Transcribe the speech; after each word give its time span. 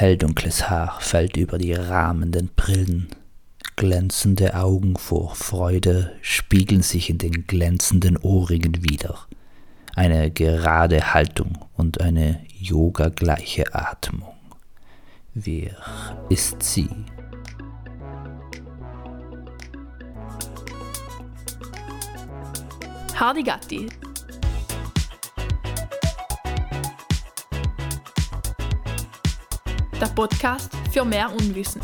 Helldunkles 0.00 0.70
Haar 0.70 0.96
fällt 0.98 1.36
über 1.36 1.58
die 1.58 1.74
rahmenden 1.74 2.48
Brillen. 2.56 3.08
Glänzende 3.76 4.54
Augen 4.54 4.96
vor 4.96 5.34
Freude 5.34 6.16
spiegeln 6.22 6.80
sich 6.80 7.10
in 7.10 7.18
den 7.18 7.46
glänzenden 7.46 8.16
Ohrringen 8.16 8.82
wider. 8.82 9.26
Eine 9.94 10.30
gerade 10.30 11.12
Haltung 11.12 11.66
und 11.76 12.00
eine 12.00 12.40
yogagleiche 12.48 13.74
Atmung. 13.74 14.32
Wer 15.34 15.76
ist 16.30 16.62
sie? 16.62 16.88
Hardy 23.16 23.42
Gatti. 23.42 23.86
Der 30.00 30.06
Podcast 30.06 30.70
für 30.90 31.04
mehr 31.04 31.30
Unwissen. 31.30 31.82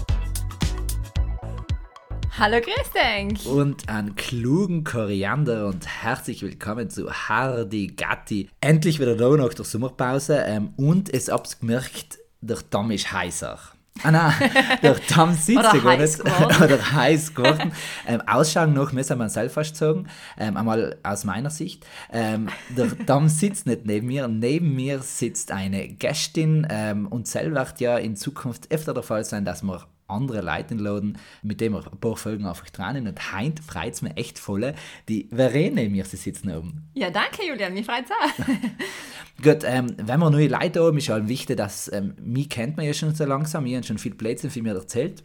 Hallo 2.39 2.63
Christenk! 2.63 3.45
Und 3.45 3.91
einen 3.91 4.17
klugen 4.17 4.85
Koriander 4.85 5.67
und 5.67 5.87
herzlich 5.87 6.41
willkommen 6.41 6.89
zu 6.89 7.13
Hardy 7.13 7.89
Gatti. 7.89 8.49
Endlich 8.63 9.01
wieder 9.01 9.17
da 9.17 9.29
nach 9.37 9.53
der 9.53 9.67
Sommerpause 9.67 10.45
ähm, 10.47 10.73
und 10.79 11.13
es 11.13 11.29
hab's 11.29 11.61
gemerkt, 11.61 12.19
der 12.41 12.61
Damm 12.71 12.91
ist 12.91 13.13
heißer. 13.13 13.59
Ah 14.03 14.11
nein, 14.11 14.35
der 14.83 14.97
Damm 15.09 15.35
sitzt 15.35 15.59
Oder 15.59 15.85
heiß. 15.85 16.21
Oder 16.63 16.93
heiß 16.93 17.35
geworden. 17.35 17.73
ähm, 18.07 18.21
Ausschauen 18.27 18.75
noch 18.75 18.93
müssen 18.93 19.19
wir 19.19 19.29
selber 19.29 19.51
fast 19.55 19.77
sagen. 19.77 20.07
Ähm, 20.39 20.57
einmal 20.57 20.97
aus 21.03 21.25
meiner 21.25 21.51
Sicht. 21.51 21.87
Ähm, 22.13 22.49
der 22.69 22.87
Damm 22.87 23.29
sitzt 23.29 23.67
nicht 23.67 23.87
neben 23.87 24.07
mir. 24.07 24.29
Neben 24.29 24.75
mir 24.75 25.01
sitzt 25.01 25.51
eine 25.53 25.89
Gästin 25.89 26.67
ähm, 26.71 27.07
und 27.07 27.27
soll 27.27 27.55
wird 27.55 27.81
ja 27.81 27.97
in 27.97 28.17
Zukunft 28.17 28.71
öfter 28.71 28.95
der 28.95 29.03
Fall 29.03 29.25
sein, 29.25 29.45
dass 29.45 29.63
wir 29.63 29.87
andere 30.09 30.41
Leute 30.41 30.75
einladen, 30.75 31.19
mit 31.43 31.61
denen 31.61 31.75
wir 31.75 31.93
ein 31.93 31.99
paar 31.99 32.17
Folgen 32.17 32.47
einfach 32.47 32.69
dran 32.71 33.07
Und 33.07 33.33
heint 33.33 33.61
freut 33.61 33.95
es 33.95 34.03
mir 34.03 34.17
echt 34.17 34.39
voll. 34.39 34.75
Die 35.09 35.29
Verena 35.33 35.77
neben 35.77 35.93
mir, 35.93 36.05
sie 36.05 36.17
sitzen 36.17 36.51
oben. 36.51 36.89
Ja, 36.95 37.11
danke 37.11 37.47
Julian, 37.47 37.75
mich 37.75 37.87
freut's 37.87 38.11
auch. 38.11 38.47
Gut, 39.43 39.65
ähm, 39.65 39.95
wenn 39.99 40.21
wir 40.21 40.31
neue 40.31 40.49
Leute 40.49 40.83
haben, 40.83 40.99
ist 40.99 41.09
halt 41.09 41.29
wichtig, 41.29 41.57
dass 41.57 41.93
ähm, 41.93 42.15
mich 42.23 42.49
kennt 42.49 42.77
man 42.77 42.87
ja 42.87 42.95
schon 42.95 43.15
so 43.15 43.25
langsam, 43.25 43.67
ich 43.67 43.75
habe 43.75 43.85
schon 43.85 43.99
viel 43.99 44.15
Plätze 44.15 44.51
für 44.51 44.63
mir 44.63 44.75
erzählt. 44.75 45.25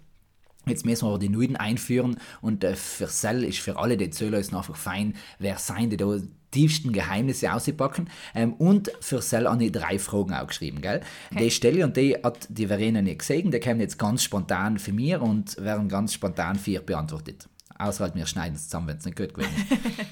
Jetzt 0.65 0.85
müssen 0.85 1.05
wir 1.05 1.09
aber 1.09 1.19
die 1.19 1.29
Neuen 1.29 1.55
einführen 1.55 2.17
und 2.41 2.63
äh, 2.63 2.75
für 2.75 3.07
Cell 3.07 3.43
ist 3.43 3.59
für 3.59 3.77
alle 3.77 3.97
die 3.97 4.11
Zöller 4.11 4.37
ist 4.37 4.53
einfach 4.53 4.75
fein, 4.75 5.15
wer 5.39 5.57
sein, 5.57 5.89
die 5.89 5.97
da 5.97 6.19
tiefsten 6.51 6.91
Geheimnisse 6.91 7.51
auspacken. 7.53 8.09
Ähm, 8.35 8.53
und 8.53 8.91
für 8.99 9.19
Cell 9.21 9.47
habe 9.47 9.65
ich 9.65 9.71
drei 9.71 9.97
Fragen 9.97 10.33
auch 10.33 10.47
geschrieben, 10.47 10.81
gell? 10.81 11.01
Die 11.31 11.49
stelle 11.51 11.83
und 11.83 11.97
die 11.97 12.15
hat 12.15 12.47
die 12.49 12.67
Verena 12.67 13.01
nicht 13.01 13.19
gesehen, 13.19 13.51
die 13.51 13.59
kommen 13.59 13.79
jetzt 13.79 13.97
ganz 13.97 14.23
spontan 14.23 14.77
für 14.77 14.93
mir 14.93 15.21
und 15.21 15.57
werden 15.57 15.89
ganz 15.89 16.13
spontan 16.13 16.57
für 16.57 16.71
ihr 16.71 16.81
beantwortet. 16.81 17.47
Außer 17.77 18.03
halt, 18.03 18.15
wir 18.15 18.27
schneiden 18.27 18.55
es 18.55 18.65
zusammen, 18.65 18.89
wenn 18.89 18.97
es 18.97 19.05
nicht 19.05 19.17
gut 19.17 19.33
gewesen 19.33 19.53
ist. 19.69 19.79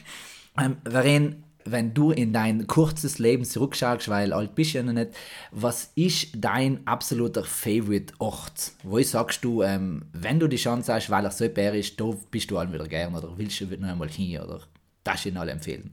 Ähm, 0.59 0.77
Varen, 0.83 1.43
wenn 1.63 1.93
du 1.93 2.11
in 2.11 2.33
dein 2.33 2.67
kurzes 2.67 3.19
Leben 3.19 3.45
zurückschaust, 3.45 4.09
weil 4.09 4.33
alt 4.33 4.55
bist 4.55 4.73
du 4.73 4.79
ja 4.79 4.83
noch 4.83 4.93
nicht, 4.93 5.11
was 5.51 5.91
ist 5.95 6.29
dein 6.35 6.85
absoluter 6.87 7.43
Favorite 7.43 8.13
Ort? 8.19 8.71
Wo 8.83 9.01
sagst 9.01 9.43
du, 9.43 9.61
ähm, 9.61 10.05
wenn 10.13 10.39
du 10.39 10.47
die 10.47 10.57
Chance 10.57 10.93
hast, 10.93 11.09
weil 11.09 11.25
er 11.25 11.31
so 11.31 11.47
bär 11.47 11.73
ist, 11.73 11.99
da 11.99 12.11
bist 12.31 12.49
du 12.51 12.57
all 12.57 12.71
wieder 12.73 12.87
gern 12.87 13.15
oder 13.15 13.37
willst 13.37 13.59
du 13.61 13.65
noch 13.65 13.87
einmal 13.87 14.09
hin 14.09 14.41
oder 14.41 14.61
das 15.03 15.25
ihn 15.25 15.37
alle 15.37 15.51
empfehlen? 15.51 15.91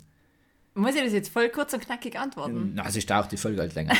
Muss 0.77 0.95
ich 0.95 1.03
das 1.03 1.13
jetzt 1.15 1.33
voll 1.33 1.49
kurz 1.49 1.73
und 1.73 1.81
knackig 1.85 2.19
antworten? 2.19 2.73
Na, 2.75 2.85
es 2.87 2.97
ist 2.97 3.11
auch 3.11 3.27
die 3.27 3.39
Folge 3.39 3.61
halt 3.63 3.75
länger. 3.75 3.95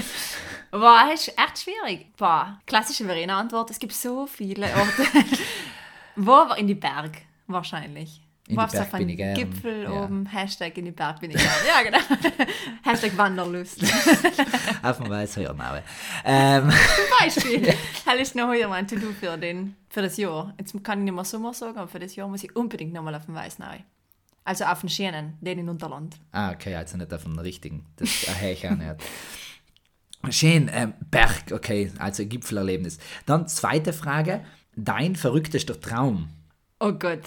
Boah, 0.70 1.10
ist 1.12 1.28
echt 1.28 1.58
schwierig. 1.62 2.06
Boah, 2.16 2.58
klassische 2.66 3.04
Verena-Antwort, 3.04 3.70
es 3.70 3.78
gibt 3.78 3.92
so 3.92 4.26
viele 4.26 4.66
Orte. 4.66 5.06
Wo? 6.16 6.52
In 6.54 6.66
die 6.66 6.74
Berg, 6.74 7.18
wahrscheinlich. 7.46 8.22
In 8.48 8.52
die 8.54 8.56
Wo 8.56 8.62
auf 8.62 8.70
so 8.70 8.78
Berg 8.78 8.94
einem 8.94 8.98
bin 9.06 9.08
ich 9.10 9.16
gern, 9.18 9.34
Gipfel 9.34 9.82
ja. 9.82 9.90
oben, 9.90 10.24
Hashtag 10.26 10.78
in 10.78 10.86
die 10.86 10.90
Berg 10.92 11.20
bin 11.20 11.32
ich 11.32 11.36
gern. 11.36 11.52
Ja, 11.66 11.82
genau. 11.82 11.98
Hashtag 12.82 13.16
Wanderlust. 13.18 13.82
Auf 14.82 14.96
dem 14.98 15.10
Weißheuernau. 15.10 15.82
Ähm, 16.24 16.72
Beispiel. 17.20 17.74
Das 18.06 18.14
ist 18.20 18.34
noch 18.34 18.48
heute 18.48 18.68
mein 18.68 18.88
To-Do 18.88 19.12
für, 19.20 19.36
den- 19.36 19.76
für 19.90 20.00
das 20.02 20.16
Jahr. 20.16 20.54
Jetzt 20.58 20.72
kann 20.82 21.00
ich 21.00 21.04
nicht 21.04 21.14
mehr 21.14 21.24
Sommer 21.24 21.52
sagen, 21.52 21.76
aber 21.76 21.88
für 21.88 21.98
das 21.98 22.16
Jahr 22.16 22.28
muss 22.28 22.42
ich 22.42 22.56
unbedingt 22.56 22.92
nochmal 22.94 23.14
auf 23.14 23.26
den 23.26 23.34
Weißnau. 23.34 23.66
Also 24.46 24.64
auf 24.64 24.80
den 24.80 24.88
schönen, 24.88 25.36
den 25.40 25.58
in 25.58 25.68
Unterland. 25.68 26.14
ah, 26.30 26.52
okay, 26.52 26.76
also 26.76 26.96
nicht 26.96 27.12
auf 27.12 27.24
den 27.24 27.38
richtigen. 27.38 27.84
Das 27.96 28.24
erhöre 28.28 28.52
ich 28.52 28.66
auch 28.68 28.76
nicht. 28.76 28.94
Schön, 30.30 30.70
ähm, 30.72 30.94
Berg, 31.10 31.52
okay, 31.52 31.92
also 31.98 32.24
Gipfelerlebnis. 32.24 32.98
Dann 33.26 33.48
zweite 33.48 33.92
Frage, 33.92 34.44
dein 34.76 35.16
verrücktester 35.16 35.80
Traum? 35.80 36.28
Oh 36.80 36.92
Gott. 36.92 37.22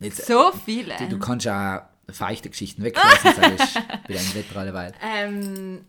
Jetzt, 0.00 0.26
So 0.26 0.50
viele. 0.64 0.94
Du 1.08 1.18
kannst 1.18 1.44
ja 1.46 1.88
feuchte 2.10 2.48
Geschichten 2.50 2.82
weglassen, 2.82 3.32
sag 3.36 3.54
ich. 3.54 3.74
Bei 3.74 4.14
deinem 4.14 4.34
Wetter 4.34 4.56
alleweil. 4.58 4.92
Ähm, 5.02 5.84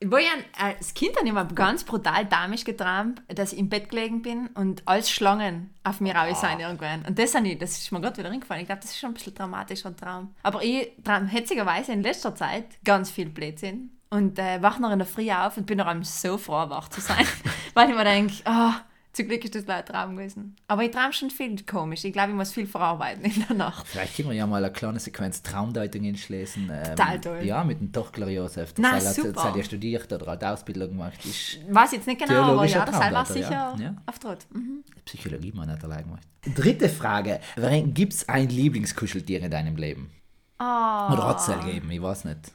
ich 0.00 0.26
ein- 0.30 0.44
als 0.58 0.94
Kind 0.94 1.12
ich 1.22 1.28
immer 1.28 1.44
ganz 1.44 1.84
brutal 1.84 2.24
damisch 2.24 2.64
geträumt, 2.64 3.22
dass 3.28 3.52
ich 3.52 3.58
im 3.58 3.68
Bett 3.68 3.90
gelegen 3.90 4.22
bin 4.22 4.46
und 4.54 4.82
als 4.86 5.10
Schlangen 5.10 5.74
auf 5.84 6.00
mir 6.00 6.14
raus 6.14 6.40
sind 6.40 6.60
irgendwann. 6.60 7.04
Und 7.04 7.18
das, 7.18 7.34
ich, 7.34 7.58
das 7.58 7.72
ist 7.78 7.92
mir 7.92 8.00
gerade 8.00 8.16
wieder 8.18 8.30
reingefallen. 8.30 8.62
Ich 8.62 8.66
glaube, 8.68 8.80
das 8.82 8.90
ist 8.92 8.98
schon 8.98 9.10
ein 9.10 9.14
bisschen 9.14 9.34
dramatischer 9.34 9.94
Traum. 9.94 10.34
Aber 10.42 10.62
ich 10.62 10.90
träume 11.04 11.26
hetzigerweise 11.28 11.92
in 11.92 12.02
letzter 12.02 12.34
Zeit 12.34 12.64
ganz 12.84 13.10
viel 13.10 13.28
Blödsinn 13.28 13.90
und 14.08 14.38
äh, 14.38 14.62
wache 14.62 14.80
noch 14.80 14.90
in 14.90 14.98
der 14.98 15.06
Früh 15.06 15.30
auf 15.30 15.56
und 15.56 15.66
bin 15.66 15.78
noch 15.78 15.86
einmal 15.86 16.04
so 16.04 16.38
froh, 16.38 16.68
wach 16.70 16.88
zu 16.88 17.00
sein. 17.00 17.26
weil 17.74 17.90
ich 17.90 17.94
mir 17.96 18.04
denke, 18.04 18.34
ah, 18.46 18.76
zum 19.12 19.26
Glück 19.26 19.44
ist 19.44 19.54
das 19.54 19.68
ein 19.68 19.84
Traum 19.84 20.16
gewesen. 20.16 20.54
Aber 20.68 20.84
ich 20.84 20.90
träume 20.92 21.12
schon 21.12 21.30
viel 21.30 21.56
komisch. 21.64 22.04
Ich 22.04 22.12
glaube, 22.12 22.30
ich 22.30 22.36
muss 22.36 22.52
viel 22.52 22.66
verarbeiten 22.66 23.24
in 23.24 23.44
der 23.48 23.56
Nacht. 23.56 23.86
Vielleicht 23.88 24.16
können 24.16 24.28
wir 24.28 24.36
ja 24.36 24.46
mal 24.46 24.64
eine 24.64 24.72
kleine 24.72 25.00
Sequenz 25.00 25.42
Traumdeutung 25.42 26.02
hinschließen. 26.02 26.70
Ähm, 26.72 26.84
Total 26.96 27.20
toll. 27.20 27.40
Ja, 27.42 27.64
mit 27.64 27.80
dem 27.80 27.92
Tochler 27.92 28.28
Josef. 28.28 28.72
Na, 28.78 28.94
Das 28.94 29.08
hat, 29.08 29.14
super. 29.16 29.32
das 29.32 29.44
hat 29.44 29.56
ja 29.56 29.64
studiert 29.64 30.12
oder 30.12 30.32
hat 30.32 30.44
Ausbildung 30.44 30.90
gemacht. 30.90 31.24
Ist 31.24 31.58
Weiß 31.68 31.92
jetzt 31.92 32.06
nicht 32.06 32.24
genau, 32.24 32.42
aber 32.42 32.64
ja, 32.66 32.84
das 32.84 32.98
war 32.98 33.26
sicher 33.26 33.74
ja. 33.78 33.96
Auf 34.06 34.18
Trott. 34.20 34.46
Mhm. 34.52 34.84
Psychologie 35.04 35.52
man 35.52 35.68
nicht 35.68 35.82
allein 35.82 36.04
gemacht. 36.04 36.22
Dritte 36.54 36.88
Frage. 36.88 37.40
Gibt 37.86 38.12
es 38.12 38.28
ein 38.28 38.48
Lieblingskuscheltier 38.48 39.42
in 39.42 39.50
deinem 39.50 39.76
Leben? 39.76 40.10
Ah. 40.58 41.12
Oder 41.12 41.26
hat 41.28 41.40
es 41.40 41.46
gegeben? 41.46 41.90
Ich 41.90 42.00
weiß 42.00 42.26
nicht. 42.26 42.52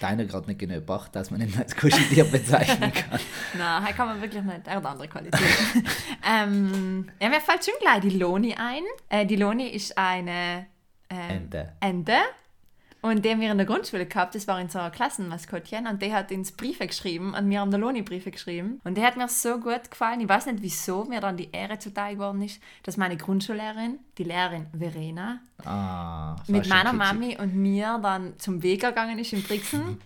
Deiner 0.00 0.24
gerade 0.24 0.48
nicht 0.48 0.58
genug 0.58 0.78
gebracht, 0.78 1.14
dass 1.14 1.30
man 1.30 1.40
ihn 1.40 1.54
als 1.56 1.76
Kuscheltier 1.76 2.24
bezeichnen 2.30 2.92
kann. 2.92 3.20
Nein, 3.56 3.86
hier 3.86 3.94
kann 3.94 4.08
man 4.08 4.20
wirklich 4.20 4.42
nicht. 4.42 4.66
Er 4.66 4.76
hat 4.76 4.84
andere 4.86 5.08
Qualitäten. 5.08 5.44
ähm, 6.28 7.08
ja, 7.20 7.28
mir 7.28 7.40
fällt 7.40 7.64
schon 7.64 7.74
gleich 7.80 8.00
die 8.00 8.18
Loni 8.18 8.54
ein. 8.54 8.82
Äh, 9.08 9.26
die 9.26 9.36
Loni 9.36 9.68
ist 9.68 9.96
eine 9.96 10.66
äh, 11.08 11.36
Ente. 11.36 11.72
Ente. 11.80 12.18
Und 13.02 13.24
die 13.24 13.30
haben 13.30 13.40
wir 13.40 13.52
in 13.52 13.56
der 13.58 13.66
Grundschule 13.66 14.06
gehabt, 14.06 14.34
das 14.34 14.48
war 14.48 14.60
in 14.60 14.68
so 14.68 14.78
einer 14.80 14.90
Klassenmaskottchen 14.90 15.86
und 15.86 16.02
die 16.02 16.12
hat 16.12 16.32
uns 16.32 16.50
Briefe 16.50 16.86
geschrieben, 16.86 17.34
und 17.34 17.48
wir 17.48 17.60
haben 17.60 17.70
der 17.70 17.78
Loni 17.78 18.02
Briefe 18.02 18.32
geschrieben. 18.32 18.80
Und 18.82 18.96
die 18.96 19.02
hat 19.02 19.16
mir 19.16 19.28
so 19.28 19.60
gut 19.60 19.90
gefallen, 19.90 20.20
ich 20.20 20.28
weiß 20.28 20.46
nicht 20.46 20.62
wieso 20.62 21.04
mir 21.04 21.20
dann 21.20 21.36
die 21.36 21.50
Ehre 21.52 21.78
zuteil 21.78 22.14
geworden 22.14 22.42
ist, 22.42 22.60
dass 22.82 22.96
meine 22.96 23.16
Grundschullehrerin, 23.16 23.98
die 24.18 24.24
Lehrerin 24.24 24.66
Verena, 24.76 25.40
Ah, 25.64 26.36
mit 26.48 26.68
meiner 26.68 26.90
kitschig. 26.90 26.98
Mami 26.98 27.38
und 27.38 27.54
mir 27.54 27.98
dann 28.02 28.38
zum 28.38 28.62
Weger 28.62 28.88
gegangen 28.88 29.18
ist 29.18 29.32
in 29.32 29.42
Brixen. 29.42 30.00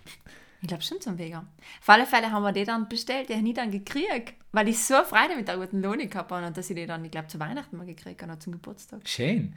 Ich 0.62 0.68
glaube 0.68 0.82
schon 0.82 1.00
zum 1.00 1.16
Weger. 1.16 1.46
Auf 1.80 1.88
alle 1.88 2.04
Fälle 2.04 2.30
haben 2.30 2.42
wir 2.42 2.52
die 2.52 2.64
dann 2.64 2.86
bestellt, 2.88 3.30
die 3.30 3.34
habe 3.34 3.48
ich 3.48 3.54
dann 3.54 3.70
gekriegt, 3.70 4.34
weil 4.52 4.68
ich 4.68 4.78
so 4.84 5.02
Freude 5.04 5.36
mit 5.36 5.48
der 5.48 5.56
guten 5.56 5.80
Loni 5.80 6.06
gehabt 6.06 6.30
habe 6.30 6.46
und 6.46 6.56
dass 6.56 6.68
ich 6.68 6.76
die 6.76 6.86
dann, 6.86 7.02
ich 7.04 7.10
glaube, 7.10 7.28
zu 7.28 7.40
Weihnachten 7.40 7.78
mal 7.78 7.86
gekriegt 7.86 8.20
habe, 8.20 8.32
oder 8.32 8.40
zum 8.40 8.52
Geburtstag. 8.52 9.00
Schön. 9.08 9.54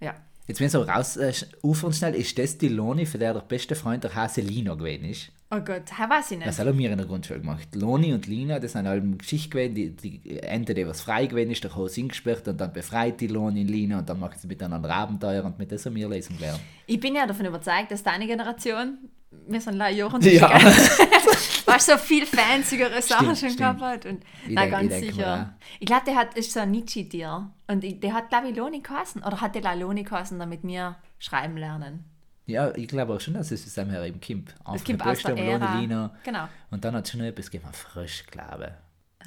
Ja. 0.00 0.14
Jetzt, 0.46 0.60
wenn 0.60 0.68
so 0.68 0.82
raus 0.82 1.16
äh, 1.16 1.32
schnell, 1.32 2.14
ist 2.14 2.38
das 2.38 2.56
die 2.56 2.68
Loni, 2.68 3.04
für 3.04 3.18
der 3.18 3.34
der 3.34 3.40
beste 3.40 3.74
Freund 3.74 4.04
der 4.04 4.14
Hase 4.14 4.40
Lino 4.40 4.76
gewesen 4.76 5.04
ist? 5.04 5.32
Oh 5.50 5.60
Gott, 5.60 5.82
das 5.88 5.98
weiß 6.10 6.32
ich 6.32 6.38
nicht. 6.38 6.48
Das 6.48 6.58
haben 6.58 6.76
wir 6.76 6.90
in 6.90 6.98
der 6.98 7.06
Grundschule 7.06 7.40
gemacht. 7.40 7.68
Loni 7.74 8.12
und 8.12 8.26
Lina, 8.26 8.58
das 8.58 8.72
sind 8.72 8.86
eine 8.86 9.16
Geschichte 9.16 9.50
gewesen, 9.50 9.74
die, 9.74 9.90
die 10.20 10.40
Ente, 10.40 10.74
die 10.74 10.86
was 10.86 11.00
frei 11.00 11.26
gewesen 11.26 11.50
ist, 11.52 11.62
der 11.62 11.74
Hose 11.74 11.96
hingesperrt 11.96 12.48
und 12.48 12.60
dann 12.60 12.72
befreit 12.72 13.20
die 13.20 13.28
Loni 13.28 13.60
und 13.62 13.68
Lina 13.68 14.00
und 14.00 14.08
dann 14.08 14.18
machen 14.18 14.36
sie 14.40 14.48
miteinander 14.48 14.90
Abenteuer 14.90 15.44
und 15.44 15.58
mit 15.58 15.70
das 15.70 15.86
haben 15.86 15.94
wir 15.94 16.08
lesen 16.08 16.36
gelernt. 16.36 16.60
Ich 16.86 16.98
bin 16.98 17.14
ja 17.14 17.26
davon 17.26 17.46
überzeugt, 17.46 17.90
dass 17.90 18.02
deine 18.02 18.26
Generation, 18.26 18.98
wir 19.46 19.60
sind 19.60 19.74
leider 19.76 19.96
Jochen, 19.96 20.20
Ja. 20.22 20.60
weil 21.66 21.80
so 21.80 21.96
viel 21.98 22.26
fancyere 22.26 23.02
Sachen 23.02 23.36
Stimmt, 23.36 23.52
schon 23.52 23.58
gehabt 23.58 23.80
hat. 23.80 24.06
Und, 24.06 24.24
Ich 24.46 24.54
na, 24.54 24.66
ganz 24.66 24.84
ich 24.94 25.00
mir 25.00 25.12
sicher. 25.12 25.54
Ich 25.80 25.86
glaube, 25.86 26.04
der 26.06 26.14
hat, 26.14 26.34
ist 26.34 26.52
so 26.52 26.60
ein 26.60 26.70
Nietzsche-Tier. 26.70 27.50
Und 27.66 27.84
ich, 27.84 28.00
der 28.00 28.14
hat, 28.14 28.28
glaube 28.30 28.48
ich, 28.48 28.56
Loni 28.56 28.80
geheißen. 28.80 29.22
Oder 29.22 29.40
hat 29.40 29.54
der 29.54 29.74
Loni 29.74 30.04
geheißen, 30.04 30.38
damit 30.38 30.62
wir 30.62 30.96
schreiben 31.18 31.56
lernen? 31.56 32.04
Ja, 32.46 32.72
ich 32.76 32.86
glaube 32.86 33.14
auch 33.14 33.20
schon, 33.20 33.34
dass 33.34 33.50
es 33.50 33.64
zusammen 33.64 34.04
eben 34.04 34.20
kommt. 34.20 34.54
Das 34.64 34.86
mit 34.86 35.04
aus 35.04 35.22
der 35.22 35.36
Ära. 35.36 35.80
Lina. 35.80 36.14
Genau. 36.22 36.48
Und 36.70 36.84
dann 36.84 36.94
hat 36.94 37.04
es 37.04 37.10
schon 37.10 37.20
etwas 37.20 37.50
gegeben, 37.50 37.72
frisch, 37.72 38.24
glaube 38.26 38.66
Ein 38.66 38.74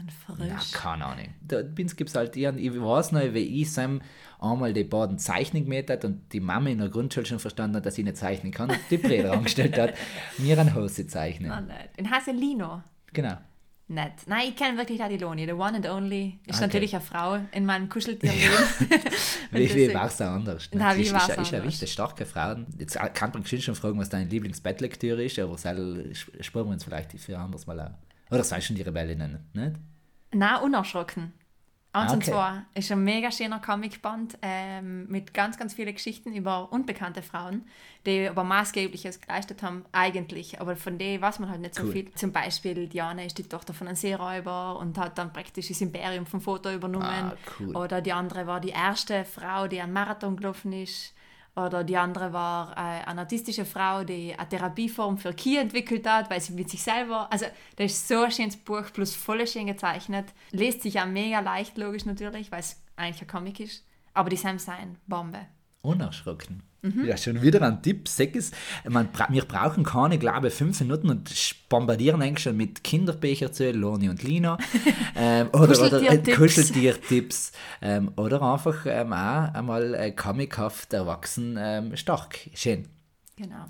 ich. 0.07 0.13
frisch. 0.13 0.37
Na, 0.39 0.59
keine 0.71 1.05
Ahnung. 1.05 1.27
Da 1.41 1.61
bin's 1.63 1.95
gibt's 1.95 2.15
halt, 2.15 2.35
ich, 2.35 2.43
ich 2.45 2.81
weiß 2.81 3.11
noch, 3.11 3.21
wie 3.33 3.61
ich 3.61 3.71
Sam 3.71 4.01
einmal 4.39 4.71
die 4.73 4.83
beiden 4.85 5.17
Zeichnen 5.17 5.63
gemäht 5.63 5.89
hat 5.89 6.05
und 6.05 6.31
die 6.31 6.39
Mama 6.39 6.69
in 6.69 6.77
der 6.77 6.89
Grundschule 6.89 7.25
schon 7.25 7.39
verstanden 7.39 7.75
hat, 7.77 7.85
dass 7.85 7.97
ich 7.97 8.05
nicht 8.05 8.17
zeichnen 8.17 8.51
kann 8.51 8.69
und 8.69 8.79
die 8.89 8.97
Brüder 8.97 9.31
angestellt 9.33 9.77
hat, 9.77 9.93
mir 10.37 10.57
eine 10.59 10.73
Hose 10.75 11.05
zeichnen. 11.07 11.51
Ah, 11.51 11.61
nein. 11.61 11.89
Den 11.97 12.09
heißt 12.09 12.27
er 12.29 12.33
Lino. 12.35 12.81
Genau. 13.11 13.37
nett. 13.87 14.13
Nein, 14.27 14.49
ich 14.49 14.55
kenne 14.55 14.77
wirklich 14.77 15.01
auch 15.01 15.09
die 15.09 15.17
Loni. 15.17 15.45
The 15.45 15.53
one 15.53 15.75
and 15.77 15.89
only 15.89 16.39
ist 16.45 16.57
Okay. 16.57 16.65
natürlich 16.67 16.95
eine 16.95 17.03
Frau 17.03 17.39
in 17.51 17.65
meinem 17.65 17.89
Kuscheltierleben. 17.89 18.49
Wie, 19.51 19.57
wie 19.59 19.67
deswegen- 19.67 19.93
war 19.95 20.05
es 20.05 20.21
auch 20.21 20.27
anders? 20.27 20.69
Nein, 20.71 20.97
wie 20.97 21.01
ist, 21.01 21.11
war's 21.13 21.27
ist, 21.29 21.37
ist 21.39 21.51
ja 21.51 21.57
anders? 21.57 21.73
wichtig, 21.73 21.91
starke 21.91 22.25
Frauen. 22.25 22.67
Jetzt 22.77 22.99
kann 23.15 23.31
man 23.33 23.43
schon 23.45 23.73
fragen, 23.75 23.97
was 23.99 24.09
deine 24.09 24.25
Lieblingsbettlektüre 24.29 25.23
ist, 25.23 25.39
aber 25.39 25.57
sel 25.57 26.13
sparen 26.39 26.67
wir 26.67 26.73
uns 26.73 26.83
vielleicht 26.83 27.11
für 27.19 27.35
ein 27.35 27.41
anderes 27.45 27.65
Mal 27.65 27.79
auch. 27.79 28.08
Oder 28.31 28.43
sei 28.43 28.61
schon 28.61 28.75
die 28.75 28.81
Rebellinnen, 28.83 29.49
nicht? 29.53 29.73
Nein, 30.31 30.61
unerschrocken. 30.61 31.33
Eins 31.91 32.11
Ah, 32.11 32.13
und 32.13 32.21
okay. 32.21 32.31
zwei 32.31 32.61
ist 32.75 32.91
ein 32.91 33.03
mega 33.03 33.31
schöner 33.31 33.57
Comicband 33.59 34.37
ähm, 34.43 35.07
mit 35.09 35.33
ganz, 35.33 35.57
ganz 35.57 35.73
vielen 35.73 35.91
Geschichten 35.95 36.31
über 36.35 36.71
unbekannte 36.71 37.23
Frauen, 37.23 37.65
die 38.05 38.27
aber 38.29 38.43
maßgebliches 38.43 39.19
geleistet 39.21 39.63
haben, 39.63 39.83
eigentlich. 39.91 40.61
Aber 40.61 40.75
von 40.75 40.99
denen 40.99 41.19
weiß 41.23 41.39
man 41.39 41.49
halt 41.49 41.61
nicht 41.61 41.73
so 41.73 41.85
Cool. 41.85 41.91
viel. 41.91 42.13
Zum 42.13 42.31
Beispiel, 42.31 42.87
Diana 42.87 43.23
ist 43.23 43.39
die 43.39 43.43
Tochter 43.49 43.73
von 43.73 43.87
einem 43.87 43.95
Seeräuber 43.95 44.77
und 44.77 44.99
hat 44.99 45.17
dann 45.17 45.33
praktisch 45.33 45.69
das 45.69 45.81
Imperium 45.81 46.27
vom 46.27 46.41
Foto 46.41 46.71
übernommen. 46.71 47.05
Ah, 47.07 47.35
cool. 47.59 47.75
Oder 47.75 48.01
die 48.01 48.13
andere 48.13 48.45
war 48.45 48.59
die 48.59 48.69
erste 48.69 49.25
Frau, 49.25 49.67
die 49.67 49.81
einen 49.81 49.91
Marathon 49.93 50.37
gelaufen 50.37 50.71
ist. 50.73 51.15
Oder 51.65 51.83
die 51.83 51.97
andere 51.97 52.33
war 52.33 52.71
äh, 52.71 53.05
eine 53.05 53.21
autistische 53.21 53.65
Frau, 53.65 54.03
die 54.03 54.33
eine 54.37 54.47
Therapieform 54.47 55.17
für 55.17 55.33
Kinder 55.33 55.61
entwickelt 55.61 56.07
hat, 56.07 56.29
weil 56.29 56.41
sie 56.41 56.53
mit 56.53 56.69
sich 56.69 56.81
selber. 56.81 57.31
Also, 57.31 57.45
das 57.75 57.91
ist 57.91 58.07
so 58.07 58.21
ein 58.21 58.31
schönes 58.31 58.57
Buch, 58.57 58.91
plus 58.93 59.15
voll 59.15 59.45
schön 59.47 59.67
gezeichnet. 59.67 60.33
Lest 60.51 60.83
sich 60.83 60.99
auch 60.99 61.05
mega 61.05 61.39
leicht, 61.39 61.77
logisch 61.77 62.05
natürlich, 62.05 62.51
weil 62.51 62.59
es 62.59 62.81
eigentlich 62.95 63.21
ein 63.21 63.27
Comic 63.27 63.59
ist. 63.59 63.85
Aber 64.13 64.29
die 64.29 64.37
Sam 64.37 64.59
sein, 64.59 64.97
Bombe. 65.07 65.47
Unerschrocken. 65.81 66.63
Mhm. 66.81 67.05
Ja, 67.05 67.17
schon 67.17 67.41
wieder 67.41 67.61
ein 67.61 67.81
Tipp. 67.81 68.07
Es, 68.07 68.51
man, 68.87 69.09
wir 69.29 69.45
brauchen 69.45 69.83
keine, 69.83 70.17
glaube 70.17 70.47
ich, 70.47 70.53
fünf 70.53 70.79
Minuten 70.79 71.09
und 71.09 71.29
bombardieren 71.67 72.21
eigentlich 72.21 72.43
schon 72.43 72.55
mit 72.55 72.83
Kinderbecher 72.83 73.51
zu 73.51 73.71
Loni 73.71 74.09
und 74.09 74.23
Lina. 74.23 74.57
ähm, 75.15 75.49
oder 75.49 75.63
oder 75.63 75.99
Kuscheltiertipps. 75.99 76.37
Kuscheltiertipps. 76.37 77.51
Ähm, 77.81 78.11
oder 78.15 78.41
einfach 78.41 78.85
ähm, 78.85 79.13
auch 79.13 79.53
einmal 79.53 79.93
äh, 79.93 80.11
comichaft 80.11 80.93
erwachsen 80.93 81.57
ähm, 81.59 81.95
stark. 81.97 82.39
Schön. 82.53 82.87
Genau. 83.35 83.65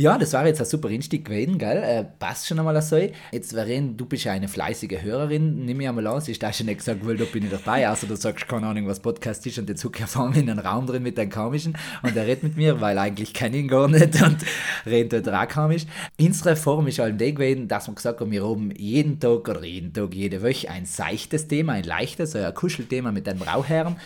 Ja, 0.00 0.16
das 0.16 0.32
war 0.32 0.46
jetzt 0.46 0.58
ein 0.60 0.64
super 0.64 0.88
Einstieg 0.88 1.26
gewesen, 1.26 1.58
gell? 1.58 1.76
Äh, 1.76 2.04
passt 2.18 2.46
schon 2.46 2.58
einmal 2.58 2.80
so. 2.80 2.96
Jetzt, 3.32 3.52
Verena, 3.52 3.92
du 3.94 4.06
bist 4.06 4.24
ja 4.24 4.32
eine 4.32 4.48
fleißige 4.48 5.02
Hörerin, 5.02 5.66
nimm 5.66 5.78
ich 5.78 5.86
einmal 5.86 6.06
an, 6.06 6.22
sie 6.22 6.32
ist 6.32 6.42
auch 6.42 6.54
schon 6.54 6.64
nicht 6.68 6.78
gesagt, 6.78 7.06
weil 7.06 7.18
da 7.18 7.26
bin 7.26 7.44
ich 7.44 7.50
dabei, 7.50 7.86
außer 7.86 8.06
du 8.06 8.16
sagst 8.16 8.48
keine 8.48 8.68
Ahnung, 8.68 8.86
was 8.86 8.98
Podcast 8.98 9.46
ist. 9.46 9.58
Und 9.58 9.68
jetzt 9.68 9.84
hucke 9.84 10.02
ich 10.02 10.38
in 10.38 10.48
einen 10.48 10.58
Raum 10.58 10.86
drin 10.86 11.02
mit 11.02 11.18
einem 11.18 11.28
Komischen. 11.28 11.76
Und 12.02 12.16
er 12.16 12.26
redet 12.26 12.44
mit 12.44 12.56
mir, 12.56 12.80
weil 12.80 12.96
eigentlich 12.96 13.34
kenne 13.34 13.58
ich 13.58 13.64
ihn 13.64 13.68
gar 13.68 13.88
nicht. 13.88 14.22
Und 14.22 14.38
redet 14.86 15.26
dort 15.26 15.36
auch 15.36 15.54
komisch. 15.54 15.84
Unsere 16.18 16.56
Form 16.56 16.86
ist 16.86 16.98
halt 16.98 17.20
die 17.20 17.34
gewesen, 17.34 17.68
dass 17.68 17.86
wir 17.86 17.94
gesagt 17.94 18.20
haben, 18.20 18.30
wir 18.30 18.42
haben 18.42 18.70
jeden 18.70 19.20
Tag 19.20 19.46
oder 19.50 19.64
jeden 19.64 19.92
Tag, 19.92 20.14
jede 20.14 20.42
Woche 20.42 20.70
ein 20.70 20.86
seichtes 20.86 21.46
Thema, 21.46 21.74
ein 21.74 21.84
leichtes, 21.84 22.34
ein 22.34 22.54
Kuschelthema 22.54 23.12
mit 23.12 23.28
einem 23.28 23.42
Rauherren, 23.42 23.96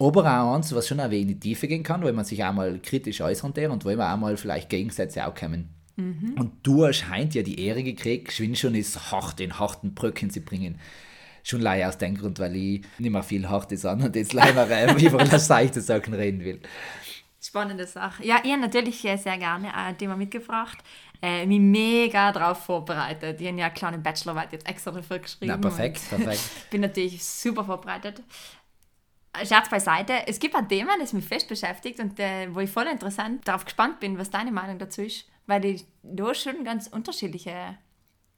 aber 0.00 0.22
auch 0.22 0.56
eins, 0.56 0.74
was 0.74 0.88
schon 0.88 0.98
ein 0.98 1.12
wenig 1.12 1.22
in 1.22 1.28
die 1.28 1.50
Tiefe 1.50 1.68
gehen 1.68 1.84
kann, 1.84 2.02
weil 2.02 2.12
man 2.12 2.24
sich 2.24 2.42
auch 2.42 2.52
mal 2.52 2.80
kritisch 2.82 3.20
äußern 3.20 3.54
kann 3.54 3.70
und 3.70 3.84
wo 3.84 3.90
man 3.90 4.12
auch 4.12 4.18
mal 4.18 4.36
vielleicht 4.36 4.68
Gegensätze 4.68 5.24
auch 5.24 5.43
kommen. 5.44 5.74
Und 5.96 6.52
du 6.64 6.84
hast 6.84 7.08
heint 7.08 7.34
ja 7.34 7.42
die 7.42 7.60
Ehre 7.60 7.84
gekriegt, 7.84 8.28
geschwind 8.28 8.58
schon 8.58 8.74
ist 8.74 9.12
hart 9.12 9.38
den 9.38 9.58
harten 9.58 9.94
Bröcken 9.94 10.28
zu 10.28 10.40
bringen. 10.40 10.80
Schon 11.44 11.60
leider 11.60 11.88
aus 11.88 11.98
dem 11.98 12.16
Grund, 12.16 12.38
weil 12.40 12.56
ich 12.56 12.84
nicht 12.98 13.10
mehr 13.10 13.22
viel 13.22 13.48
Hartes 13.48 13.84
an 13.84 14.02
und 14.02 14.16
jetzt 14.16 14.32
leider 14.32 14.64
über 15.00 15.24
das 15.24 15.46
seichte 15.46 15.80
Sachen 15.80 16.14
reden 16.14 16.42
will. 16.42 16.60
Spannende 17.40 17.86
Sache. 17.86 18.24
Ja, 18.24 18.40
ich 18.42 18.50
habe 18.50 18.62
natürlich 18.62 19.02
sehr 19.02 19.38
gerne 19.38 19.74
ein 19.74 19.96
Thema 19.98 20.16
mitgebracht. 20.16 20.78
Äh, 21.20 21.46
mich 21.46 21.60
mega 21.60 22.32
darauf 22.32 22.64
vorbereitet. 22.64 23.40
Ich 23.40 23.46
habe 23.46 23.58
ja 23.58 23.66
eine 23.66 23.74
kleine 23.74 23.98
Bachelorarbeit 23.98 24.52
jetzt 24.52 24.68
extra 24.68 24.90
dafür 24.90 25.18
geschrieben. 25.18 25.52
Na, 25.52 25.58
perfekt, 25.58 26.00
perfekt. 26.08 26.40
Bin 26.70 26.80
natürlich 26.80 27.22
super 27.22 27.64
vorbereitet. 27.64 28.22
Scherz 29.44 29.68
beiseite. 29.68 30.14
Es 30.26 30.38
gibt 30.38 30.54
ein 30.54 30.68
Thema, 30.68 30.92
das 30.98 31.12
mich 31.12 31.24
fest 31.24 31.48
beschäftigt 31.48 32.00
und 32.00 32.18
äh, 32.18 32.48
wo 32.54 32.60
ich 32.60 32.70
voll 32.70 32.86
interessant 32.86 33.46
darauf 33.46 33.64
gespannt 33.64 34.00
bin, 34.00 34.16
was 34.16 34.30
deine 34.30 34.50
Meinung 34.50 34.78
dazu 34.78 35.02
ist, 35.02 35.26
weil 35.46 35.64
ich 35.64 35.86
da 36.02 36.34
schon 36.34 36.64
ganz 36.64 36.86
unterschiedliche 36.86 37.78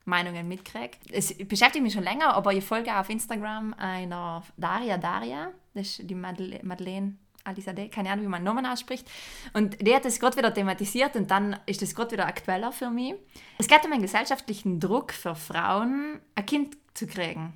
Meinungen 0.05 0.47
mitkriege. 0.47 0.97
Es 1.11 1.37
beschäftigt 1.37 1.83
mich 1.83 1.93
schon 1.93 2.03
länger, 2.03 2.33
aber 2.33 2.53
ich 2.53 2.63
folge 2.63 2.97
auf 2.97 3.09
Instagram 3.09 3.73
einer 3.73 4.43
Daria 4.55 4.97
Daria, 4.97 5.51
das 5.73 5.99
ist 5.99 6.09
die 6.09 6.15
Madele 6.15 6.59
Madeleine 6.63 7.17
Alisade, 7.47 7.89
keine 7.89 8.11
Ahnung, 8.11 8.25
wie 8.25 8.29
man 8.29 8.41
den 8.41 8.45
Namen 8.45 8.65
ausspricht. 8.65 9.09
Und 9.53 9.81
die 9.85 9.95
hat 9.95 10.05
das 10.05 10.19
gerade 10.19 10.37
wieder 10.37 10.53
thematisiert 10.53 11.15
und 11.15 11.31
dann 11.31 11.57
ist 11.65 11.81
das 11.81 11.95
gerade 11.95 12.11
wieder 12.11 12.27
aktueller 12.27 12.71
für 12.71 12.89
mich. 12.89 13.15
Es 13.57 13.67
geht 13.67 13.85
um 13.85 13.93
einen 13.93 14.01
gesellschaftlichen 14.01 14.79
Druck 14.79 15.13
für 15.13 15.33
Frauen, 15.33 16.19
ein 16.35 16.45
Kind 16.45 16.77
zu 16.93 17.07
kriegen. 17.07 17.53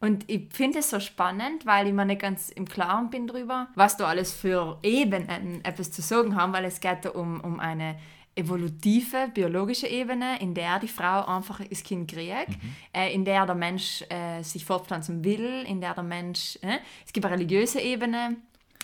Und 0.00 0.30
ich 0.30 0.52
finde 0.52 0.80
es 0.80 0.90
so 0.90 1.00
spannend, 1.00 1.64
weil 1.64 1.86
ich 1.86 1.94
mir 1.94 2.04
nicht 2.04 2.20
ganz 2.20 2.50
im 2.50 2.68
Klaren 2.68 3.08
bin 3.08 3.26
darüber, 3.26 3.68
was 3.74 3.96
da 3.96 4.06
alles 4.06 4.32
für 4.32 4.78
Ebenen 4.82 5.64
etwas 5.64 5.90
zu 5.90 6.02
sagen 6.02 6.36
haben, 6.36 6.52
weil 6.52 6.66
es 6.66 6.80
geht 6.80 7.06
um, 7.06 7.40
um 7.40 7.58
eine 7.58 7.96
evolutive, 8.36 9.28
biologische 9.32 9.86
Ebene, 9.86 10.40
in 10.40 10.54
der 10.54 10.78
die 10.78 10.88
Frau 10.88 11.24
einfach 11.24 11.60
das 11.68 11.82
Kind 11.82 12.10
kriegt, 12.10 12.58
äh, 12.92 13.14
in 13.14 13.24
der 13.24 13.46
der 13.46 13.54
Mensch 13.54 14.04
äh, 14.08 14.42
sich 14.42 14.64
fortpflanzen 14.64 15.24
will, 15.24 15.64
in 15.66 15.80
der 15.80 15.94
der 15.94 16.04
Mensch... 16.04 16.58
Äh, 16.62 16.78
es 17.06 17.12
gibt 17.12 17.24
eine 17.26 17.36
religiöse 17.36 17.80
Ebene, 17.80 18.36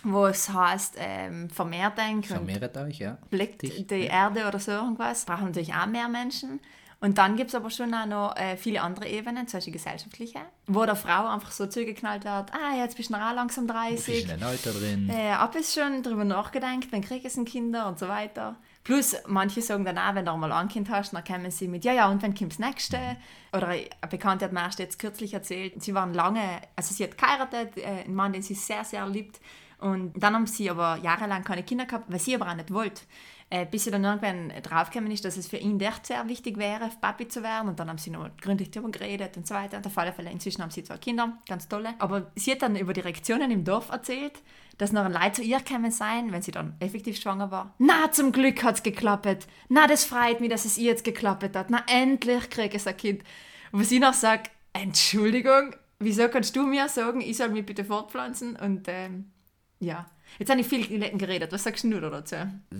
wo 0.02 0.26
es 0.26 0.48
heißt, 0.48 0.96
ähm, 0.98 1.50
vermehrt 1.50 1.98
denken 1.98 2.22
Vermehrt 2.22 2.76
euch, 2.76 2.98
ja. 2.98 3.18
blickt 3.28 3.62
Dich, 3.62 3.86
die 3.86 4.04
Erde 4.04 4.46
oder 4.46 4.58
so 4.58 4.72
irgendwas. 4.72 5.24
Brauchen 5.24 5.46
natürlich 5.46 5.74
auch 5.74 5.86
mehr 5.86 6.08
Menschen. 6.08 6.60
Und 7.02 7.16
dann 7.16 7.36
gibt 7.36 7.48
es 7.48 7.54
aber 7.54 7.70
schon 7.70 7.94
auch 7.94 8.04
noch 8.04 8.36
äh, 8.36 8.58
viele 8.58 8.82
andere 8.82 9.08
Ebenen, 9.08 9.48
zum 9.48 9.56
Beispiel 9.56 9.72
gesellschaftliche, 9.72 10.40
wo 10.66 10.84
der 10.84 10.96
Frau 10.96 11.26
einfach 11.28 11.50
so 11.50 11.66
zugeknallt 11.66 12.24
wird, 12.24 12.52
ah, 12.52 12.76
jetzt 12.76 12.98
bist 12.98 13.08
du 13.08 13.14
noch 13.14 13.22
auch 13.22 13.34
langsam 13.34 13.66
Du 13.66 13.72
bist 13.72 14.06
30. 14.06 14.24
in 14.24 14.30
ein 14.32 14.42
Alter 14.42 14.72
drin. 14.72 15.08
Äh, 15.08 15.30
ab 15.30 15.54
ist 15.56 15.74
schon 15.74 16.02
darüber 16.02 16.24
nachgedacht, 16.24 16.88
wann 16.90 17.00
kriegst 17.00 17.38
du 17.38 17.44
Kinder 17.44 17.86
und 17.86 17.98
so 17.98 18.06
weiter. 18.06 18.56
Plus, 18.84 19.16
manche 19.26 19.62
sagen 19.62 19.84
dann 19.84 19.96
auch, 19.96 20.14
wenn 20.14 20.26
du 20.26 20.32
einmal 20.32 20.52
ein 20.52 20.68
Kind 20.68 20.90
hast, 20.90 21.14
dann 21.14 21.24
kommen 21.24 21.50
sie 21.50 21.68
mit, 21.68 21.84
ja, 21.84 21.94
ja, 21.94 22.08
und 22.10 22.22
wann 22.22 22.34
kommt 22.34 22.52
das 22.52 22.58
nächste? 22.58 22.98
Oder 23.54 23.68
eine 23.68 23.88
Bekannte 24.10 24.44
hat 24.44 24.52
mir 24.52 24.60
erst 24.60 24.78
jetzt 24.78 24.98
kürzlich 24.98 25.32
erzählt, 25.32 25.82
sie 25.82 25.94
waren 25.94 26.12
lange, 26.12 26.60
also 26.76 26.94
sie 26.94 27.04
hat 27.04 27.16
geheiratet, 27.16 27.78
äh, 27.78 28.04
einen 28.04 28.14
Mann, 28.14 28.34
den 28.34 28.42
sie 28.42 28.54
sehr, 28.54 28.84
sehr 28.84 29.06
liebt. 29.08 29.40
Und 29.78 30.12
dann 30.22 30.34
haben 30.34 30.46
sie 30.46 30.68
aber 30.68 30.98
jahrelang 31.02 31.42
keine 31.42 31.62
Kinder 31.62 31.86
gehabt, 31.86 32.04
weil 32.08 32.20
sie 32.20 32.34
aber 32.34 32.50
auch 32.50 32.54
nicht 32.54 32.70
wollte. 32.70 33.02
Äh, 33.52 33.66
bis 33.66 33.82
sie 33.82 33.90
dann 33.90 34.04
irgendwann 34.04 34.52
draufgekommen 34.62 35.10
ist, 35.10 35.24
dass 35.24 35.36
es 35.36 35.48
für 35.48 35.56
ihn 35.56 35.80
echt 35.80 36.06
sehr 36.06 36.28
wichtig 36.28 36.56
wäre, 36.56 36.88
Papi 37.00 37.26
zu 37.26 37.42
werden. 37.42 37.68
Und 37.68 37.80
dann 37.80 37.88
haben 37.88 37.98
sie 37.98 38.10
noch 38.10 38.30
gründlich 38.40 38.70
darüber 38.70 38.92
geredet 38.92 39.36
und 39.36 39.44
so 39.44 39.56
weiter. 39.56 39.78
Und 39.78 39.86
auf 39.88 39.98
alle 39.98 40.12
Fälle, 40.12 40.30
inzwischen 40.30 40.62
haben 40.62 40.70
sie 40.70 40.84
zwei 40.84 40.98
Kinder, 40.98 41.36
ganz 41.48 41.68
tolle. 41.68 41.94
Aber 41.98 42.30
sie 42.36 42.52
hat 42.52 42.62
dann 42.62 42.76
über 42.76 42.92
die 42.92 43.00
Reaktionen 43.00 43.50
im 43.50 43.64
Dorf 43.64 43.90
erzählt, 43.90 44.40
dass 44.78 44.92
noch 44.92 45.04
ein 45.04 45.12
Leid 45.12 45.34
zu 45.34 45.42
ihr 45.42 45.58
gekommen 45.58 45.90
sein, 45.90 46.30
wenn 46.30 46.42
sie 46.42 46.52
dann 46.52 46.76
effektiv 46.78 47.20
schwanger 47.20 47.50
war. 47.50 47.74
Na, 47.78 48.12
zum 48.12 48.30
Glück 48.30 48.62
hat 48.62 48.76
es 48.76 48.82
geklappt. 48.84 49.48
Na, 49.68 49.88
das 49.88 50.04
freut 50.04 50.40
mich, 50.40 50.50
dass 50.50 50.64
es 50.64 50.78
ihr 50.78 50.92
jetzt 50.92 51.02
geklappt 51.02 51.56
hat. 51.56 51.70
Na, 51.70 51.82
endlich 51.88 52.50
kriege 52.50 52.76
ich 52.76 52.86
ein 52.86 52.96
Kind. 52.96 53.24
Und 53.72 53.84
sie 53.84 53.98
noch 53.98 54.14
sagt, 54.14 54.52
Entschuldigung, 54.72 55.74
wieso 55.98 56.28
kannst 56.28 56.54
du 56.54 56.62
mir 56.62 56.88
sagen, 56.88 57.20
ich 57.20 57.36
soll 57.36 57.48
mich 57.48 57.66
bitte 57.66 57.84
fortpflanzen? 57.84 58.54
Und 58.54 58.86
ähm, 58.86 59.32
ja, 59.80 60.06
jetzt 60.38 60.50
habe 60.50 60.60
ich 60.60 60.66
viel 60.66 60.86
geredet. 61.16 61.52
Was 61.52 61.64
sagst 61.64 61.84
du 61.84 62.00
dazu? 62.00 62.36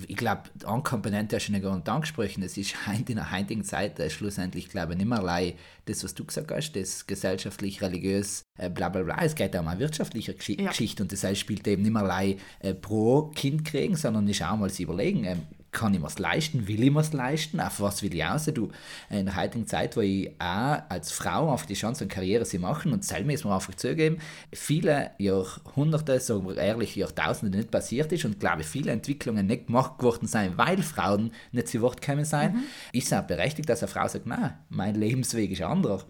ich 0.06 0.16
glaube, 0.16 0.42
eine 0.64 0.82
Komponente 0.82 1.36
hast 1.36 1.48
du 1.48 1.52
nicht 1.52 1.64
nicht 1.64 1.88
angesprochen. 1.88 2.42
Es 2.42 2.56
ist 2.56 2.74
in 3.06 3.16
der 3.16 3.30
heutigen 3.30 3.64
Zeit 3.64 3.98
äh, 3.98 4.10
schlussendlich, 4.10 4.68
glaube 4.68 4.92
ich, 4.92 4.98
nicht 4.98 5.08
mehr 5.08 5.18
allein 5.18 5.54
das, 5.86 6.04
was 6.04 6.14
du 6.14 6.24
gesagt 6.24 6.50
hast, 6.50 6.72
das 6.72 7.06
gesellschaftlich, 7.06 7.82
religiös, 7.82 8.42
äh, 8.58 8.70
bla 8.70 8.88
bla 8.88 9.02
bla. 9.02 9.18
Es 9.22 9.34
geht 9.34 9.56
auch 9.56 9.60
um 9.60 9.68
eine 9.68 9.80
wirtschaftliche 9.80 10.34
Gesch 10.34 10.50
Ja. 10.50 10.68
Geschichte 10.68 11.02
und 11.02 11.12
das 11.12 11.24
heißt, 11.24 11.40
spielt 11.40 11.66
eben 11.66 11.82
nicht 11.82 11.92
mehr 11.92 12.02
allein 12.02 12.36
äh, 12.60 12.74
pro 12.74 13.28
Kind 13.34 13.64
kriegen, 13.64 13.96
sondern 13.96 14.28
ist 14.28 14.42
auch 14.42 14.56
mal 14.56 14.70
zu 14.70 14.82
überlegen, 14.82 15.24
ähm, 15.24 15.42
kann 15.72 15.94
ich 15.94 16.00
mir's 16.00 16.18
leisten, 16.18 16.66
will 16.66 16.82
ich 16.82 16.90
mir's 16.90 17.12
leisten, 17.12 17.60
auf 17.60 17.80
was 17.80 18.02
will 18.02 18.14
ich 18.14 18.24
raus? 18.24 18.46
Du, 18.52 18.70
in 19.08 19.26
der 19.26 19.36
heutigen 19.36 19.66
Zeit, 19.66 19.96
wo 19.96 20.00
ich 20.00 20.30
auch 20.38 20.82
als 20.88 21.12
Frau 21.12 21.52
einfach 21.52 21.66
die 21.66 21.74
Chance 21.74 22.04
und 22.04 22.10
Karriere 22.10 22.44
sie 22.44 22.58
machen 22.58 22.92
und 22.92 23.04
selber 23.04 23.32
ist 23.32 23.44
mir 23.44 23.54
einfach 23.54 23.74
zugeben, 23.74 24.18
viele 24.52 25.12
Jahrhunderte, 25.18 26.18
sagen 26.18 26.46
wir 26.46 26.56
ehrlich, 26.56 26.96
Jahrtausende 26.96 27.56
nicht 27.56 27.70
passiert 27.70 28.12
ist 28.12 28.24
und 28.24 28.40
glaube 28.40 28.64
viele 28.64 28.90
Entwicklungen 28.90 29.46
nicht 29.46 29.66
gemacht 29.66 29.98
geworden 29.98 30.26
sind, 30.26 30.58
weil 30.58 30.82
Frauen 30.82 31.32
nicht 31.52 31.68
zu 31.68 31.80
Wort 31.80 32.00
gekommen 32.00 32.24
sind, 32.24 32.56
ist 32.92 33.06
es 33.06 33.12
auch 33.12 33.22
berechtigt, 33.22 33.68
dass 33.68 33.82
eine 33.82 33.92
Frau 33.92 34.08
sagt, 34.08 34.26
nein, 34.26 34.54
mein 34.68 34.94
Lebensweg 34.94 35.50
ist 35.52 35.62
anderer. 35.62 36.04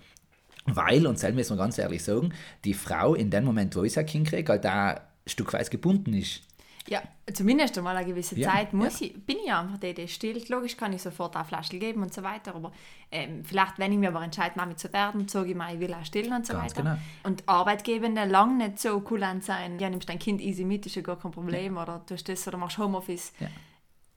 Weil, 0.67 1.07
und 1.07 1.19
selber 1.19 1.37
müssen 1.37 1.57
wir 1.57 1.63
ganz 1.63 1.79
ehrlich 1.79 2.03
sagen, 2.03 2.33
die 2.65 2.75
Frau 2.75 3.15
in 3.15 3.31
dem 3.31 3.45
Moment, 3.45 3.75
wo 3.77 3.83
ich 3.83 3.99
ein 3.99 4.07
Kind 4.07 4.29
kriege, 4.29 4.53
halt 4.53 4.65
da 4.65 4.91
ein 4.91 5.01
Stückweise 5.27 5.71
gebunden 5.71 6.15
ist. 6.15 6.43
Ja, 6.91 7.01
zumindest 7.33 7.79
einmal 7.79 7.97
eine 7.97 8.05
gewisse 8.05 8.37
Ja, 8.37 8.51
Zeit 8.51 8.73
muss 8.73 9.01
ich, 9.01 9.15
bin 9.25 9.37
ich 9.45 9.53
einfach 9.53 9.79
die, 9.79 9.95
die 9.95 10.09
stillt. 10.09 10.49
Logisch 10.49 10.77
kann 10.77 10.93
ich 10.93 11.01
sofort 11.01 11.37
eine 11.37 11.45
Flasche 11.45 11.79
geben 11.79 12.03
und 12.03 12.13
so 12.13 12.25
weiter, 12.25 12.53
aber 12.53 12.73
ähm, 13.13 13.45
vielleicht, 13.45 13.79
wenn 13.79 13.93
ich 13.93 13.99
mir 13.99 14.09
aber 14.09 14.25
entscheide, 14.25 14.57
Mami 14.57 14.75
zu 14.75 14.93
werden, 14.93 15.29
sage 15.29 15.51
ich 15.51 15.55
mir, 15.57 15.73
ich 15.73 15.79
will 15.79 15.95
auch 15.95 16.05
stillen 16.05 16.33
und 16.33 16.45
so 16.45 16.53
Ganz 16.55 16.73
weiter. 16.73 16.83
genau. 16.83 16.97
Und 17.23 17.49
Arbeitgebende 17.49 18.25
lang 18.25 18.57
nicht 18.57 18.81
so 18.81 19.03
cool 19.09 19.25
sein, 19.41 19.79
ja, 19.79 19.89
nimmst 19.89 20.09
dein 20.09 20.19
Kind 20.19 20.41
easy 20.41 20.65
mit, 20.65 20.85
ist 20.85 20.97
ja 20.97 21.03
gar 21.03 21.17
kein 21.17 21.31
Problem, 21.31 21.77
oder 21.77 22.05
tust 22.05 22.29
das 22.29 22.47
oder 22.49 22.59
machst 22.59 22.79
Homeoffice. 22.79 23.33
Ja. 23.39 23.47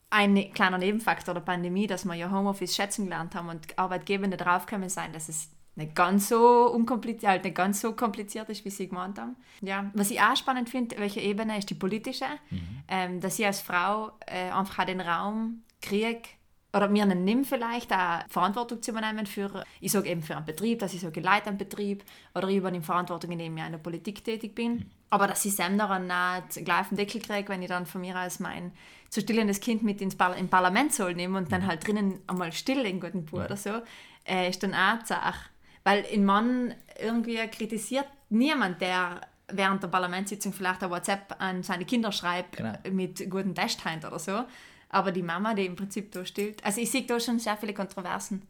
Ein 0.10 0.52
kleiner 0.54 0.80
Nebenfaktor 0.80 1.36
der 1.36 1.42
Pandemie, 1.42 1.86
dass 1.86 2.06
wir 2.06 2.16
ja 2.16 2.32
Homeoffice 2.32 2.76
schätzen 2.76 3.06
gelernt 3.06 3.36
haben 3.36 3.50
und 3.50 3.78
Arbeitgebende 3.78 4.36
draufgekommen 4.38 4.90
sein, 4.90 5.14
dass 5.14 5.30
es 5.30 5.50
nicht 5.76 5.96
ganz 5.96 6.30
so 6.30 6.72
unkompliziert, 6.72 7.32
halt 7.32 7.44
nicht 7.44 7.56
ganz 7.56 7.82
so 7.82 7.94
kompliziert 7.94 8.50
ist, 8.50 8.64
wie 8.64 8.70
sie 8.70 8.88
gemeint 8.88 9.18
haben. 9.20 9.36
Ja, 9.62 9.90
was 9.94 10.12
ich 10.12 10.22
auch 10.22 10.36
spannend 10.36 10.70
finde, 10.70 10.98
welche 11.00 11.20
Ebene 11.20 11.58
ist 11.58 11.70
die 11.70 11.76
politische, 11.76 12.26
mhm. 12.50 12.84
ähm, 12.88 13.22
dass 13.22 13.40
ich 13.40 13.46
als 13.46 13.62
Frau 13.62 14.12
äh, 14.28 14.52
einfach 14.52 14.86
den 14.86 15.02
Raum 15.02 15.64
kriege, 15.82 16.30
oder 16.76 16.88
mir 16.88 17.06
nimmt 17.06 17.46
vielleicht 17.46 17.94
auch 17.94 18.22
Verantwortung 18.30 18.82
zu 18.82 18.92
übernehmen 18.92 19.28
für, 19.28 19.64
ich 19.80 19.92
sage 19.92 20.10
eben 20.10 20.24
für 20.24 20.36
einen 20.36 20.46
Betrieb, 20.46 20.80
dass 20.80 20.94
ich 20.96 21.04
ich 21.04 21.24
leite 21.24 21.50
einen 21.50 21.60
Betrieb 21.60 22.04
oder 22.34 22.48
ich 22.48 22.58
übernehme 22.58 22.84
Verantwortung, 22.84 23.32
indem 23.32 23.56
ich 23.56 23.64
in 23.64 23.72
der 23.74 23.80
Politik 23.80 24.24
tätig 24.24 24.56
bin. 24.56 24.74
Mhm. 24.74 24.86
Aber 25.12 25.28
dass 25.28 25.46
ich 25.46 25.56
selber 25.56 25.78
daran 25.78 26.08
nicht 26.08 26.66
gleich 26.66 26.82
auf 26.82 26.90
den 26.90 26.98
Deckel 26.98 27.22
kriege, 27.22 27.48
wenn 27.50 27.62
ich 27.62 27.68
dann 27.70 27.86
von 27.86 28.02
mir 28.02 28.20
aus 28.20 28.40
mein 28.40 28.72
zu 29.10 29.22
stillendes 29.22 29.60
Kind 29.60 29.84
mit 29.84 30.02
ins 30.02 30.16
Par 30.16 30.36
im 30.36 30.50
Parlament 30.50 30.92
soll 30.92 31.14
nehmen 31.14 31.36
und 31.36 31.52
dann 31.52 31.62
mhm. 31.62 31.68
halt 31.68 31.86
drinnen 31.86 32.20
einmal 32.26 32.52
still 32.52 32.84
in 32.86 33.00
guten 33.00 33.24
Pur 33.24 33.46
oder 33.46 33.58
so, 33.58 33.84
äh, 34.26 34.50
ist 34.50 34.64
dann 34.64 34.74
auch 34.74 34.98
eine 34.98 35.06
Sache. 35.06 35.53
Weil 35.84 36.04
in 36.06 36.26
Mann 36.26 36.74
irgendwie 37.00 37.38
kritisiert 37.48 38.08
niemand, 38.30 38.82
der 38.82 39.22
während 39.48 39.84
der 39.84 39.90
Parlamentssitzung 39.90 40.54
vielleicht 40.54 40.84
ein 40.84 40.90
WhatsApp 40.90 41.36
an 41.40 41.64
seine 41.64 41.86
Kinder 41.86 42.12
schreibt 42.12 42.58
genau. 42.58 42.74
mit 42.92 43.30
guten 43.30 43.54
Testheit 43.54 44.06
oder 44.06 44.20
so. 44.20 44.44
Aber 44.90 45.12
die 45.12 45.24
Mama, 45.24 45.54
die 45.54 45.66
im 45.66 45.76
Prinzip 45.76 46.12
da 46.12 46.26
stillt. 46.26 46.64
Also 46.64 46.80
ich 46.80 46.92
sehe 46.92 47.04
da 47.04 47.20
schon 47.20 47.40
sehr 47.40 47.58
viele 47.58 47.74
Kontroversen. 47.74 48.44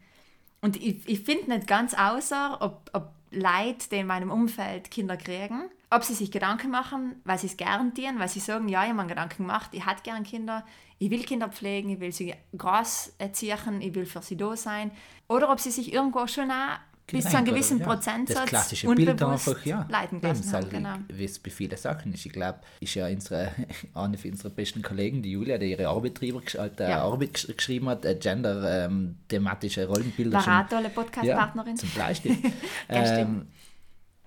Und 0.61 0.75
ich, 0.75 1.07
ich 1.07 1.21
finde 1.21 1.49
nicht 1.49 1.67
ganz 1.67 1.93
außer, 1.93 2.57
ob, 2.61 2.89
ob 2.93 3.11
Leute, 3.31 3.89
die 3.91 3.97
in 3.97 4.07
meinem 4.07 4.31
Umfeld 4.31 4.91
Kinder 4.91 5.17
kriegen, 5.17 5.69
ob 5.89 6.03
sie 6.03 6.13
sich 6.13 6.31
Gedanken 6.31 6.71
machen, 6.71 7.15
weil 7.25 7.37
sie 7.37 7.47
es 7.47 7.57
gern 7.57 7.93
tun, 7.93 8.19
weil 8.19 8.29
sie 8.29 8.39
sagen, 8.39 8.69
ja, 8.69 8.83
ich 8.83 8.89
habe 8.89 9.01
mir 9.01 9.07
Gedanken 9.07 9.43
gemacht, 9.43 9.69
ich 9.73 9.85
hätte 9.85 10.03
gern 10.03 10.23
Kinder, 10.23 10.65
ich 10.99 11.09
will 11.09 11.23
Kinder 11.23 11.49
pflegen, 11.49 11.89
ich 11.89 11.99
will 11.99 12.11
sie 12.11 12.33
groß 12.57 13.13
erziehen, 13.17 13.81
ich 13.81 13.93
will 13.93 14.05
für 14.05 14.21
sie 14.21 14.37
da 14.37 14.55
sein. 14.55 14.91
Oder 15.27 15.51
ob 15.51 15.59
sie 15.59 15.71
sich 15.71 15.91
irgendwo 15.91 16.27
schon 16.27 16.51
auch 16.51 16.79
bis 17.07 17.29
zu 17.29 17.37
einem 17.37 17.45
gewissen 17.45 17.77
oder, 17.77 17.85
ja. 17.85 17.93
Prozentsatz 17.93 18.37
das 18.37 18.49
klassische 18.49 18.87
Bild 18.87 19.21
einfach, 19.21 19.65
ja, 19.65 19.85
leiten 19.89 20.21
lassen 20.21 20.51
haben, 20.51 20.69
genau. 20.69 20.95
wie 21.09 21.25
es 21.25 21.37
bei 21.39 21.51
vielen 21.51 21.77
Sachen 21.77 22.13
ist. 22.13 22.25
Ich 22.25 22.31
glaube, 22.31 22.59
ist 22.79 22.95
ja 22.95 23.07
unsere, 23.07 23.51
eine 23.93 24.17
von 24.17 24.31
unseren 24.31 24.53
besten 24.53 24.81
Kollegen, 24.81 25.21
die 25.21 25.31
Julia, 25.31 25.57
die 25.57 25.71
ihre 25.71 25.87
Arbeit 25.87 26.19
drüber 26.19 26.41
äh, 26.53 26.89
ja. 26.89 27.03
Arbeit 27.03 27.33
geschrieben 27.33 27.89
hat, 27.89 28.05
äh, 28.05 28.15
gender-thematische 28.15 29.81
ähm, 29.81 29.89
Rollenbilder. 29.89 30.37
War 30.37 30.47
eine 30.47 30.69
tolle 30.69 30.89
Podcast-Partnerin. 30.89 31.75
Ja, 31.75 31.79
zum 31.79 31.89
Beispiel. 31.95 32.37
ähm, 32.89 33.47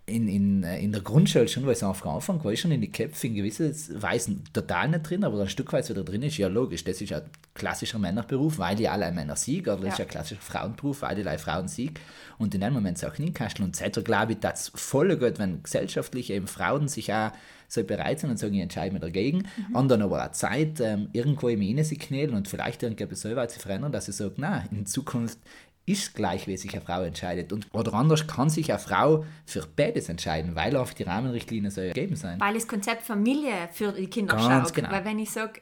in, 0.09 0.29
in, 0.29 0.63
äh, 0.63 0.79
in 0.79 0.93
der 0.93 1.03
Grundschule 1.03 1.49
schon, 1.49 1.67
weil 1.67 1.73
es 1.73 1.83
am 1.83 1.95
Anfang 2.05 2.43
war 2.45 2.53
ich 2.53 2.61
schon 2.61 2.71
in 2.71 2.81
die 2.81 2.93
Köpfe 2.93 3.27
in 3.27 3.35
gewisses 3.35 3.91
Weisen 4.01 4.45
total 4.53 4.89
nicht 4.89 5.11
drin, 5.11 5.25
aber 5.25 5.41
ein 5.41 5.49
Stück 5.49 5.73
weit 5.73 5.91
wieder 5.91 6.05
drin 6.05 6.23
ist, 6.23 6.39
ja 6.39 6.47
logisch, 6.47 6.85
das 6.85 7.01
ist 7.01 7.13
ein 7.13 7.23
klassischer 7.55 7.99
Männerberuf, 7.99 8.59
weil 8.59 8.77
die 8.77 8.89
alle 8.89 9.11
Männer 9.11 9.35
siegen, 9.35 9.75
oder 9.75 9.83
das 9.83 9.99
ja. 9.99 10.05
ist 10.05 10.09
ein 10.09 10.09
klassischer 10.09 10.41
Frauenberuf, 10.41 11.03
weil 11.03 11.17
die 11.17 11.27
alle 11.27 11.39
Frauen 11.39 11.67
siegen. 11.67 11.95
Und 12.39 12.55
in 12.55 12.61
dem 12.61 12.73
Moment 12.73 13.05
auch 13.05 13.19
nicht 13.19 13.61
Und 13.61 13.75
seitdem 13.75 14.05
glaube 14.05 14.33
ich, 14.33 14.39
dass 14.39 14.69
es 14.69 14.81
voll 14.81 15.17
gut, 15.17 15.41
wenn 15.41 15.63
gesellschaftlich 15.65 16.31
eben 16.31 16.47
Frauen 16.47 16.87
sich 16.87 17.13
auch 17.13 17.33
so 17.69 17.83
bereit 17.83 18.21
sind 18.21 18.31
und 18.31 18.39
sagen, 18.39 18.55
ich 18.55 18.61
entscheide 18.61 18.93
mich 18.93 19.03
dagegen, 19.03 19.39
mhm. 19.69 19.77
anderen 19.77 20.03
aber 20.03 20.25
auch 20.25 20.33
Zeit, 20.33 20.81
ähm, 20.81 21.09
irgendwo 21.13 21.49
im 21.49 21.85
sich 21.85 21.99
knälen 21.99 22.35
und 22.35 22.47
vielleicht 22.47 22.83
irgendwie 22.83 23.15
so 23.15 23.35
weit 23.35 23.51
zu 23.51 23.59
verändern, 23.59 23.91
dass 23.91 24.07
sie 24.07 24.13
sagen, 24.13 24.35
na, 24.37 24.65
in 24.71 24.87
Zukunft 24.87 25.39
ist 25.87 26.15
gleich, 26.15 26.49
wie 26.49 26.57
sich 26.57 26.75
eine 26.75 26.85
Frau 26.85 27.03
entscheidet. 27.03 27.53
Und, 27.53 27.69
oder 27.73 27.95
anders 27.95 28.27
kann 28.27 28.51
sich 28.51 28.71
eine 28.71 28.81
Frau 28.81 29.25
für 29.45 29.65
beides 29.77 30.09
entscheiden, 30.09 30.57
weil 30.57 30.77
auch 30.77 30.93
die 30.93 31.05
Rahmenrichtlinien 31.05 31.71
so 31.71 31.81
gegeben 31.81 32.17
sind. 32.17 32.41
Weil 32.41 32.55
das 32.55 32.67
Konzept 32.67 33.03
Familie 33.03 33.69
für 33.73 33.93
die 33.93 34.09
Kinder 34.09 34.35
Ganz 34.35 34.47
schaut. 34.69 34.75
Genau. 34.75 34.91
Weil 34.91 35.05
wenn 35.05 35.21
ich 35.21 35.31
sage, 35.31 35.61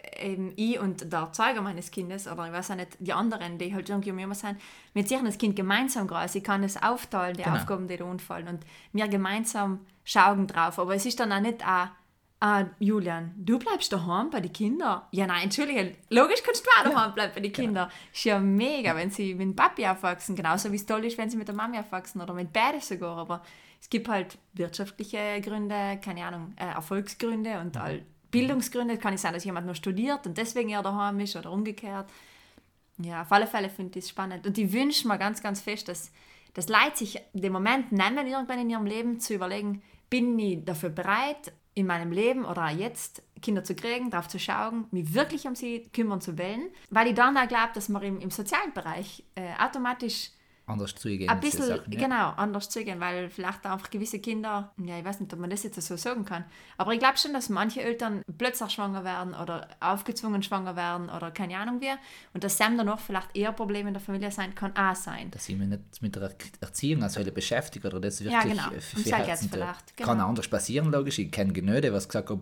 ich 0.57 0.81
und 0.81 1.13
der 1.13 1.21
Erzeuger 1.21 1.61
meines 1.61 1.91
Kindes, 1.91 2.27
oder 2.27 2.47
ich 2.47 2.53
weiß 2.53 2.71
auch 2.71 2.77
nicht, 2.77 2.97
die 3.01 3.13
anderen, 3.13 3.59
die 3.59 3.75
halt 3.75 3.89
irgendwie 3.91 4.13
um 4.13 4.19
immer 4.19 4.35
sind, 4.35 4.59
wir 4.95 5.05
ziehen 5.05 5.27
das 5.27 5.37
Kind 5.37 5.57
gemeinsam 5.57 6.07
groß. 6.07 6.35
Ich 6.37 6.45
kann 6.45 6.65
es 6.65 6.83
aufteilen, 6.83 7.37
die 7.37 7.43
genau. 7.43 7.57
Aufgaben, 7.57 7.87
die 7.87 7.99
da 7.99 8.07
anfallen. 8.07 8.49
Und 8.49 8.65
wir 8.95 9.09
gemeinsam 9.09 9.81
schauen 10.05 10.47
drauf. 10.47 10.79
Aber 10.79 10.95
es 10.95 11.05
ist 11.05 11.21
dann 11.21 11.33
auch 11.33 11.41
nicht 11.41 11.63
auch 11.67 11.89
ah, 12.41 12.67
Julian, 12.79 13.33
du 13.37 13.59
bleibst 13.59 13.93
daheim 13.93 14.31
bei 14.31 14.41
den 14.41 14.53
Kindern? 14.53 15.03
Ja, 15.11 15.27
nein, 15.27 15.45
entschuldige, 15.45 15.97
logisch 16.11 16.43
kannst 16.45 16.65
du 16.65 16.71
auch 16.71 16.91
daheim 16.93 17.15
bleiben 17.15 17.33
bei 17.35 17.41
den 17.41 17.53
genau. 17.53 17.67
Kindern. 17.67 17.89
Genau. 17.89 18.13
Ist 18.13 18.25
ja 18.25 18.39
mega, 18.39 18.97
wenn 18.97 19.11
sie 19.11 19.35
mit 19.35 19.43
dem 19.43 19.57
Papi 19.57 19.87
aufwachsen, 19.87 20.37
genauso 20.37 20.71
wie 20.73 20.77
es 20.77 20.87
toll 20.87 21.05
ist, 21.05 21.19
wenn 21.19 21.31
sie 21.31 21.37
mit 21.37 21.49
der 21.49 21.55
Mami 21.55 21.79
aufwachsen 21.79 22.21
oder 22.21 22.35
mit 22.35 22.53
beiden 22.53 22.81
sogar, 22.81 23.17
aber 23.17 23.43
es 23.85 23.91
gibt 23.91 24.09
halt 24.09 24.39
wirtschaftliche 24.55 25.41
Gründe, 25.43 26.01
keine 26.03 26.25
Ahnung, 26.25 26.55
äh, 26.57 26.65
Erfolgsgründe 26.65 27.61
und 27.61 27.77
all 27.77 28.03
Bildungsgründe. 28.31 28.97
Kann 28.97 29.13
nicht 29.13 29.21
sein, 29.21 29.35
dass 29.35 29.45
jemand 29.45 29.67
nur 29.67 29.75
studiert 29.75 30.27
und 30.27 30.39
deswegen 30.39 30.71
eher 30.71 30.83
daheim 30.83 31.21
ist 31.21 31.37
oder 31.37 31.53
umgekehrt. 31.53 32.09
Ja, 32.97 33.23
auf 33.23 33.31
alle 33.31 33.47
Fälle 33.47 33.69
finde 33.69 33.99
ich 33.99 34.07
es 34.07 34.11
spannend. 34.11 34.47
Und 34.47 34.57
ich 34.57 34.73
wünsche 34.73 35.07
mir 35.07 35.19
ganz, 35.19 35.43
ganz 35.43 35.61
fest, 35.61 35.89
dass, 35.89 36.11
dass 36.55 36.69
Leute 36.69 36.97
sich 36.97 37.21
den 37.35 37.53
Moment 37.53 37.93
nehmen, 37.93 38.27
irgendwann 38.27 38.61
in 38.61 38.71
ihrem 38.71 38.87
Leben 38.87 39.21
zu 39.21 39.35
überlegen, 39.35 39.83
bin 40.09 40.39
ich 40.39 40.65
dafür 40.65 40.89
bereit, 40.89 41.53
in 41.75 41.87
meinem 41.87 42.13
Leben 42.13 42.45
oder 42.45 42.69
jetzt 42.71 43.23
Kinder 43.43 43.65
zu 43.65 43.75
kriegen, 43.75 44.11
darauf 44.11 44.29
zu 44.29 44.39
schauen, 44.39 44.87
mich 44.91 45.13
wirklich 45.13 45.47
um 45.47 45.55
sie 45.55 45.89
kümmern 45.93 46.21
zu 46.21 46.39
wollen, 46.39 46.71
weil 46.91 47.09
ich 47.09 47.15
dann 47.15 47.37
auch 47.37 47.49
glaube, 47.49 47.71
dass 47.75 47.89
man 47.89 48.03
im, 48.03 48.21
im 48.21 48.31
sozialen 48.31 48.73
Bereich 48.73 49.25
äh, 49.35 49.53
automatisch 49.63 50.31
anders 50.67 50.95
zugehen. 50.95 51.29
Ein 51.29 51.41
bisschen, 51.41 51.67
Sachen, 51.67 51.93
ja. 51.93 52.01
genau, 52.01 52.31
anders 52.31 52.69
zugehen, 52.71 53.01
weil 53.01 53.29
vielleicht 53.29 53.65
einfach 53.67 53.91
gewisse 53.91 54.19
Kinder, 54.19 54.73
ja, 54.83 54.99
ich 54.99 55.05
weiß 55.05 55.21
nicht, 55.21 55.33
ob 55.33 55.39
man 55.39 55.51
das 55.51 55.63
jetzt 55.63 55.81
so 55.81 55.97
sagen 55.97 56.25
kann, 56.25 56.45
aber 56.79 56.93
ich 56.93 56.99
glaube 56.99 57.19
schon, 57.19 57.33
dass 57.33 57.49
manche 57.49 57.83
Eltern 57.83 58.23
plötzlich 58.39 58.71
schwanger 58.71 59.05
werden 59.05 59.35
oder 59.35 59.69
aufgezwungen 59.81 60.43
schwanger 60.43 60.77
werden 60.77 61.11
oder 61.11 61.31
keine 61.31 61.59
Ahnung 61.59 61.81
wie 61.81 61.91
und 62.33 62.45
dass 62.45 62.57
Sam 62.57 62.77
dann 62.77 62.87
noch 62.87 63.01
vielleicht 63.01 63.37
eher 63.37 63.53
Probleme 63.53 63.89
in 63.89 63.95
der 63.95 64.01
Familie 64.01 64.31
sein 64.31 64.55
kann, 64.55 64.75
auch 64.77 64.95
sein. 64.95 65.31
Dass 65.31 65.49
ich 65.49 65.57
mich 65.57 65.69
nicht 65.69 66.01
mit 66.01 66.17
der 66.17 66.31
Erziehung 66.61 67.03
als 67.03 67.19
Hölle 67.19 67.33
beschäftige 67.33 67.89
oder 67.89 68.01
das 68.01 68.23
wirklich 68.23 68.55
ja, 68.55 68.69
genau. 68.69 69.17
Herzen 69.17 69.51
vielleicht. 69.51 69.97
Genau. 69.97 70.09
Kann 70.09 70.21
anders 70.21 70.49
passieren, 70.49 70.91
logisch. 70.91 71.19
Ich 71.19 71.31
kenne 71.31 71.53
Genöde, 71.53 71.93
was 71.93 72.09
gesagt 72.09 72.31
hat, 72.31 72.39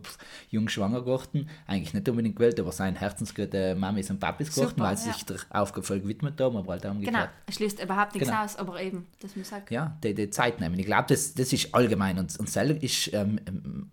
jung 0.50 0.69
schwanger 0.69 1.00
geworden, 1.00 1.49
eigentlich 1.67 1.95
nicht 1.95 2.09
unbedingt 2.09 2.37
gewählt, 2.37 2.59
aber 2.61 2.73
sein 2.73 2.97
Herzensgute 2.97 3.75
Mamis 3.75 4.11
und 4.11 4.21
Papis 4.21 4.55
geworden, 4.55 4.75
weil 4.76 4.97
sie 4.97 5.09
ja. 5.09 5.14
sich 5.14 5.25
der 5.25 5.38
Aufgabe 5.50 6.00
gewidmet 6.00 6.41
haben, 6.41 6.57
aber 6.57 6.73
halt 6.73 6.85
umgekehrt. 6.85 7.14
Genau, 7.14 7.29
es 7.47 7.57
schließt 7.57 7.83
überhaupt 7.83 8.12
nichts 8.14 8.28
genau. 8.28 8.42
aus, 8.42 8.57
aber 8.57 8.81
eben, 8.81 9.07
dass 9.21 9.37
man 9.37 9.45
sagt. 9.45 9.71
Ja, 9.71 9.97
die, 10.02 10.14
die 10.14 10.31
Zeit 10.31 10.61
nehmen. 10.61 10.78
Ich 10.78 10.87
glaube, 10.87 11.04
das, 11.09 11.35
das 11.35 11.52
ist 11.52 11.75
allgemein. 11.75 12.19
Und, 12.19 12.38
und 12.38 12.49
selber 12.49 12.83
ist, 12.83 13.12
ähm, 13.12 13.40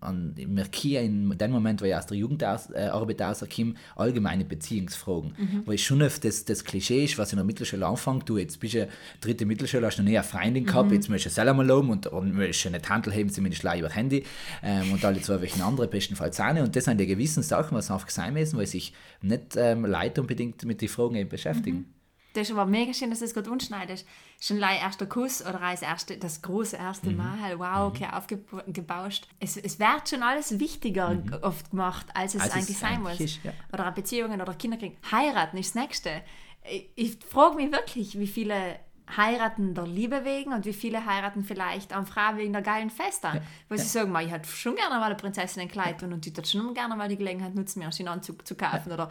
an, 0.00 0.34
merkiere 0.46 1.04
in 1.04 1.36
dem 1.36 1.50
Moment, 1.50 1.80
wo 1.80 1.84
ich 1.84 1.94
aus 1.94 2.06
der 2.06 2.16
Jugendarbeit 2.16 3.20
äh, 3.20 3.24
rauskomme, 3.24 3.74
allgemeine 3.96 4.44
Beziehungsfragen. 4.44 5.34
Mhm. 5.36 5.66
Wo 5.66 5.72
ich 5.72 5.84
schon 5.84 6.02
oft 6.02 6.24
das, 6.24 6.44
das 6.44 6.64
Klischee 6.64 7.04
ist, 7.04 7.18
was 7.18 7.32
in 7.32 7.36
der 7.36 7.44
Mittelschule 7.44 7.86
anfängt, 7.86 8.28
du 8.28 8.38
jetzt 8.38 8.60
bist 8.60 8.74
du 8.74 8.88
dritte 9.20 9.46
Mittelschule, 9.46 9.86
hast 9.86 9.98
noch 9.98 10.04
nie 10.04 10.16
eine 10.18 10.24
Freundin 10.24 10.66
gehabt, 10.66 10.88
mhm. 10.88 10.94
jetzt 10.94 11.08
möchtest 11.08 11.36
du 11.36 11.40
selber 11.40 11.54
mal 11.54 11.66
loben 11.66 11.90
und, 11.90 12.06
und 12.06 12.34
möchtest 12.34 12.70
nicht 12.70 12.88
Handel 12.88 13.12
heben, 13.12 13.30
zumindest 13.30 13.62
gleich 13.62 13.80
über 13.80 13.90
Handy 13.90 14.24
ähm, 14.62 14.92
und 14.92 15.04
alle 15.04 15.20
zwei 15.20 15.40
welchen 15.40 15.62
andere, 15.62 15.88
bestenfalls 15.88 16.40
eine. 16.40 16.62
Und 16.62 16.76
das 16.76 16.84
sind 16.84 16.98
die 16.98 17.06
gewissen 17.06 17.42
Sachen, 17.42 17.76
was 17.76 17.90
einfach 17.90 18.10
sein 18.10 18.34
müssen, 18.34 18.58
weil 18.58 18.66
sich 18.66 18.92
nicht 19.22 19.56
ähm, 19.56 19.84
Leute 19.84 20.20
unbedingt 20.20 20.64
mit 20.64 20.80
den 20.80 20.88
Fragen 20.88 21.16
eben 21.16 21.28
beschäftigen. 21.28 21.78
Mhm. 21.78 21.99
Das 22.32 22.48
ist 22.48 22.56
aber 22.56 22.66
mega 22.66 22.92
schön, 22.94 23.10
dass 23.10 23.18
du 23.18 23.24
es 23.24 23.34
gerade 23.34 23.50
unschneidest. 23.50 24.06
Schon 24.40 24.62
ein 24.62 24.78
erster 24.78 25.06
Kuss 25.06 25.44
oder 25.44 25.60
als 25.60 25.82
erste, 25.82 26.16
das 26.16 26.42
große 26.42 26.76
erste 26.76 27.10
mhm. 27.10 27.16
Mal, 27.16 27.58
wow, 27.58 27.92
okay, 27.92 28.06
mhm. 28.06 28.14
aufgebauscht. 28.14 29.28
Es, 29.38 29.56
es 29.56 29.78
wird 29.78 30.08
schon 30.08 30.22
alles 30.22 30.58
wichtiger 30.58 31.10
mhm. 31.10 31.38
oft 31.42 31.70
gemacht, 31.70 32.06
als 32.14 32.34
es 32.34 32.42
als 32.42 32.52
eigentlich 32.52 32.70
es 32.70 32.80
sein 32.80 33.02
muss. 33.02 33.20
Ist, 33.20 33.42
ja. 33.42 33.52
Oder 33.72 33.90
Beziehungen 33.92 34.40
oder 34.40 34.54
Kinder 34.54 34.76
kriegen. 34.76 34.96
Heiraten 35.10 35.56
ist 35.58 35.74
das 35.74 35.82
Nächste. 35.82 36.22
Ich, 36.70 36.90
ich 36.94 37.18
frage 37.24 37.56
mich 37.56 37.72
wirklich, 37.72 38.18
wie 38.18 38.26
viele 38.26 38.78
heiraten 39.16 39.74
der 39.74 39.86
Liebe 39.86 40.24
wegen 40.24 40.52
und 40.52 40.64
wie 40.64 40.72
viele 40.72 41.04
heiraten 41.04 41.44
vielleicht 41.44 41.92
an 41.92 42.06
Frau 42.06 42.36
wegen 42.36 42.52
der 42.52 42.62
geilen 42.62 42.90
Feste. 42.90 43.28
Ja. 43.28 43.42
Wo 43.68 43.74
ja. 43.74 43.80
sie 43.80 43.88
sagen, 43.88 44.16
ich 44.20 44.30
hätte 44.30 44.48
schon 44.48 44.76
gerne 44.76 44.96
mal 44.96 45.06
eine 45.06 45.14
Prinzessin 45.16 45.62
ein 45.62 45.68
Kleid 45.68 46.02
und 46.02 46.26
ich 46.26 46.36
würde 46.36 46.48
schon 46.48 46.74
gerne 46.74 46.96
mal 46.96 47.08
die 47.08 47.16
Gelegenheit 47.16 47.54
nutzen, 47.54 47.80
mir 47.80 47.90
einen 47.90 48.08
Anzug 48.08 48.46
zu 48.46 48.54
kaufen. 48.54 48.88
Ja. 48.88 48.94
Oder, 48.94 49.10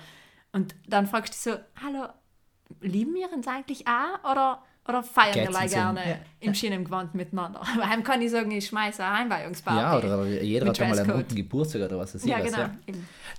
und 0.52 0.76
dann 0.88 1.08
fragst 1.08 1.34
du 1.34 1.52
so, 1.52 1.58
hallo, 1.84 2.08
lieben 2.82 3.14
wir 3.14 3.32
uns 3.34 3.48
eigentlich 3.48 3.86
auch 3.88 4.32
oder, 4.32 4.62
oder 4.88 5.04
feiern 5.04 5.34
Geht's 5.34 5.60
wir 5.60 5.68
gerne 5.68 6.00
ja. 6.00 6.16
im 6.40 6.54
schönen 6.54 6.84
Gewand 6.84 7.14
miteinander? 7.16 7.62
Heim 7.90 8.04
kann 8.04 8.22
ich 8.22 8.32
sagen, 8.32 8.52
ich 8.52 8.68
schmeiße 8.68 9.04
eine 9.04 9.16
Einweihungsparty. 9.16 9.80
Ja, 9.80 9.98
oder 9.98 10.26
jeder 10.42 10.68
hat 10.68 10.80
einmal 10.80 11.00
einen 11.00 11.12
runden 11.12 11.36
Geburtstag 11.36 11.84
oder 11.84 11.98
was 11.98 12.16
weiß 12.16 12.24
ich. 12.24 12.30
Ja, 12.30 12.40
genau. 12.40 12.58
Ja. 12.58 12.72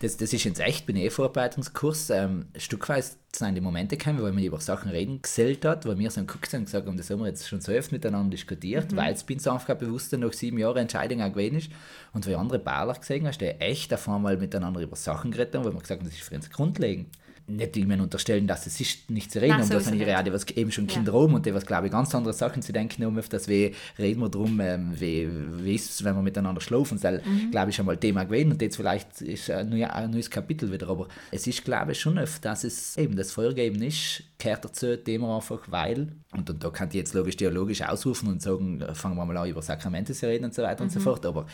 Das, 0.00 0.16
das 0.16 0.32
ist 0.32 0.44
jetzt 0.44 0.60
echt 0.60 0.86
bei 0.86 0.94
einem 0.94 1.10
vorbereitungskurs 1.10 2.10
ähm, 2.10 2.46
stückweise 2.56 3.16
sind 3.32 3.54
die 3.54 3.60
Momente 3.60 3.96
gekommen, 3.96 4.22
weil 4.22 4.32
man 4.32 4.42
über 4.42 4.60
Sachen 4.60 4.90
reden 4.90 5.22
gesellt 5.22 5.64
hat, 5.64 5.86
weil 5.86 5.98
wir 5.98 6.10
so 6.10 6.20
geguckt 6.20 6.52
haben 6.52 6.60
und 6.60 6.64
gesagt 6.66 6.86
haben, 6.86 6.96
das 6.96 7.10
haben 7.10 7.20
wir 7.20 7.28
jetzt 7.28 7.48
schon 7.48 7.60
so 7.60 7.72
oft 7.72 7.92
miteinander 7.92 8.30
diskutiert, 8.30 8.90
mhm. 8.90 8.96
weil 8.96 9.12
es 9.12 9.22
bin 9.22 9.38
so 9.38 9.50
einfach 9.50 9.74
bewusster 9.76 10.18
nach 10.18 10.32
sieben 10.32 10.58
Jahren 10.58 10.78
Entscheidung 10.78 11.22
auch 11.22 11.30
gewesen 11.30 11.58
ist. 11.58 11.70
Und 12.12 12.26
weil 12.26 12.34
andere 12.36 12.58
Baller 12.58 12.94
gesehen 12.94 13.26
hast, 13.26 13.40
die 13.40 13.46
echt 13.46 13.94
auf 13.94 14.08
einmal 14.08 14.36
miteinander 14.36 14.80
über 14.80 14.96
Sachen 14.96 15.30
geredet 15.30 15.54
haben, 15.54 15.64
weil 15.64 15.72
wir 15.72 15.80
gesagt 15.80 16.00
haben, 16.00 16.08
das 16.08 16.18
ist 16.18 16.24
für 16.24 16.34
uns 16.34 16.50
grundlegend 16.50 17.08
nicht 17.56 17.76
ihnen 17.76 18.00
unterstellen, 18.00 18.46
dass 18.46 18.66
es 18.66 18.80
ist 18.80 19.10
nicht 19.10 19.30
zu 19.32 19.40
reden, 19.40 19.54
Nein, 19.54 19.62
um 19.64 19.68
das 19.70 19.84
sind 19.84 19.94
ihre 19.98 20.10
ja, 20.10 20.32
was 20.32 20.46
eben 20.50 20.70
schon 20.72 20.86
Ja. 20.88 20.94
Kinder 20.94 21.12
rum 21.12 21.34
und 21.34 21.44
die 21.46 21.52
was 21.54 21.66
glaube 21.66 21.86
ich 21.86 21.92
ganz 21.92 22.14
andere 22.14 22.32
Sachen 22.32 22.62
zu 22.62 22.72
denken 22.72 23.04
um 23.04 23.18
auf 23.18 23.28
das 23.28 23.48
wie 23.48 23.74
reden 23.98 24.20
wir 24.20 24.28
drum 24.28 24.60
ähm, 24.60 24.92
wie, 24.98 25.28
wie 25.62 25.74
ist 25.74 25.90
es, 25.90 26.04
wenn 26.04 26.14
wir 26.14 26.22
miteinander 26.22 26.60
schlafen 26.60 26.98
das 27.00 27.20
Mhm. 27.24 27.50
glaube 27.50 27.70
ich 27.70 27.76
schon 27.76 27.86
mal 27.86 27.96
Thema 27.96 28.24
gewesen 28.24 28.52
und 28.52 28.62
jetzt 28.62 28.76
vielleicht 28.76 29.20
ist 29.20 29.50
ein, 29.50 29.68
neues- 29.68 29.90
ein 29.90 30.10
neues 30.10 30.30
Kapitel 30.30 30.70
wieder 30.72 30.88
aber 30.88 31.08
es 31.30 31.46
ist 31.46 31.64
glaube 31.64 31.92
ich 31.92 32.00
schon 32.00 32.18
oft 32.18 32.44
dass 32.44 32.64
es 32.64 32.96
eben 32.96 33.16
das 33.16 33.32
Vorgeben 33.32 33.82
ist 33.82 34.22
kehrt 34.38 34.64
dazu 34.64 34.96
Thema 34.96 35.36
einfach 35.36 35.60
weil 35.68 36.08
und, 36.32 36.48
und 36.48 36.62
da 36.64 36.70
kann 36.70 36.88
ich 36.88 36.94
jetzt 36.94 37.14
logisch 37.14 37.36
theologisch 37.36 37.82
ausrufen 37.82 38.28
und 38.28 38.40
sagen 38.40 38.80
äh, 38.80 38.94
fangen 38.94 39.16
wir 39.16 39.24
mal 39.24 39.36
an 39.36 39.48
über 39.48 39.60
Sakramente 39.62 40.14
zu 40.14 40.26
reden 40.26 40.44
und 40.46 40.54
so 40.54 40.62
weiter 40.62 40.82
und 40.82 40.88
Mhm. 40.90 40.94
so 40.94 41.00
fort 41.00 41.26
aber 41.26 41.46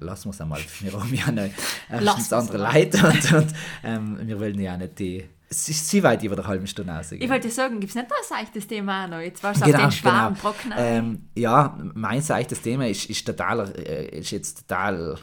lassen 0.00 0.26
wir 0.26 0.30
es 0.32 0.40
einmal 0.40 0.60
wir 0.80 0.92
haben 0.92 1.14
ja 1.14 1.30
noch 1.30 1.50
erstens 1.90 2.32
andere. 2.32 2.58
Leute 2.72 2.98
und, 3.06 3.32
und 3.32 3.54
ähm, 3.84 4.18
wir 4.24 4.38
wollen 4.40 4.58
ja 4.60 4.76
nicht 4.76 4.98
die 4.98 5.24
es 5.62 5.68
ist 5.68 5.88
zu 5.88 6.02
weit 6.02 6.22
über 6.22 6.36
der 6.36 6.46
halben 6.46 6.66
Stunde 6.66 6.92
Ich 6.92 6.98
ausgehen. 6.98 7.30
wollte 7.30 7.50
sagen, 7.50 7.80
gibt 7.80 7.90
es 7.90 7.94
nicht 7.96 8.06
ein 8.10 8.24
seichtes 8.28 8.66
Thema 8.66 9.04
auch 9.04 9.08
noch? 9.08 9.18
Jetzt 9.20 9.42
warst 9.42 9.60
du 9.60 9.64
auf 9.66 9.70
den 9.80 9.90
schweren 9.92 10.34
Brocken. 10.34 10.72
Ähm, 10.76 11.28
ja, 11.34 11.78
mein 11.94 12.20
seichtes 12.22 12.60
Thema 12.62 12.88
ist, 12.88 13.08
ist 13.08 13.26
totaler, 13.26 13.76
äh, 13.78 14.18
ist 14.18 14.30
jetzt 14.30 14.68
total 14.68 15.18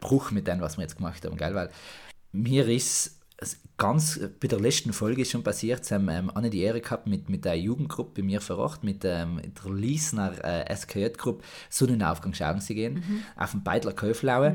Bruch 0.00 0.30
mit 0.30 0.46
dem, 0.46 0.60
was 0.60 0.76
wir 0.76 0.82
jetzt 0.82 0.96
gemacht 0.96 1.24
haben, 1.24 1.36
gell? 1.36 1.54
Weil 1.54 1.70
mir 2.32 2.68
ist 2.68 3.15
ganz 3.76 4.16
äh, 4.16 4.28
bei 4.28 4.48
der 4.48 4.60
letzten 4.60 4.92
Folge 4.92 5.22
ist 5.22 5.30
schon 5.30 5.42
passiert, 5.42 5.84
sie 5.84 5.94
haben 5.94 6.08
ähm, 6.08 6.30
Anne 6.34 6.50
die 6.50 6.62
Ehre 6.62 6.80
gehabt 6.80 7.06
mit, 7.06 7.28
mit 7.28 7.44
der 7.44 7.58
Jugendgruppe 7.58 8.22
bei 8.22 8.26
mir 8.26 8.40
Ort, 8.50 8.82
mit 8.82 9.04
ähm, 9.04 9.40
der 9.42 9.72
Liesner 9.72 10.32
äh, 10.42 10.74
SKJ-Gruppe 10.74 11.44
Sonnenaufgang 11.68 12.32
schauen 12.32 12.60
zu 12.60 12.74
gehen, 12.74 13.02
auf 13.36 13.50
dem 13.50 13.62
Beitler 13.62 13.92
Köflaue. 13.92 14.54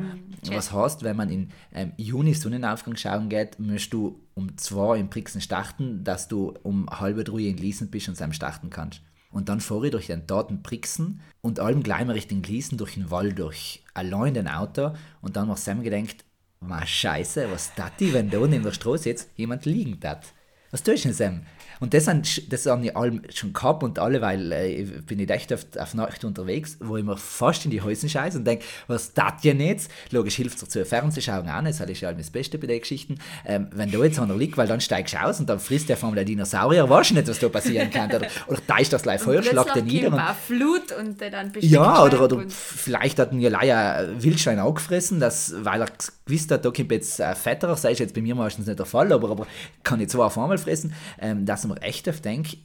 Was 0.52 0.72
heißt, 0.72 1.04
wenn 1.04 1.16
man 1.16 1.30
in 1.30 1.52
ähm, 1.74 1.94
Juni 1.98 2.34
Sonnenaufgang 2.34 2.96
schauen 2.96 3.30
geht, 3.30 3.60
musst 3.60 3.94
du 3.94 4.20
um 4.34 4.58
zwei 4.58 4.98
in 4.98 5.10
Brixen 5.10 5.42
starten, 5.42 6.04
dass 6.04 6.28
du 6.28 6.54
um 6.64 6.90
halb 6.90 7.24
drei 7.26 7.42
in 7.42 7.58
Liesen 7.58 7.92
bist 7.92 8.08
und 8.08 8.16
zusammen 8.16 8.34
starten 8.34 8.70
kannst. 8.70 9.02
Und 9.32 9.48
dann 9.48 9.62
fahre 9.62 9.86
ich 9.86 9.92
durch 9.92 10.08
den 10.08 10.28
Daten 10.28 10.62
Brixen 10.62 11.22
und 11.42 11.60
allem 11.60 11.84
gleich 11.84 12.06
mal 12.06 12.14
Richtung 12.14 12.42
Gießen 12.42 12.78
durch 12.78 12.96
den 12.96 13.12
Wald 13.12 13.40
durch. 13.40 13.84
Allein 13.94 14.30
in 14.30 14.34
den 14.34 14.48
Auto 14.50 14.94
und 15.22 15.36
dann 15.36 15.48
noch 15.48 15.58
Sam 15.58 15.84
gedenkt, 15.84 16.26
was 16.62 16.90
scheiße, 16.90 17.52
was 17.52 17.74
tat 17.76 18.00
die, 18.00 18.14
wenn 18.14 18.30
da 18.30 18.38
unten 18.38 18.54
in 18.54 18.64
der 18.64 18.72
Straße 18.72 19.10
jetzt 19.10 19.30
jemand 19.36 19.66
liegen 19.66 20.00
tat? 20.00 20.34
Was 20.70 20.84
tust 20.84 21.04
du 21.04 21.10
denn, 21.10 21.18
Sam? 21.18 21.42
Und 21.82 21.96
das, 21.96 22.06
sind, 22.06 22.54
das 22.54 22.68
haben 22.68 22.84
die 22.84 22.96
allem 22.96 23.24
schon 23.34 23.54
gehabt 23.54 23.82
und 23.82 23.98
alle, 23.98 24.22
weil 24.22 24.52
äh, 24.52 24.68
ich 24.68 25.06
bin 25.06 25.20
ich 25.20 25.30
echt 25.30 25.52
auf, 25.52 25.66
auf 25.78 25.96
Nacht 25.96 26.24
unterwegs, 26.24 26.78
wo 26.80 26.96
ich 26.96 27.04
mir 27.04 27.18
fast 27.18 27.66
in 27.66 27.72
die 27.72 27.82
Häusen 27.82 28.08
scheiße 28.08 28.38
und 28.38 28.46
denke, 28.46 28.64
was 28.88 29.14
tat 29.14 29.44
denn 29.44 29.60
jetzt? 29.60 29.90
Logisch 30.12 30.36
hilft 30.36 30.58
es 30.58 30.62
dazu, 30.62 30.86
Fernsehschauen 30.86 31.50
auch 31.50 31.62
nicht, 31.62 31.80
das 31.80 31.90
ist 31.90 32.02
ja 32.02 32.14
das 32.14 32.30
Beste 32.30 32.60
bei 32.60 32.68
den 32.68 32.80
Geschichten. 32.80 33.18
Ähm, 33.46 33.68
wenn 33.74 33.92
da 33.92 33.98
jetzt 34.04 34.20
einer 34.20 34.38
liegt, 34.38 34.58
weil 34.58 34.68
dann 34.68 34.80
steigst 34.80 35.16
du 35.16 35.22
aus 35.24 35.40
und 35.40 35.50
dann 35.50 35.60
frisst 35.60 35.90
der 35.90 35.98
von 35.98 36.14
der 36.14 36.24
Dinosaurier, 36.24 36.88
weißt 36.88 37.10
du 37.10 37.16
nicht, 37.16 37.28
was 37.28 37.40
da 37.40 37.50
passieren 37.50 37.90
kann. 37.90 38.12
Oder, 38.12 38.28
oder 38.48 38.68
teist 38.68 38.94
das 38.94 39.02
gleich 39.02 39.20
Feuer, 39.20 39.42
schlagt 39.42 39.76
den 39.76 39.86
nieder. 39.86 40.14
Und 40.14 40.22
Flut 40.46 40.92
und 40.92 41.20
dann 41.20 41.52
bist 41.52 41.68
ja, 41.68 42.04
oder, 42.04 42.22
oder 42.22 42.44
vielleicht 42.48 43.18
hat 43.18 43.32
ein 43.32 43.40
Jalaya 43.40 43.94
ein 43.94 44.22
Wildschwein 44.22 44.60
auch 44.60 44.76
gefressen, 44.76 45.20
dass, 45.20 45.54
weil 45.64 45.82
er 45.82 45.88
gewusst 46.26 46.52
hat, 46.52 46.64
da 46.64 46.70
kommt 46.70 46.92
jetzt 46.92 47.20
ein 47.20 47.36
Fetterer, 47.36 47.72
das 47.72 47.86
ist 47.86 48.00
jetzt 48.00 48.14
bei 48.14 48.22
mir 48.22 48.36
meistens 48.36 48.68
nicht 48.68 48.78
der 48.78 48.86
Fall, 48.86 49.12
aber, 49.12 49.32
aber 49.32 49.48
kann 49.84 50.00
ich 50.00 50.10
zwei 50.10 50.26
auf 50.26 50.38
einmal 50.38 50.60
fressen, 50.60 50.94
ähm, 51.20 51.46
dass 51.46 51.66
man 51.74 51.78
echt 51.80 52.08
oft 52.08 52.24
denkt, 52.24 52.58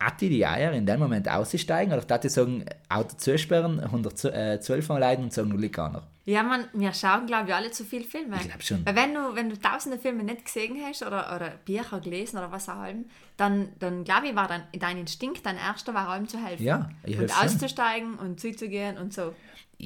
hat 0.00 0.20
die 0.20 0.28
die 0.28 0.44
Eier 0.44 0.72
in 0.72 0.86
dem 0.86 0.98
Moment 1.00 1.28
aussteigen 1.28 1.92
oder 1.92 2.04
hat 2.08 2.24
die 2.24 2.28
sagen, 2.28 2.64
Auto 2.88 3.16
zusperren, 3.16 3.80
112 3.80 4.90
anleiten 4.90 5.24
und 5.24 5.32
sagen, 5.32 5.56
liegt 5.58 5.78
einer. 5.78 6.02
Ja, 6.26 6.42
man, 6.42 6.64
wir 6.72 6.92
schauen, 6.94 7.26
glaube 7.26 7.48
ich, 7.48 7.54
alle 7.54 7.70
zu 7.70 7.84
viele 7.84 8.04
Filme. 8.04 8.36
Ich 8.36 8.48
glaub 8.48 8.62
schon. 8.62 8.84
Weil 8.86 8.96
wenn 8.96 9.14
du, 9.14 9.34
wenn 9.34 9.50
du 9.50 9.60
tausende 9.60 9.98
Filme 9.98 10.24
nicht 10.24 10.46
gesehen 10.46 10.76
hast 10.82 11.02
oder, 11.02 11.34
oder 11.36 11.52
Bücher 11.66 12.00
gelesen 12.00 12.38
oder 12.38 12.50
was 12.50 12.68
auch 12.68 12.82
immer, 12.84 13.04
dann, 13.36 13.68
dann 13.78 14.04
glaube 14.04 14.28
ich, 14.28 14.34
war 14.34 14.48
dann 14.48 14.62
dein 14.72 14.98
Instinkt, 14.98 15.44
dein 15.44 15.58
erster 15.58 15.92
war 15.92 16.08
allem 16.08 16.26
zu 16.26 16.38
helfen. 16.38 16.64
Ja, 16.64 16.88
ich 17.04 17.14
Und 17.14 17.20
helf 17.20 17.34
schon. 17.34 17.46
auszusteigen 17.46 18.14
und 18.14 18.40
zuzugehen 18.40 18.96
und 18.96 19.12
so. 19.12 19.34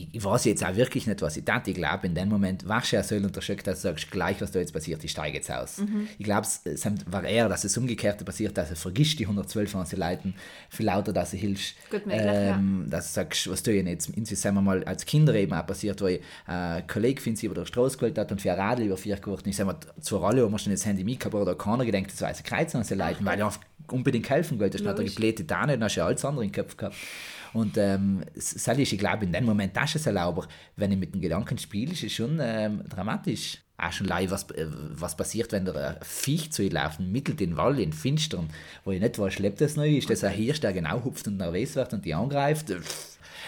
Ich, 0.02 0.08
ich 0.12 0.24
weiß 0.24 0.44
jetzt 0.44 0.64
auch 0.64 0.74
wirklich 0.76 1.06
nicht, 1.06 1.22
was 1.22 1.36
ich 1.36 1.44
tat. 1.44 1.66
Ich 1.68 1.74
glaube, 1.74 2.06
in 2.06 2.14
dem 2.14 2.28
Moment 2.28 2.66
warst 2.68 2.92
du 2.92 2.96
ja 2.96 3.02
so 3.02 3.16
unter 3.16 3.42
Schock, 3.42 3.64
dass 3.64 3.82
du 3.82 3.88
sagst, 3.88 4.10
gleich, 4.10 4.40
was 4.40 4.50
da 4.50 4.58
jetzt 4.58 4.72
passiert, 4.72 5.02
ich 5.04 5.10
steige 5.10 5.36
jetzt 5.36 5.50
aus. 5.50 5.82
Ich 6.18 6.24
glaube, 6.24 6.46
es 6.46 6.60
es 6.64 6.86
war 7.06 7.24
eher, 7.24 7.48
dass 7.48 7.64
es 7.64 7.76
umgekehrt 7.76 8.24
passiert, 8.24 8.56
dass 8.56 8.68
du 8.68 8.76
vergisst 8.76 9.18
die 9.18 9.24
112 9.24 9.74
an 9.74 9.86
sie 9.86 9.96
leiten, 9.96 10.34
viel 10.68 10.86
lauter, 10.86 11.12
dass 11.12 11.32
du 11.32 11.36
hilfst. 11.36 11.74
Gut 11.90 12.06
möglich, 12.06 12.22
ähm, 12.24 12.86
Dass 12.88 13.08
du 13.08 13.14
sagst, 13.14 13.50
was 13.50 13.62
tue 13.62 13.74
ich 13.74 13.80
denn 13.80 13.88
jetzt? 13.88 14.44
Wir 14.44 14.52
mal 14.52 14.84
als 14.84 15.04
Kinder 15.04 15.34
eben 15.34 15.52
auch 15.52 15.66
passiert, 15.66 16.00
wo 16.00 16.06
ich 16.06 16.20
äh, 16.46 16.52
ein 16.52 16.86
Kollege 16.86 17.20
finde, 17.20 17.44
über 17.46 17.54
der 17.54 17.66
Straße 17.66 17.96
geholt 17.96 18.18
hat 18.18 18.30
und 18.32 18.40
für 18.40 18.52
ein 18.52 18.58
Radl 18.58 18.82
über 18.82 18.96
vier 18.96 19.16
geworden 19.16 19.48
ist. 19.48 19.56
Sind 19.56 19.66
wir 19.66 19.78
zur 20.00 20.20
Rolle, 20.20 20.44
wo 20.44 20.50
wir 20.50 20.58
schon 20.58 20.72
das 20.72 20.86
Handy 20.86 21.04
mitgehabt 21.04 21.34
oder 21.34 21.54
keiner 21.54 21.84
gedacht, 21.84 22.06
das 22.08 22.20
weiße 22.20 22.42
Kreuz 22.42 22.74
an 22.74 22.84
sie 22.84 22.94
leiten, 22.94 23.24
weil 23.26 23.40
er 23.40 23.52
unbedingt 23.92 24.28
helfen 24.30 24.58
wollte. 24.58 24.78
Das 24.78 24.86
hat 24.86 24.98
er 24.98 25.04
geblähte 25.04 25.44
Dane 25.44 25.74
und 25.74 25.84
hast 25.84 25.96
ja 25.96 26.06
alles 26.06 26.24
andere 26.24 26.44
im 26.44 26.52
Kopf 26.52 26.76
gehabt. 26.76 26.96
Und 27.52 27.76
ähm, 27.78 28.22
das 28.34 28.52
ist, 28.52 28.92
ich 28.92 28.98
glaube, 28.98 29.24
in 29.24 29.32
dem 29.32 29.44
Moment 29.44 29.76
das 29.76 29.94
ist 29.94 30.06
es 30.06 30.16
aber 30.16 30.46
wenn 30.76 30.92
ich 30.92 30.98
mit 30.98 31.14
dem 31.14 31.20
Gedanken 31.20 31.58
spiele, 31.58 31.92
ist 31.92 32.02
es 32.02 32.12
schon 32.12 32.38
ähm, 32.40 32.82
dramatisch. 32.88 33.58
Auch 33.80 33.92
schon 33.92 34.08
live, 34.08 34.30
was, 34.30 34.50
äh, 34.50 34.66
was 34.68 35.16
passiert, 35.16 35.52
wenn 35.52 35.64
der 35.64 35.76
ein 35.76 35.96
Viech 36.02 36.50
zu 36.50 36.62
ihr 36.62 36.72
läuft, 36.72 37.00
mitten 37.00 37.32
in 37.32 37.36
den 37.36 37.56
Wald, 37.56 37.78
in 37.78 37.92
Finstern, 37.92 38.48
wo 38.84 38.90
ich 38.90 39.00
nicht 39.00 39.18
weiß, 39.18 39.38
lebt 39.38 39.60
das 39.60 39.76
noch, 39.76 39.84
ist 39.84 40.10
das 40.10 40.24
ein 40.24 40.32
Hirsch, 40.32 40.60
der 40.60 40.72
genau 40.72 41.04
hupft 41.04 41.28
und 41.28 41.36
nervös 41.36 41.76
wird 41.76 41.92
und 41.92 42.04
die 42.04 42.12
angreift. 42.12 42.74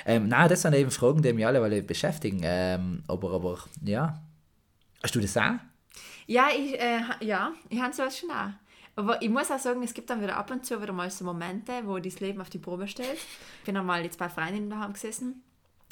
Ähm, 0.07 0.29
nein, 0.29 0.49
das 0.49 0.63
sind 0.63 0.75
eben 0.75 0.91
Fragen, 0.91 1.21
die 1.21 1.33
mich 1.33 1.47
alle 1.47 1.61
weil 1.61 1.83
beschäftigen. 1.83 2.41
Ähm, 2.45 3.03
aber, 3.09 3.33
aber, 3.33 3.59
ja. 3.85 4.23
Hast 5.03 5.15
du 5.15 5.21
das 5.21 5.37
auch? 5.37 5.55
Ja, 6.27 6.49
ich, 6.57 6.79
äh, 6.79 7.01
ja, 7.21 7.53
ich 7.69 7.81
habe 7.81 7.93
sowas 7.93 8.17
schon 8.17 8.31
auch. 8.31 8.51
Aber 9.01 9.23
ich 9.23 9.31
muss 9.31 9.51
auch 9.51 9.59
sagen, 9.59 9.83
es 9.83 9.95
gibt 9.95 10.11
dann 10.11 10.21
wieder 10.21 10.37
ab 10.37 10.51
und 10.51 10.67
zu 10.67 10.83
wieder 10.83 10.93
mal 10.93 11.11
so 11.11 11.25
Momente, 11.25 11.73
wo 11.87 11.99
das 11.99 12.21
Leben 12.21 12.39
auf 12.39 12.51
die 12.51 12.59
Probe 12.59 12.87
stellt. 12.87 13.17
Ich 13.61 13.65
bin 13.65 13.75
einmal 13.75 14.05
jetzt 14.05 14.19
bei 14.19 14.29
Freundinnen 14.29 14.69
daheim 14.69 14.93
gesessen 14.93 15.43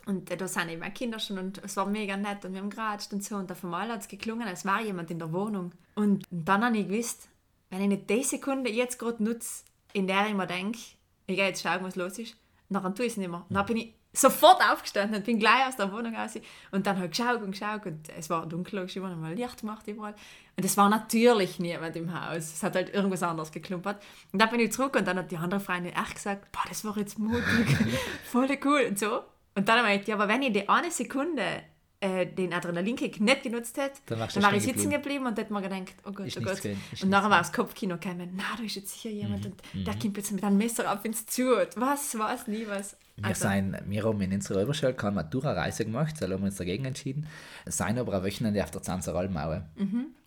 und 0.04 0.30
äh, 0.30 0.36
da 0.36 0.46
sind 0.46 0.68
eben 0.68 0.80
meine 0.80 0.92
Kinder 0.92 1.18
schon 1.18 1.38
und 1.38 1.56
es 1.64 1.74
war 1.78 1.86
mega 1.86 2.18
nett 2.18 2.44
und 2.44 2.52
wir 2.52 2.60
haben 2.60 2.68
geratscht 2.68 3.10
und 3.14 3.24
so 3.24 3.36
und 3.36 3.50
auf 3.50 3.64
einmal 3.64 3.88
hat 3.88 4.02
es 4.02 4.08
geklungen, 4.08 4.46
als 4.46 4.66
war 4.66 4.82
jemand 4.82 5.10
in 5.10 5.18
der 5.18 5.32
Wohnung. 5.32 5.72
Und, 5.94 6.26
dann 6.30 6.62
habe 6.62 6.76
ich 6.76 6.86
gewusst, 6.86 7.30
wenn 7.70 7.80
ich 7.80 7.88
nicht 7.88 8.10
die 8.10 8.22
Sekunde 8.22 8.70
jetzt 8.70 8.98
gerade 8.98 9.24
nutze, 9.24 9.64
in 9.94 10.06
der 10.06 10.26
ich 10.26 10.34
mir 10.34 10.46
denke, 10.46 10.78
ich 11.26 11.36
gehe 11.36 11.46
jetzt 11.46 11.62
schauen, 11.62 11.82
was 11.84 11.96
los 11.96 12.18
ist, 12.18 12.36
dann 12.68 12.94
tue 12.94 13.06
ich 13.06 13.12
es 13.12 13.16
nicht 13.16 13.30
mehr. 13.30 13.46
Dann 13.48 13.64
bin 13.64 13.78
ich 13.78 13.94
sofort 14.12 14.60
aufgestanden 14.62 15.16
und 15.16 15.24
bin 15.24 15.38
gleich 15.38 15.66
aus 15.66 15.76
der 15.76 15.92
Wohnung 15.92 16.14
raus 16.14 16.32
und 16.70 16.86
dann 16.86 17.02
ich 17.02 17.10
geschaut 17.10 17.42
und 17.42 17.52
geschaut 17.52 17.86
und 17.86 18.08
es 18.16 18.30
war 18.30 18.46
dunkel, 18.46 18.84
ich 18.84 18.96
habe 18.96 19.14
mal 19.16 19.34
Licht 19.34 19.60
gemacht 19.60 19.86
überall. 19.86 20.14
Und 20.56 20.64
es 20.64 20.76
war 20.76 20.88
natürlich 20.88 21.58
niemand 21.60 21.94
im 21.94 22.12
Haus, 22.12 22.38
es 22.38 22.62
hat 22.62 22.74
halt 22.74 22.92
irgendwas 22.92 23.22
anderes 23.22 23.52
geklumpert. 23.52 24.02
Und 24.32 24.40
dann 24.40 24.50
bin 24.50 24.60
ich 24.60 24.72
zurück 24.72 24.96
und 24.96 25.06
dann 25.06 25.18
hat 25.18 25.30
die 25.30 25.36
andere 25.36 25.60
Freundin 25.60 25.92
echt 25.92 26.14
gesagt, 26.14 26.50
boah, 26.52 26.64
das 26.68 26.84
war 26.84 26.96
jetzt 26.96 27.18
mutig, 27.18 27.76
voll 28.24 28.48
cool 28.64 28.86
und 28.88 28.98
so. 28.98 29.22
Und 29.54 29.68
dann 29.68 29.78
habe 29.78 29.88
ich 29.88 30.00
gedacht, 30.00 30.08
ja, 30.08 30.14
aber 30.14 30.28
wenn 30.28 30.42
ich 30.42 30.52
die 30.52 30.68
eine 30.68 30.90
Sekunde 30.90 31.62
äh, 32.00 32.26
den 32.26 32.52
Adrenalinkick 32.52 33.20
nicht 33.20 33.42
genutzt 33.42 33.76
hätte, 33.76 33.98
Dann 34.06 34.18
dann, 34.20 34.42
wäre 34.42 34.56
ich 34.56 34.62
sitzen 34.62 34.90
geblieben 34.90 35.26
und 35.26 35.36
hätte 35.38 35.52
mir 35.52 35.60
gedacht, 35.62 35.94
oh 36.06 36.12
Gott, 36.12 36.26
Ist 36.28 36.38
oh 36.38 36.42
Gott. 36.42 36.62
gewesen, 36.62 36.80
Und 37.02 37.08
nachher 37.08 37.30
war 37.30 37.38
das 37.38 37.52
Kopfkino 37.52 37.96
gekommen, 37.98 38.30
na, 38.36 38.44
da 38.56 38.62
ist 38.62 38.76
jetzt 38.76 38.90
sicher 38.92 39.10
jemand 39.10 39.44
Mhm, 39.44 39.52
und 39.80 39.86
der 39.86 39.94
kommt 39.98 40.16
jetzt 40.16 40.30
mit 40.32 40.44
einem 40.44 40.58
Messer 40.58 40.92
auf 40.92 41.04
ins 41.04 41.26
zu. 41.26 41.42
Was, 41.76 42.16
was, 42.18 42.46
nie 42.46 42.66
was. 42.68 42.96
Wir, 43.16 43.26
Also, 43.26 43.42
sein, 43.42 43.76
wir 43.86 44.04
haben 44.04 44.20
in 44.20 44.32
unserer 44.32 44.62
Oberschule 44.62 44.94
keine 44.94 45.16
Matura-Reise 45.16 45.84
gemacht, 45.84 46.14
da 46.20 46.26
haben 46.28 46.40
wir 46.40 46.46
uns 46.46 46.56
dagegen 46.56 46.84
entschieden. 46.84 47.26
Sein 47.66 47.98
aber 47.98 48.14
ein 48.14 48.24
Wochenende 48.24 48.62
auf 48.62 48.70
der 48.70 48.82
Zanzer 48.82 49.14
Almauer. 49.16 49.64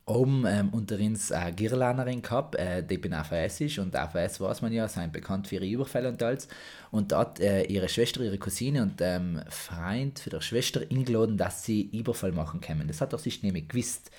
Oben 0.05 0.45
ähm, 0.47 0.69
unter 0.69 0.97
uns 0.97 1.31
eine 1.31 1.53
Girlanerin 1.53 2.21
gehabt, 2.21 2.55
äh, 2.55 2.83
die 2.83 2.97
bin 2.97 3.13
AVS 3.13 3.61
ist 3.61 3.79
und 3.79 3.95
AVS 3.95 4.41
weiß 4.41 4.61
man 4.61 4.73
ja, 4.73 4.87
sind 4.87 5.13
bekannt 5.13 5.47
für 5.47 5.55
ihre 5.55 5.67
Überfälle 5.67 6.09
und 6.09 6.21
alles. 6.23 6.47
Und 6.89 7.11
da 7.11 7.19
hat 7.19 7.39
äh, 7.39 7.63
ihre 7.63 7.87
Schwester, 7.87 8.21
ihre 8.21 8.39
Cousine 8.39 8.81
und 8.81 8.99
ähm, 8.99 9.41
Freund 9.49 10.19
für 10.19 10.31
der 10.31 10.41
Schwester 10.41 10.81
eingeladen, 10.91 11.37
dass 11.37 11.63
sie 11.63 11.83
Überfall 11.83 12.31
machen 12.31 12.61
können. 12.61 12.87
Das 12.87 12.99
hat 12.99 13.13
er 13.13 13.19
sich 13.19 13.43
nämlich 13.43 13.69
gewusst. 13.69 14.11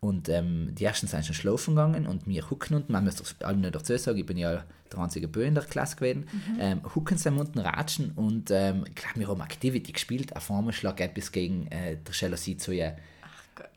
Und 0.00 0.30
ähm, 0.30 0.74
die 0.74 0.84
ersten 0.84 1.06
sind 1.06 1.26
schon 1.26 1.34
schlafen 1.34 1.74
gegangen 1.74 2.06
und 2.06 2.26
wir 2.26 2.48
hucken 2.48 2.74
unten, 2.74 2.90
man 2.90 3.04
muss 3.04 3.16
das 3.16 3.36
allen 3.42 3.60
nicht 3.60 3.74
dazu 3.74 3.94
sagen, 3.98 4.16
ich 4.16 4.24
bin 4.24 4.38
ja 4.38 4.64
der 4.90 4.98
einzige 4.98 5.28
Bö 5.28 5.44
in 5.44 5.54
der 5.54 5.64
Klasse 5.64 5.96
gewesen, 5.96 6.26
ähm, 6.58 6.80
hucken 6.94 7.18
sie 7.18 7.28
unten 7.28 7.58
ratschen 7.58 8.12
und 8.12 8.50
ähm, 8.50 8.84
ich 8.88 8.94
glaube, 8.94 9.20
wir 9.20 9.28
haben 9.28 9.42
Activity 9.42 9.92
gespielt, 9.92 10.34
auf 10.34 10.50
einmal 10.50 10.72
schlag 10.72 11.02
etwas 11.02 11.30
gegen 11.32 11.66
äh, 11.66 11.98
der 11.98 12.14
Jalousie 12.14 12.56
zu 12.56 12.72
ihr. 12.72 12.96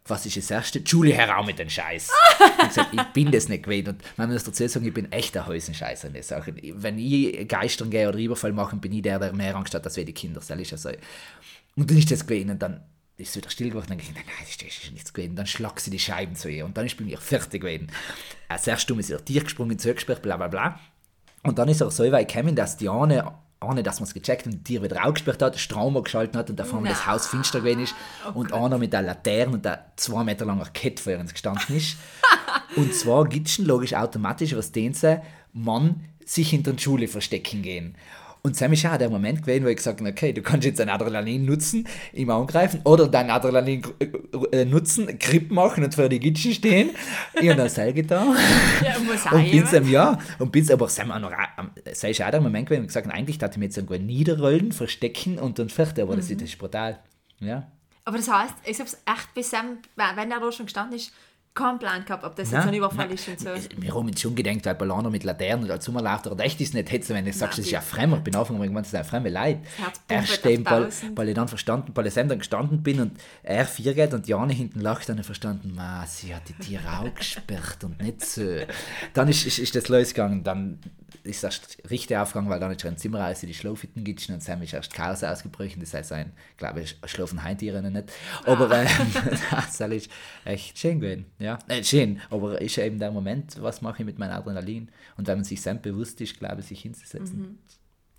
Was 0.05 0.25
ist 0.25 0.37
das 0.37 0.51
erste? 0.51 0.79
Julie, 0.79 1.13
heraus 1.13 1.45
mit 1.45 1.59
den 1.59 1.69
Scheiß. 1.69 2.09
ich, 2.61 2.67
gesagt, 2.67 2.93
ich 2.93 3.03
bin 3.13 3.31
das 3.31 3.47
nicht 3.47 3.63
gewesen. 3.63 3.89
Und 3.89 4.03
man 4.17 4.31
muss 4.31 4.43
dazu 4.43 4.67
sagen, 4.67 4.85
ich 4.85 4.93
bin 4.93 5.11
echt 5.11 5.35
ein 5.37 5.45
Häusenscheißer 5.45 6.07
in 6.07 6.13
den 6.13 6.23
Sachen. 6.23 6.59
Wenn 6.61 6.99
ich 6.99 7.47
geistern 7.47 7.89
gehe 7.89 8.07
oder 8.09 8.17
Überfall 8.17 8.53
machen, 8.53 8.81
bin 8.81 8.91
ich 8.91 9.01
der, 9.01 9.19
der 9.19 9.33
mehr 9.33 9.55
Angst 9.55 9.73
hat, 9.73 9.85
als 9.85 9.95
wir 9.95 10.05
die 10.05 10.13
Kinder. 10.13 10.41
Das 10.45 10.49
ist 10.49 10.71
ja 10.71 10.77
so. 10.77 10.89
Und 11.75 11.89
dann 11.89 11.97
ist 11.97 12.11
das 12.11 12.25
gewesen 12.25 12.51
und 12.51 12.61
dann 12.61 12.83
ist 13.17 13.29
es 13.29 13.35
wieder 13.37 13.49
still 13.49 13.69
geworden. 13.69 13.87
Dann 13.89 13.97
denke 13.97 14.11
ich, 14.11 14.25
nein, 14.25 14.35
das 14.39 14.49
ist 14.49 14.91
nichts 14.91 15.13
gewesen. 15.13 15.35
Dann 15.35 15.47
schlag 15.47 15.79
sie 15.79 15.91
die 15.91 15.99
Scheiben 15.99 16.35
zu 16.35 16.49
ihr 16.49 16.65
und 16.65 16.77
dann 16.77 16.85
ist 16.85 16.97
bei 16.97 17.03
mir 17.03 17.17
fertig 17.17 17.61
gewesen. 17.61 17.87
Als 18.49 18.67
erstes 18.67 18.97
ist 18.97 19.09
er 19.09 19.23
Tier 19.23 19.43
gesprungen, 19.43 19.79
zugesperrt, 19.79 20.21
bla 20.21 20.37
bla 20.37 20.47
bla. 20.47 20.79
Und 21.43 21.59
dann 21.59 21.69
ist 21.69 21.81
er 21.81 21.91
so 21.91 22.09
weit 22.11 22.31
gekommen, 22.31 22.55
dass 22.55 22.77
die 22.77 22.89
eine, 23.63 23.71
eine 23.71 23.83
dass 23.83 23.99
man 23.99 24.07
es 24.07 24.13
gecheckt 24.13 24.45
und 24.45 24.53
die 24.53 24.63
Tier 24.63 24.83
wieder 24.83 25.05
aufgesperrt 25.05 25.41
hat, 25.41 25.59
Strom 25.59 26.01
geschalten 26.03 26.37
hat 26.37 26.49
und 26.49 26.59
da 26.59 26.65
vorne 26.65 26.89
das. 26.89 27.07
Haus 27.07 27.27
finster 27.27 27.61
gewesen 27.61 27.83
ist 27.83 27.95
und 28.33 28.53
einer 28.53 28.77
mit 28.77 28.93
der 28.93 29.01
Laterne 29.01 29.53
und 29.53 29.65
der 29.65 29.85
zwei 29.95 30.23
Meter 30.23 30.45
langer 30.45 30.67
Kette 30.73 31.01
vor 31.01 31.17
uns 31.17 31.31
gestanden 31.31 31.75
ist. 31.75 31.97
Und 32.75 32.95
zwar 32.95 33.25
gibt 33.25 33.47
es 33.47 33.59
logisch 33.59 33.93
automatisch, 33.93 34.55
was 34.55 34.71
den 34.71 34.95
sie, 34.95 35.21
man 35.53 36.05
sich 36.25 36.49
hinter 36.49 36.73
der 36.73 36.81
Schule 36.81 37.07
verstecken 37.07 37.61
gehen. 37.61 37.95
Und 38.45 38.57
Sam 38.57 38.73
ist 38.73 38.85
auch 38.85 38.97
der 38.97 39.09
Moment 39.09 39.41
gewesen, 39.41 39.63
wo 39.63 39.69
ich 39.69 39.77
gesagt 39.77 40.01
habe, 40.01 40.09
okay, 40.09 40.33
du 40.33 40.41
kannst 40.41 40.65
jetzt 40.65 40.81
ein 40.81 40.89
Adrenalin 40.89 41.45
nutzen, 41.45 41.87
ihm 42.11 42.29
angreifen 42.29 42.81
oder 42.83 43.07
dein 43.07 43.29
Adrenalin 43.29 43.83
äh, 44.51 44.65
nutzen, 44.65 45.17
Grip 45.17 45.49
machen 45.49 45.81
und 45.85 45.95
vor 45.95 46.09
die 46.09 46.19
Gitschen 46.19 46.51
stehen. 46.51 46.89
Ich 47.39 47.47
habe 47.47 47.61
das 47.61 47.75
Seil 47.75 47.93
getan. 47.93 48.35
Ja, 48.83 48.99
muss 48.99 49.31
und 49.31 49.49
bin 49.49 49.65
Sam, 49.65 49.89
ja, 49.89 50.19
und 50.39 50.51
bin 50.51 50.69
aber 50.69 50.89
Sam 50.89 51.11
auch 51.11 51.19
noch, 51.19 51.31
sei 51.93 52.11
ist 52.11 52.21
auch 52.21 52.31
der 52.31 52.41
Moment 52.41 52.67
gewesen, 52.67 52.81
wo 52.81 52.83
ich 52.83 52.89
gesagt 52.89 53.07
habe, 53.07 53.15
eigentlich 53.15 53.37
darf 53.37 53.51
ich 53.51 53.57
mich 53.57 53.67
jetzt 53.67 53.77
irgendwo 53.77 53.95
niederrollen, 53.95 54.71
verstecken 54.71 55.39
und 55.39 55.59
dann 55.59 55.69
fertig, 55.69 56.03
aber 56.03 56.13
mhm. 56.13 56.17
das, 56.17 56.29
ist, 56.29 56.41
das 56.41 56.49
ist 56.49 56.57
brutal. 56.57 56.99
Ja. 57.39 57.71
Aber 58.05 58.17
das 58.17 58.29
heißt, 58.29 58.55
ich 58.65 58.79
habe 58.79 58.89
es 58.89 58.95
echt 59.05 59.33
bis 59.33 59.49
Sam, 59.49 59.77
wenn 59.95 60.31
er 60.31 60.39
da 60.39 60.51
schon 60.51 60.65
gestanden 60.65 60.97
ist, 60.97 61.13
keinen 61.53 61.77
Plan 61.77 62.03
gehabt, 62.03 62.23
ob 62.23 62.35
das 62.35 62.51
jetzt 62.51 62.65
ein 62.65 62.73
Überfall 62.73 63.11
ist 63.11 63.27
und 63.27 63.39
so. 63.39 63.49
Wir 63.77 63.93
haben 63.93 64.07
uns 64.07 64.19
schon 64.19 64.35
gedacht, 64.35 64.65
weil 64.65 64.75
Balaner 64.75 65.09
mit 65.09 65.23
Laternen 65.23 65.65
oder 65.65 65.79
Zummerlaufen 65.79 66.31
oder 66.31 66.43
echt 66.43 66.59
ist 66.61 66.73
nicht 66.73 66.91
hetzen, 66.91 67.15
wenn 67.15 67.25
du 67.25 67.33
sagst, 67.33 67.59
das 67.59 67.65
ist 67.65 67.71
ja 67.71 67.81
fremd. 67.81 68.17
Ich 68.17 68.23
bin 68.23 68.35
Anfang 68.35 68.59
gemeint, 68.59 68.85
das 68.85 68.93
ist 68.93 68.95
ein 68.95 69.05
fremde 69.05 69.29
Leid. 69.29 69.59
Erst 70.07 70.43
dem, 70.45 70.65
weil, 70.65 70.89
weil 71.15 71.29
ich 71.29 71.35
dann 71.35 71.47
verstanden, 71.47 71.91
weil 71.93 72.07
ich 72.07 72.13
dann 72.13 72.27
gestanden 72.29 72.81
bin 72.81 72.99
und 72.99 73.19
er 73.43 73.65
vier 73.65 73.93
geht 73.93 74.13
und 74.13 74.27
Jane 74.27 74.53
hinten 74.53 74.79
lacht, 74.79 75.07
dann 75.09 75.15
habe 75.15 75.21
ich 75.21 75.25
verstanden, 75.25 75.73
ma, 75.75 76.05
sie 76.07 76.33
hat 76.33 76.43
die 76.49 76.53
Tiere 76.53 76.99
auch 76.99 77.13
gesperrt 77.13 77.83
und 77.83 78.01
nicht 78.01 78.25
so. 78.25 78.41
Dann 79.13 79.27
ist, 79.27 79.45
ist, 79.45 79.59
ist 79.59 79.75
das 79.75 79.89
losgegangen, 79.89 80.43
dann 80.43 80.79
ist 81.23 81.43
erst 81.43 81.77
richtig 81.89 82.17
aufgegangen, 82.17 82.49
weil 82.49 82.59
dann 82.59 82.71
ist 82.71 82.81
schon 82.81 82.91
ein 82.91 82.97
Zimmer 82.97 83.21
raus, 83.21 83.39
die 83.39 83.53
Schlafhütten 83.53 84.03
gibt 84.03 84.27
und 84.29 84.43
Sam 84.43 84.61
ist 84.61 84.73
erst 84.73 84.93
Chaos 84.93 85.23
ausgebrochen, 85.23 85.79
das 85.79 85.93
heißt 85.93 86.11
ein, 86.13 86.33
glaube 86.57 86.81
ich, 86.81 86.97
schlafen 87.05 87.43
Heimtiere 87.43 87.81
nicht. 87.81 88.11
Aber 88.45 88.69
ah. 88.71 88.81
ähm, 88.81 88.89
das 89.51 89.79
ist 89.79 90.09
echt 90.45 90.77
schön 90.77 90.99
gewesen. 90.99 91.25
Ja, 91.43 91.59
äh, 91.67 91.83
schön, 91.83 92.21
aber 92.29 92.61
ist 92.61 92.77
eben 92.77 92.99
der 92.99 93.11
Moment, 93.11 93.61
was 93.61 93.81
mache 93.81 94.01
ich 94.01 94.05
mit 94.05 94.17
meinem 94.17 94.31
Adrenalin? 94.31 94.89
Und 95.17 95.27
wenn 95.27 95.39
man 95.39 95.43
sich 95.43 95.61
selbst 95.61 95.83
bewusst 95.83 96.21
ist, 96.21 96.39
glaube 96.39 96.61
ich, 96.61 96.67
sich 96.67 96.81
hinzusetzen. 96.81 97.39
Mhm. 97.39 97.59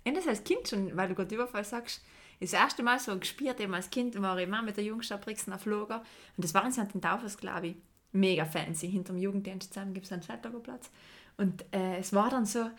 Ja, 0.05 0.13
das 0.13 0.27
als 0.27 0.43
Kind 0.43 0.67
schon, 0.67 0.95
weil 0.95 1.07
du 1.07 1.15
gerade 1.15 1.33
Überfall 1.33 1.63
sagst, 1.63 2.03
das 2.39 2.53
erste 2.53 2.83
Mal 2.83 2.99
so 2.99 3.17
gespielt, 3.17 3.59
eben 3.59 3.73
als 3.73 3.89
Kind 3.89 4.21
war 4.21 4.37
ich 4.37 4.43
immer 4.43 4.61
mit 4.61 4.77
der 4.77 4.83
Jungstadt 4.83 5.27
auf 5.27 5.65
Lager 5.65 6.03
und 6.37 6.43
das 6.43 6.53
waren 6.53 6.71
sie 6.71 6.81
an 6.81 6.89
den 6.89 7.01
Taufers, 7.01 7.37
glaube 7.37 7.67
ich. 7.67 7.75
Mega 8.11 8.45
fancy. 8.45 8.89
Hinter 8.89 9.13
dem 9.13 9.21
Jugenddienst 9.21 9.73
zusammen 9.73 9.93
gibt 9.93 10.05
es 10.05 10.11
einen 10.11 10.21
Fettlagerplatz. 10.21 10.89
Und 11.37 11.65
äh, 11.73 11.97
es 11.97 12.13
war 12.13 12.29
dann 12.29 12.45
so, 12.45 12.69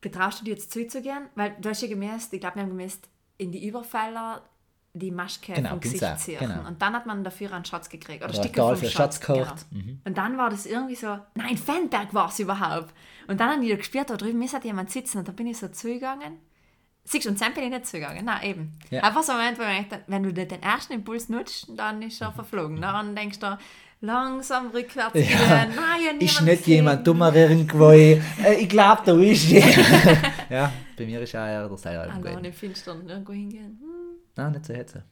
betraust 0.00 0.40
du 0.40 0.44
dir 0.44 0.54
jetzt 0.54 0.72
zuzugehen? 0.72 1.28
Weil 1.36 1.56
du 1.60 1.68
hast 1.68 1.82
ja 1.82 1.88
gemäßt, 1.88 2.32
ich 2.32 2.40
glaube, 2.40 2.56
wir 2.56 2.62
haben 2.62 2.70
gemäßt, 2.70 3.08
in 3.38 3.52
die 3.52 3.66
Überfäller 3.66 4.42
die 4.94 5.10
Maschke 5.10 5.52
genau, 5.52 5.70
vom 5.70 5.80
Gesicht 5.80 6.18
ziehen. 6.20 6.38
Genau. 6.38 6.66
Und 6.66 6.80
dann 6.80 6.94
hat 6.94 7.04
man 7.04 7.24
dafür 7.24 7.52
einen 7.52 7.64
Schatz 7.64 7.88
gekriegt. 7.88 8.22
Oder, 8.22 8.32
oder 8.32 8.42
Stücke 8.42 8.60
vom 8.60 8.76
für 8.76 8.88
Schatz, 8.88 9.16
Schatz 9.16 9.66
genau. 9.70 9.82
mhm. 9.82 10.00
Und 10.04 10.16
dann 10.16 10.38
war 10.38 10.50
das 10.50 10.66
irgendwie 10.66 10.94
so, 10.94 11.18
nein, 11.34 11.58
Fanberg 11.58 12.14
war 12.14 12.28
es 12.28 12.38
überhaupt. 12.38 12.94
Und 13.26 13.40
dann 13.40 13.50
haben 13.50 13.60
die 13.60 13.76
gespürt, 13.76 14.10
da 14.10 14.16
drüben 14.16 14.40
ist 14.42 14.56
jemand 14.62 14.90
sitzen 14.90 15.18
und 15.18 15.28
da 15.28 15.32
bin 15.32 15.48
ich 15.48 15.58
so 15.58 15.68
zugegangen. 15.68 16.38
Siehst 17.06 17.26
du, 17.26 17.30
und 17.30 17.40
dann 17.40 17.52
bin 17.52 17.64
ich 17.64 17.70
nicht 17.70 17.86
zugegangen. 17.86 18.24
Nein, 18.24 18.42
eben. 18.44 18.72
Ja. 18.90 19.02
Einfach 19.02 19.22
so 19.22 19.32
ein 19.32 19.38
Moment, 19.38 19.58
wo 19.58 19.62
denkt, 19.64 19.94
wenn 20.06 20.22
du 20.22 20.32
den 20.32 20.62
ersten 20.62 20.94
Impuls 20.94 21.28
nutzt, 21.28 21.66
dann 21.76 22.00
ist 22.00 22.22
er 22.22 22.32
verflogen. 22.32 22.80
Dann 22.80 23.14
denkst 23.14 23.40
du, 23.40 23.58
langsam 24.00 24.68
rückwärts 24.68 25.12
gehen. 25.12 25.28
Ja. 25.28 25.66
Nein, 25.66 26.18
ist 26.20 26.40
nicht 26.40 26.66
jemand 26.66 27.06
dummer 27.06 27.34
irgendwo. 27.34 27.90
äh, 27.90 28.20
ich 28.58 28.68
glaube, 28.68 29.02
da 29.04 29.16
ist 29.18 29.50
Ja, 30.50 30.72
bei 30.96 31.04
mir 31.04 31.20
ist 31.20 31.34
auch 31.34 31.46
eher 31.46 31.68
der 31.68 31.78
Seil. 31.78 31.98
Alleine 31.98 32.52
finstern 32.52 33.08
irgendwo 33.08 33.32
hingehen. 33.32 33.78
Hm. 33.80 33.93
Nein, 34.36 34.52
nicht 34.52 34.66
so 34.66 34.74
hetzen. 34.74 35.04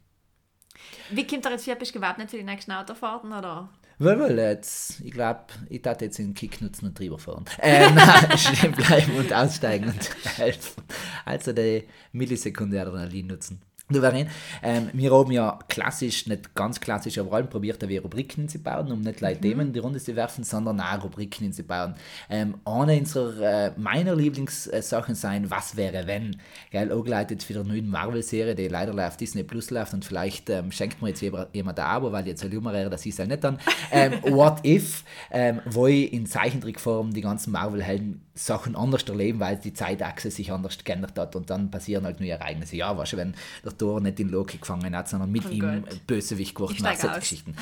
Wie 1.10 1.26
kommt 1.26 1.44
er 1.44 1.52
jetzt 1.52 1.64
hier? 1.64 1.74
Bist 1.74 1.94
du 1.94 2.00
gewappnet 2.00 2.30
für 2.30 2.36
die 2.38 2.44
nächsten 2.44 2.72
Autofahrten? 2.72 3.32
Oder? 3.32 3.68
Weil, 3.98 4.18
weil 4.18 4.38
jetzt, 4.38 5.00
ich 5.00 5.12
glaube, 5.12 5.44
ich 5.68 5.82
darf 5.82 6.00
jetzt 6.00 6.18
den 6.18 6.34
Kick 6.34 6.60
nutzen 6.60 6.86
und 6.86 6.98
drüber 6.98 7.18
fahren. 7.18 7.44
Äh, 7.58 7.90
nein, 7.94 8.38
stehen 8.38 8.72
bleiben 8.72 9.16
und 9.16 9.32
aussteigen 9.32 9.90
und 9.90 10.36
helfen. 10.38 10.82
Also 11.24 11.52
die 11.52 11.84
Millisekunde 12.12 12.80
Adrenalin 12.80 13.28
nutzen. 13.28 13.62
Souverän. 13.94 14.28
Ähm, 14.62 14.90
wir 14.92 15.12
haben 15.12 15.32
ja 15.32 15.58
klassisch, 15.68 16.26
nicht 16.26 16.54
ganz 16.54 16.80
klassisch, 16.80 17.18
aber 17.18 17.32
allem 17.32 17.48
probiert, 17.48 17.86
wir 17.88 18.02
Rubriken 18.02 18.48
zu 18.48 18.58
bauen, 18.58 18.90
um 18.92 19.00
nicht 19.00 19.20
Leute 19.20 19.38
mhm. 19.38 19.42
Themen 19.42 19.66
in 19.68 19.72
die 19.72 19.80
Runde 19.80 20.00
zu 20.00 20.16
werfen, 20.16 20.44
sondern 20.44 20.80
auch 20.80 21.02
Rubriken 21.02 21.52
zu 21.52 21.62
bauen. 21.62 21.94
Ähm, 22.30 22.56
eine 22.64 22.98
unserer, 22.98 23.66
äh, 23.66 23.72
meiner 23.76 24.14
Lieblingssachen 24.14 25.14
sein, 25.14 25.50
was 25.50 25.76
wäre 25.76 26.06
wenn? 26.06 26.36
Geil, 26.70 26.92
angeleitet 26.92 27.42
für 27.42 27.54
die 27.54 27.68
neue 27.68 27.82
Marvel-Serie, 27.82 28.54
die 28.54 28.68
leider 28.68 28.92
auf 29.06 29.16
Disney 29.16 29.42
Plus 29.42 29.70
läuft 29.70 29.94
und 29.94 30.04
vielleicht 30.04 30.50
ähm, 30.50 30.72
schenkt 30.72 31.02
mir 31.02 31.08
jetzt 31.08 31.20
jemand 31.20 31.78
ein 31.78 31.78
Abo, 31.78 32.12
weil 32.12 32.26
jetzt 32.26 32.44
ein 32.44 32.50
Lummer 32.50 32.72
das 32.88 33.06
ist 33.06 33.18
ja 33.18 33.26
nicht 33.26 33.44
dann. 33.44 33.58
Ähm, 33.90 34.14
what 34.22 34.64
if, 34.64 35.04
ähm, 35.30 35.60
wo 35.66 35.86
ich 35.86 36.12
in 36.12 36.26
Zeichentrickform 36.26 37.12
die 37.12 37.20
ganzen 37.20 37.52
Marvel-Helden 37.52 38.22
Sachen 38.34 38.76
anders 38.76 39.02
erleben, 39.04 39.40
weil 39.40 39.56
die 39.56 39.74
Zeitachse 39.74 40.30
sich 40.30 40.50
anders 40.52 40.78
geändert 40.82 41.18
hat 41.18 41.36
und 41.36 41.50
dann 41.50 41.70
passieren 41.70 42.04
halt 42.04 42.20
neue 42.20 42.30
Ereignisse. 42.30 42.76
Ja, 42.76 42.96
weißt 42.96 43.12
du, 43.12 43.16
wenn 43.18 43.34
der 43.64 43.76
Thor 43.76 44.00
nicht 44.00 44.18
in 44.20 44.30
Loki 44.30 44.58
gefangen 44.58 44.96
hat, 44.96 45.08
sondern 45.08 45.30
mit 45.30 45.44
oh 45.46 45.50
ihm 45.50 45.84
Gott. 45.84 46.06
Bösewicht 46.06 46.54
geworden 46.54 46.82
hat, 46.86 46.98
solche 46.98 47.20
Geschichten. 47.20 47.54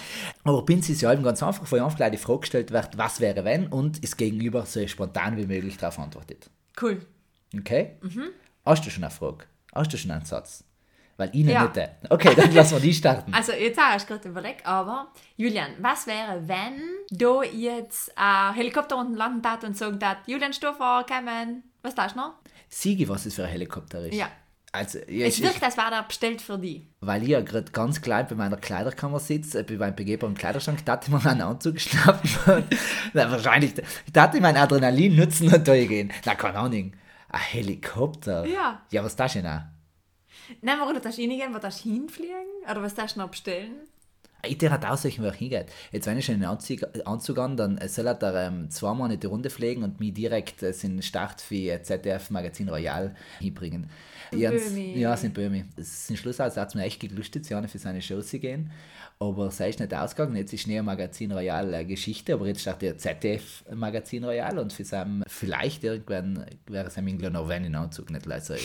Aber 0.44 0.64
bin 0.64 0.80
sie 0.82 0.94
ja 0.94 1.12
ganz 1.14 1.42
einfach, 1.42 1.70
wo 1.70 1.76
einfach 1.76 1.96
gleich 1.96 2.12
die 2.12 2.18
Frage 2.18 2.40
gestellt 2.40 2.70
wird, 2.70 2.96
was 2.96 3.20
wäre 3.20 3.44
wenn 3.44 3.66
und 3.66 3.98
ist 3.98 4.16
Gegenüber 4.16 4.64
so 4.64 4.86
spontan 4.86 5.36
wie 5.36 5.46
möglich 5.46 5.76
darauf 5.76 5.98
antwortet. 5.98 6.48
Cool. 6.80 7.04
Okay? 7.56 7.96
Mhm. 8.02 8.28
Hast 8.64 8.86
du 8.86 8.90
schon 8.90 9.04
eine 9.04 9.10
Frage? 9.10 9.44
Hast 9.74 9.92
du 9.92 9.96
schon 9.96 10.10
einen 10.10 10.24
Satz? 10.24 10.64
Weil 11.20 11.36
Ihnen 11.36 11.50
ja. 11.50 11.64
nicht. 11.64 11.90
Okay, 12.08 12.34
dann 12.34 12.50
lassen 12.54 12.76
wir 12.76 12.80
die 12.80 12.94
starten. 12.94 13.34
Also 13.40 13.52
jetzt 13.52 13.78
habe 13.78 13.98
ich 13.98 14.06
gerade 14.06 14.26
überlegt, 14.26 14.64
aber 14.64 15.08
Julian, 15.36 15.72
was 15.78 16.06
wäre, 16.06 16.48
wenn 16.48 16.80
du 17.10 17.42
jetzt 17.42 18.10
ein 18.16 18.54
Helikopter 18.54 18.96
unten 18.96 19.16
landen 19.16 19.42
tat 19.42 19.62
und 19.64 19.76
sagen 19.76 20.00
tat, 20.00 20.16
Julian 20.26 20.54
Stoffer, 20.54 21.04
kommen, 21.06 21.62
was 21.82 21.94
da 21.94 22.06
noch? 22.14 22.36
Siege, 22.70 23.06
was 23.06 23.26
es 23.26 23.34
für 23.34 23.44
ein 23.44 23.50
Helikopter 23.50 24.00
ist. 24.06 24.14
Ja. 24.14 24.28
Also, 24.72 24.98
ja, 25.08 25.26
es 25.26 25.42
wirkt, 25.42 25.62
als 25.62 25.76
wäre 25.76 25.92
er 25.92 26.04
bestellt 26.04 26.40
für 26.40 26.56
die. 26.56 26.88
Weil 27.00 27.22
ich 27.22 27.28
ja 27.28 27.42
gerade 27.42 27.70
ganz 27.70 28.00
klein 28.00 28.26
bei 28.26 28.36
meiner 28.36 28.56
Kleiderkammer 28.56 29.20
sitze, 29.20 29.58
äh, 29.58 29.62
bei 29.62 29.76
meinem 29.76 29.96
begehbaren 29.96 30.34
Kleiderschrank, 30.34 30.86
da 30.86 30.98
ich 31.02 31.08
mir 31.08 31.22
einen 31.26 31.42
Anzug 31.42 31.78
schnappen. 31.78 32.30
Na, 33.12 33.30
wahrscheinlich, 33.30 33.74
da 34.10 34.32
ich 34.32 34.40
mein 34.40 34.56
Adrenalin 34.56 35.16
nutzen 35.16 35.52
und 35.52 35.68
durchgehen. 35.68 36.12
Na, 36.24 36.34
keine 36.34 36.60
Ahnung. 36.60 36.92
Ein 37.28 37.40
Helikopter? 37.40 38.46
Ja. 38.46 38.80
Ja, 38.90 39.04
was 39.04 39.12
ist 39.12 39.20
das 39.20 39.34
denn 39.34 39.46
auch? 39.46 39.60
Nein, 40.62 40.78
warum 40.78 40.94
darfst 40.94 41.18
du 41.18 41.22
reingehen? 41.22 41.54
Wo 41.54 41.58
darfst 41.58 41.84
du 41.84 41.90
hinfliegen? 41.90 42.34
Oder 42.70 42.82
was 42.82 42.94
darfst 42.94 43.16
du 43.16 43.20
noch 43.20 43.30
bestellen? 43.30 43.76
Ich 44.42 44.56
darf 44.56 44.72
halt 44.72 44.86
aussuchen, 44.86 45.22
wo 45.22 45.28
ich 45.28 45.34
hingehe. 45.34 45.66
Jetzt, 45.92 46.06
wenn 46.06 46.16
ich 46.16 46.24
schon 46.24 46.36
einen 46.36 46.44
Anzug, 46.44 46.80
Anzug 47.04 47.38
an, 47.38 47.56
dann 47.56 47.78
soll 47.88 48.06
er 48.06 48.14
da 48.14 48.46
ähm, 48.46 48.70
zweimal 48.70 49.08
nicht 49.08 49.22
die 49.22 49.26
Runde 49.26 49.50
fliegen 49.50 49.82
und 49.82 50.00
mich 50.00 50.14
direkt 50.14 50.62
äh, 50.62 50.72
in 50.82 51.02
Start 51.02 51.40
für 51.42 51.82
ZDF 51.82 52.30
Magazin 52.30 52.68
Royal 52.68 53.14
hinbringen. 53.38 53.90
Böhmi. 54.30 54.98
Ja, 54.98 55.16
sind 55.16 55.34
Böhmi. 55.34 55.64
Zum 55.82 56.16
Schluss 56.16 56.38
hat 56.38 56.56
es 56.56 56.74
mir 56.74 56.84
echt 56.84 57.00
gelustet, 57.00 57.46
für 57.46 57.78
seine 57.78 58.00
Show 58.00 58.22
zu 58.22 58.38
gehen. 58.38 58.70
Aber 59.18 59.50
sei 59.50 59.68
ist 59.68 59.80
nicht 59.80 59.92
ausgegangen. 59.92 60.36
Jetzt 60.36 60.54
ist 60.54 60.66
näher 60.66 60.82
Magazin 60.82 61.32
Royal 61.32 61.74
äh, 61.74 61.84
Geschichte, 61.84 62.32
aber 62.32 62.46
jetzt 62.46 62.62
startet 62.62 62.82
der 62.82 62.98
ZDF 62.98 63.64
Magazin 63.74 64.24
Royal 64.24 64.58
und 64.58 64.72
für 64.72 64.84
seinem, 64.84 65.22
vielleicht 65.26 65.84
irgendwann 65.84 66.46
wäre 66.66 66.86
es 66.86 66.96
ihm 66.96 67.18
noch 67.18 67.48
wenn 67.48 67.64
in 67.64 67.74
Anzug 67.74 68.10
nicht 68.10 68.24
leider. 68.24 68.56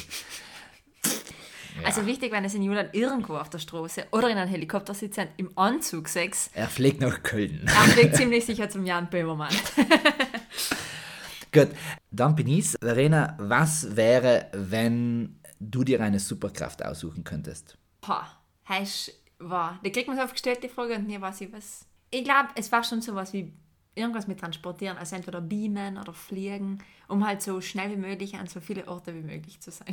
Ja. 1.79 1.87
Also 1.87 2.05
wichtig, 2.05 2.31
wenn 2.31 2.45
es 2.45 2.53
in 2.53 2.63
Julian 2.63 2.89
irgendwo 2.93 3.35
auf 3.35 3.49
der 3.49 3.59
Straße 3.59 4.07
oder 4.11 4.29
in 4.29 4.37
einem 4.37 4.49
Helikopter 4.49 4.93
sitzt, 4.93 5.19
im 5.37 5.57
Anzug 5.57 6.07
sechs. 6.07 6.49
Er 6.53 6.67
fliegt 6.67 7.01
nach 7.01 7.21
Köln. 7.23 7.61
Er 7.65 7.71
fliegt 7.71 8.15
ziemlich 8.15 8.45
sicher 8.45 8.69
zum 8.69 8.85
Jan 8.85 9.09
Böhmermann. 9.09 9.53
Gut, 11.51 11.69
dann 12.11 12.35
bin 12.35 12.47
ich 12.47 12.71
Verena, 12.81 13.35
was 13.39 13.95
wäre, 13.95 14.49
wenn 14.53 15.39
du 15.59 15.83
dir 15.83 16.01
eine 16.01 16.19
Superkraft 16.19 16.83
aussuchen 16.83 17.23
könntest? 17.23 17.77
Pah, 18.01 18.27
heißt, 18.67 19.13
war. 19.39 19.79
Da 19.83 19.89
kriegt 19.89 20.07
man 20.07 20.17
so 20.17 20.23
aufgestellt 20.23 20.63
die 20.63 20.69
Frage 20.69 20.95
und 20.95 21.07
nie 21.07 21.19
weiß 21.19 21.41
ich 21.41 21.53
was. 21.53 21.85
Ich 22.11 22.23
glaube, 22.23 22.49
es 22.55 22.71
war 22.71 22.83
schon 22.83 23.01
sowas 23.01 23.33
wie 23.33 23.53
irgendwas 23.95 24.27
mit 24.27 24.39
transportieren, 24.39 24.97
also 24.97 25.15
entweder 25.15 25.41
beamen 25.41 25.97
oder 25.97 26.13
fliegen, 26.13 26.79
um 27.07 27.25
halt 27.25 27.41
so 27.41 27.61
schnell 27.61 27.89
wie 27.91 27.95
möglich 27.95 28.35
an 28.35 28.47
so 28.47 28.59
viele 28.59 28.87
Orte 28.87 29.15
wie 29.15 29.21
möglich 29.21 29.59
zu 29.61 29.71
sein. 29.71 29.87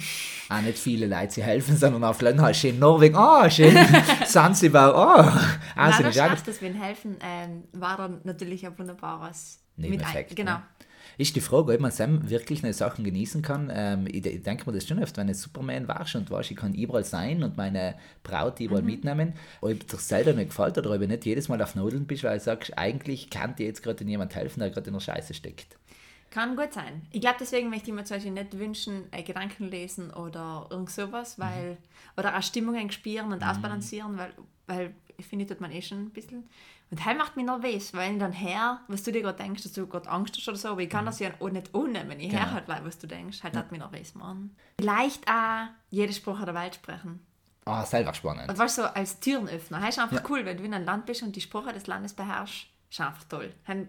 Ah, 0.49 0.61
nicht 0.61 0.79
viele 0.79 1.07
Leute, 1.07 1.35
sie 1.35 1.43
helfen, 1.43 1.77
sondern 1.77 2.03
auf 2.05 2.21
Länder, 2.21 2.53
schön 2.53 2.79
Norwegen, 2.79 3.17
oh, 3.17 3.49
schön 3.49 3.77
Sansibar, 4.27 4.95
oh. 4.95 5.41
Also, 5.77 6.03
Nein, 6.03 6.13
das, 6.15 6.43
das 6.43 6.61
wir 6.61 6.75
helfen, 6.75 7.17
ähm, 7.23 7.65
war 7.73 7.97
dann 7.97 8.21
natürlich 8.25 8.67
ein 8.67 8.77
wunderbares 8.77 9.61
Nebeneffekt. 9.77 10.31
Mit 10.31 10.41
ein, 10.41 10.45
genau. 10.45 10.59
Ne? 10.59 10.63
Ist 11.19 11.37
die 11.37 11.41
Frage, 11.41 11.73
ob 11.73 11.81
man 11.81 11.91
Sam 11.91 12.29
wirklich 12.31 12.63
eine 12.63 12.73
Sachen 12.73 13.05
genießen 13.05 13.43
kann. 13.43 13.71
Ähm, 13.75 14.07
ich, 14.07 14.25
ich 14.25 14.43
denke 14.43 14.69
mir 14.69 14.77
das 14.77 14.87
schon 14.87 15.03
oft, 15.03 15.17
wenn 15.17 15.29
ich 15.29 15.39
Superman 15.39 15.89
warst 15.89 16.15
und 16.15 16.31
weißt, 16.31 16.51
ich 16.51 16.57
kann 16.57 16.75
überall 16.75 17.05
sein 17.05 17.43
und 17.43 17.57
meine 17.57 17.95
Braut 18.23 18.61
überall 18.61 18.83
mhm. 18.83 18.89
mitnehmen, 18.89 19.33
ob 19.61 19.87
dir 19.87 19.97
selber 19.97 20.33
nicht 20.33 20.51
gefällt 20.51 20.79
oder 20.79 20.91
ob 20.91 21.01
du 21.01 21.07
nicht 21.07 21.25
jedes 21.25 21.49
Mal 21.49 21.61
auf 21.63 21.75
Nudeln 21.75 22.07
bist, 22.07 22.25
weil 22.25 22.39
du 22.39 22.45
sagst, 22.45 22.77
eigentlich 22.77 23.31
kann 23.31 23.55
dir 23.57 23.67
jetzt 23.67 23.83
gerade 23.83 24.05
jemand 24.05 24.35
helfen, 24.35 24.61
der 24.61 24.71
gerade 24.71 24.89
in 24.89 24.95
der 24.95 25.01
Scheiße 25.01 25.35
steckt. 25.35 25.77
Kann 26.31 26.57
gut 26.57 26.73
sein. 26.73 27.03
Ich 27.11 27.21
glaube, 27.21 27.37
deswegen 27.41 27.69
möchte 27.69 27.91
ich 27.91 27.95
mir 27.95 28.05
zum 28.05 28.17
Beispiel 28.17 28.33
nicht 28.33 28.59
wünschen, 28.59 29.05
äh, 29.11 29.23
Gedanken 29.23 29.71
lesen 29.71 30.11
oder 30.11 30.67
irgend 30.71 30.91
sowas, 30.91 31.37
mhm. 31.37 31.43
weil, 31.43 31.71
mhm. 31.73 31.77
oder 32.17 32.39
auch 32.39 32.43
Stimmungen 32.43 32.91
spüren 32.91 33.33
und 33.33 33.43
mhm. 33.43 33.49
ausbalancieren, 33.49 34.17
weil, 34.17 34.33
weil 34.67 34.95
finde 35.21 35.45
ich, 35.45 35.49
tut 35.51 35.61
man 35.61 35.71
eh 35.73 35.83
schon 35.83 35.99
ein 36.05 36.11
bisschen. 36.11 36.49
Und 36.91 36.99
das 37.05 37.17
macht 37.17 37.37
mich 37.37 37.47
nervös, 37.47 37.95
weil 37.95 38.13
ich 38.13 38.19
dann 38.19 38.33
her, 38.33 38.81
was 38.89 39.03
du 39.03 39.13
dir 39.13 39.23
gerade 39.23 39.39
denkst, 39.43 39.63
dass 39.63 39.73
du 39.73 39.87
gerade 39.87 40.09
Angst 40.11 40.37
hast 40.37 40.49
oder 40.49 40.57
so, 40.59 40.69
aber 40.69 40.81
ich 40.83 40.91
kann 40.91 41.07
das 41.07 41.19
ja 41.21 41.31
auch 41.41 41.49
nicht 41.51 41.75
ohne, 41.75 42.07
wenn 42.09 42.21
ich 42.21 42.31
Genau. 42.31 42.43
her 42.43 42.53
halt, 42.53 42.85
was 42.85 42.99
du 42.99 43.07
denkst, 43.07 43.43
halt 43.43 43.57
hat 43.57 43.71
mich 43.73 43.81
nervös 43.81 44.15
machen. 44.15 44.55
Vielleicht 44.79 45.27
auch 45.29 45.67
jede 45.91 46.13
Sprache 46.13 46.45
der 46.45 46.55
Welt 46.55 46.75
sprechen. 46.75 47.21
Ah, 47.65 47.85
selber 47.87 48.13
spannend. 48.13 48.51
Und 48.51 48.59
weißt 48.59 48.79
du, 48.79 48.83
so 48.83 48.89
als 48.89 49.21
Türenöffner, 49.21 49.79
das 49.81 49.91
ist 49.91 49.99
einfach 50.01 50.17
Ja. 50.17 50.29
cool, 50.29 50.45
wenn 50.45 50.57
du 50.57 50.65
in 50.65 50.75
einem 50.75 50.85
Land 50.85 51.07
bist 51.07 51.23
und 51.23 51.35
die 51.37 51.41
Sprache 51.41 51.73
des 51.73 51.87
Landes 51.87 52.13
beherrschst, 52.13 52.67
ist 52.91 53.01
einfach 53.01 53.25
toll. 53.25 53.55
Dann, 53.67 53.89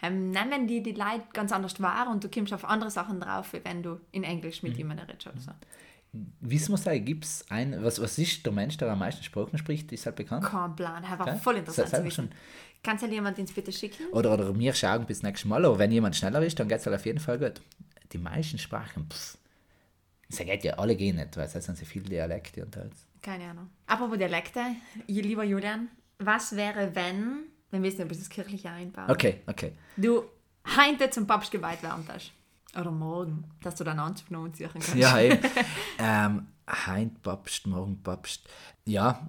dann 0.00 0.30
nehmen 0.32 0.66
die 0.66 0.82
die 0.82 0.92
Leute 0.92 1.24
ganz 1.34 1.52
anders 1.52 1.80
wahr 1.82 2.08
und 2.10 2.24
du 2.24 2.30
kommst 2.30 2.52
auf 2.54 2.64
andere 2.64 2.90
Sachen 2.90 3.20
drauf, 3.20 3.52
wie 3.52 3.62
wenn 3.64 3.82
du 3.82 4.00
in 4.12 4.24
Englisch 4.24 4.62
Mhm. 4.62 4.68
mit 4.70 4.78
jemandem 4.78 5.06
redest 5.06 5.26
oder 5.26 5.38
so. 5.38 5.50
Wissen 6.40 6.72
wir 6.72 6.78
sagen, 6.78 7.04
gibt 7.04 7.24
es 7.24 7.44
ein, 7.50 7.84
was, 7.84 8.00
was 8.02 8.18
ist 8.18 8.44
der 8.44 8.52
Mensch, 8.52 8.76
der 8.76 8.90
am 8.90 8.98
meisten 8.98 9.22
Sprachen 9.22 9.56
spricht, 9.58 9.92
ist 9.92 10.06
halt 10.06 10.16
bekannt? 10.16 10.44
Kein 10.44 10.74
Plan, 10.74 11.02
das 11.02 11.18
war 11.18 11.28
Okay. 11.28 11.38
voll 11.38 11.56
interessant 11.56 11.88
Se- 11.88 11.96
zu 11.98 12.04
wissen. 12.04 12.30
Kannst 12.82 13.04
du 13.04 13.08
jemand 13.08 13.38
ins 13.38 13.52
bitte 13.52 13.70
schicken? 13.70 14.06
Oder, 14.12 14.32
oder 14.34 14.58
wir 14.58 14.74
schauen 14.74 15.06
bis 15.06 15.22
nächstes 15.22 15.48
Mal, 15.48 15.64
aber 15.64 15.78
wenn 15.78 15.92
jemand 15.92 16.16
schneller 16.16 16.42
ist, 16.42 16.58
dann 16.58 16.68
geht 16.68 16.78
es 16.78 16.86
halt 16.86 16.96
auf 16.96 17.06
jeden 17.06 17.20
Fall 17.20 17.38
gut. 17.38 17.60
Die 18.12 18.18
meisten 18.18 18.58
Sprachen, 18.58 19.06
pff, 19.08 19.38
das 20.28 20.38
geht 20.38 20.64
ja 20.64 20.74
alle 20.74 20.96
gehen 20.96 21.16
nicht, 21.16 21.36
weil 21.36 21.44
es 21.46 21.52
sind 21.52 21.78
so 21.78 21.84
viele 21.84 22.04
Dialekte 22.08 22.64
und 22.64 22.76
alles. 22.76 23.06
Keine 23.22 23.44
Ahnung. 23.50 23.70
Apropos 23.86 24.18
Dialekte, 24.18 24.60
ihr 25.06 25.22
lieber 25.22 25.44
Julian, 25.44 25.88
was 26.18 26.56
wäre, 26.56 26.92
wenn, 26.94 27.44
wenn 27.70 27.82
wir 27.82 27.90
jetzt 27.90 28.00
ein 28.00 28.08
bisschen 28.08 28.24
das 28.24 28.30
Kirchliche 28.30 28.70
einbauen, 28.70 29.10
Okay, 29.10 29.42
okay. 29.46 29.72
du 29.96 30.24
heute 30.76 31.08
zum 31.10 31.26
Papst 31.26 31.52
geweiht 31.52 31.82
werden 31.84 32.04
hast? 32.08 32.32
Oder 32.78 32.90
morgen, 32.90 33.44
dass 33.62 33.74
du 33.74 33.84
dann 33.84 33.98
Anzug 33.98 34.30
noch 34.30 34.44
anziehen 34.44 34.70
kannst. 34.72 34.94
Ja, 34.94 35.18
eben. 35.20 35.38
ähm, 35.98 36.46
heint 36.68 37.22
Papst, 37.22 37.66
morgen 37.66 38.02
Papst. 38.02 38.48
Ja, 38.86 39.28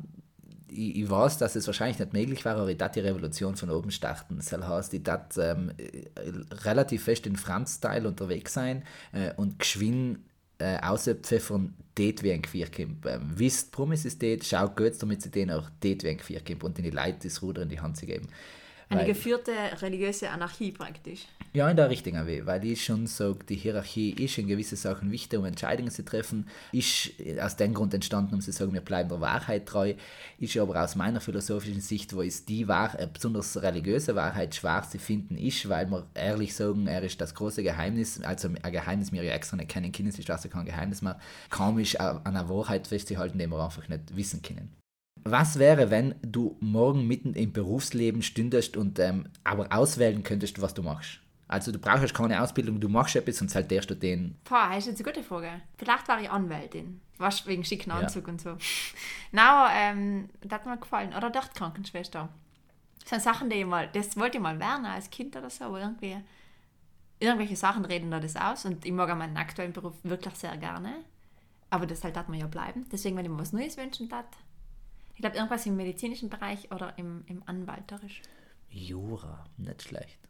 ich, 0.68 0.98
ich 0.98 1.10
weiß, 1.10 1.38
dass 1.38 1.56
es 1.56 1.68
wahrscheinlich 1.68 2.00
nicht 2.00 2.14
möglich 2.14 2.46
war, 2.46 2.56
aber 2.56 2.70
ich 2.70 2.78
dachte 2.78 3.02
die 3.02 3.08
Revolution 3.08 3.56
von 3.56 3.70
oben 3.70 3.92
starten. 3.92 4.38
Das 4.38 4.52
heißt, 4.52 4.94
ich 4.94 5.04
dachte 5.04 5.42
ähm, 5.42 5.72
äh, 5.78 6.56
relativ 6.64 7.04
fest 7.04 7.26
in 7.26 7.36
Franz-Style 7.36 8.08
unterwegs 8.08 8.54
sein 8.54 8.84
äh, 9.12 9.34
und 9.36 9.60
geschwind 9.60 10.20
äh, 10.60 10.80
auspfeffern, 10.80 11.74
dort 11.96 12.24
wie 12.24 12.32
ein 12.32 12.42
Queerkimp. 12.42 13.06
Ähm, 13.06 13.32
wisst, 13.36 13.72
Promis 13.72 14.06
ist 14.06 14.22
dort, 14.22 14.46
schaut 14.46 14.78
gut, 14.78 14.94
damit 15.02 15.22
sie 15.22 15.32
den 15.32 15.52
auch 15.52 15.70
dort 15.80 16.04
wie 16.04 16.10
ein 16.10 16.18
Queerkimp 16.18 16.64
und 16.64 16.78
den 16.78 16.86
die 16.86 16.92
Leute 16.92 17.18
das 17.24 17.42
Ruder 17.42 17.64
in 17.64 17.70
die 17.70 17.80
Hand 17.80 17.98
zu 17.98 18.06
geben. 18.06 18.28
Eine 18.92 19.02
Weil- 19.02 19.08
geführte 19.08 19.52
religiöse 19.82 20.30
Anarchie 20.30 20.72
praktisch. 20.74 21.22
ja, 21.54 21.70
in 21.70 21.78
der 21.78 21.90
richtigen 21.90 22.26
Weg, 22.28 22.46
weil 22.46 22.64
ich 22.66 22.84
schon 22.84 23.08
sage, 23.08 23.40
die 23.48 23.56
Hierarchie 23.56 24.12
ist 24.12 24.38
in 24.38 24.48
gewissen 24.48 24.76
Sachen 24.76 25.12
wichtig, 25.12 25.40
um 25.40 25.46
Entscheidungen 25.46 25.92
zu 25.92 26.04
treffen, 26.04 26.48
ist 26.74 27.12
aus 27.42 27.56
dem 27.56 27.74
Grund 27.74 27.94
entstanden, 27.94 28.36
um 28.36 28.42
zu 28.42 28.52
sagen, 28.52 28.74
wir 28.74 28.82
bleiben 28.82 29.08
der 29.08 29.22
Wahrheit 29.22 29.66
treu, 29.66 29.94
ist 30.40 30.58
aber 30.58 30.84
aus 30.84 30.96
meiner 30.96 31.22
philosophischen 31.22 31.80
Sicht, 31.80 32.14
wo 32.14 32.22
es 32.22 32.44
die 32.46 32.68
Wahr 32.68 33.00
äh, 33.00 33.08
besonders 33.08 33.62
religiöse 33.62 34.14
Wahrheit 34.16 34.56
schwer 34.56 34.84
zu 34.90 35.00
finden 35.00 35.38
ist, 35.38 35.70
weil 35.70 35.90
wir 35.90 36.06
ehrlich 36.14 36.54
sagen, 36.54 36.88
er 36.88 37.02
ist 37.04 37.22
das 37.22 37.34
große 37.34 37.64
Geheimnis, 37.64 38.22
also 38.22 38.50
ein 38.62 38.72
Geheimnis 38.74 39.14
wir 39.14 39.24
ja 39.24 39.32
extra 39.32 39.56
nicht 39.56 39.70
kennen 39.70 39.94
können, 39.94 40.10
ist 40.10 40.30
also 40.30 40.50
kein 40.50 40.66
Geheimnis 40.66 41.02
mehr, 41.02 41.18
kaum 41.50 41.80
ist 41.80 41.98
an 41.98 42.26
einer 42.26 42.50
Wahrheit 42.50 42.88
festzuhalten, 42.88 43.40
die 43.40 43.48
wir 43.48 43.64
einfach 43.64 43.88
nicht 43.88 44.16
wissen 44.18 44.42
können. 44.42 44.81
Was 45.24 45.60
wäre, 45.60 45.90
wenn 45.92 46.16
du 46.22 46.58
morgen 46.60 47.08
mitten 47.08 47.34
im 47.34 47.52
Berufsleben 47.52 48.22
stündest 48.22 48.76
und 48.78 48.98
ähm, 49.00 49.28
aber 49.44 49.68
auswählen 49.72 50.24
könntest, 50.24 50.62
was 50.62 50.74
du 50.74 50.82
machst? 50.84 51.20
Also 51.48 51.72
du 51.72 51.80
brauchst 51.80 52.14
keine 52.14 52.42
Ausbildung, 52.42 52.80
du 52.80 52.88
machst 52.88 53.16
etwas 53.18 53.42
und 53.42 53.52
saltierst 53.52 53.90
du 53.90 53.96
den. 53.96 54.38
Boah, 54.46 54.70
das 54.70 54.80
ist 54.80 54.88
jetzt 54.88 55.06
eine 55.06 55.14
gute 55.14 55.24
Frage. 55.28 55.62
Vielleicht 55.78 56.08
war 56.08 56.22
ich 56.22 56.30
Anwältin. 56.30 57.02
Was 57.18 57.46
wegen 57.46 57.66
schicken 57.66 57.90
Ja. 57.90 57.98
Anzug 57.98 58.28
und 58.30 58.40
so. 58.40 58.56
Na, 59.32 59.70
ähm, 59.74 60.30
das 60.42 60.54
hat 60.54 60.66
mir 60.66 60.78
gefallen. 60.78 61.14
Oder 61.16 61.30
doch 61.30 61.52
Krankenschwester. 61.54 62.30
Das 63.02 63.10
sind 63.10 63.22
Sachen, 63.22 63.50
die 63.50 63.58
ich 63.58 63.66
mal, 63.66 63.90
das 63.92 64.16
wollte 64.16 64.38
ich 64.38 64.44
mal 64.44 64.60
werden 64.60 64.86
als 64.86 65.10
Kind 65.10 65.36
oder 65.36 65.50
so, 65.50 65.66
aber 65.66 65.82
irgendwie, 65.82 66.18
irgendwelche 67.20 67.58
Sachen 67.58 67.84
reden 67.84 68.12
da 68.12 68.20
das 68.20 68.38
aus 68.38 68.64
und 68.66 68.86
ich 68.86 68.92
mag 68.92 69.16
meinen 69.18 69.38
aktuellen 69.38 69.74
Beruf 69.74 69.96
wirklich 70.04 70.36
sehr 70.36 70.56
gerne. 70.56 70.94
Aber 71.70 71.86
das 71.86 72.04
halt 72.04 72.16
darf 72.16 72.28
man 72.30 72.40
ja 72.40 72.48
bleiben. 72.48 72.86
Deswegen, 72.92 73.18
wenn 73.18 73.26
ich 73.26 73.32
mir 73.32 73.40
was 73.40 73.54
Neues 73.54 73.76
wünschen 73.78 74.08
darf, 74.08 74.26
ich 75.14 75.22
glaube, 75.22 75.36
irgendwas 75.36 75.66
im 75.66 75.76
medizinischen 75.76 76.30
Bereich 76.30 76.72
oder 76.72 76.98
im, 76.98 77.24
im 77.28 77.44
Anwalterisch. 77.46 78.22
Jura, 78.70 79.44
nicht 79.58 79.84
schlecht. 79.84 80.21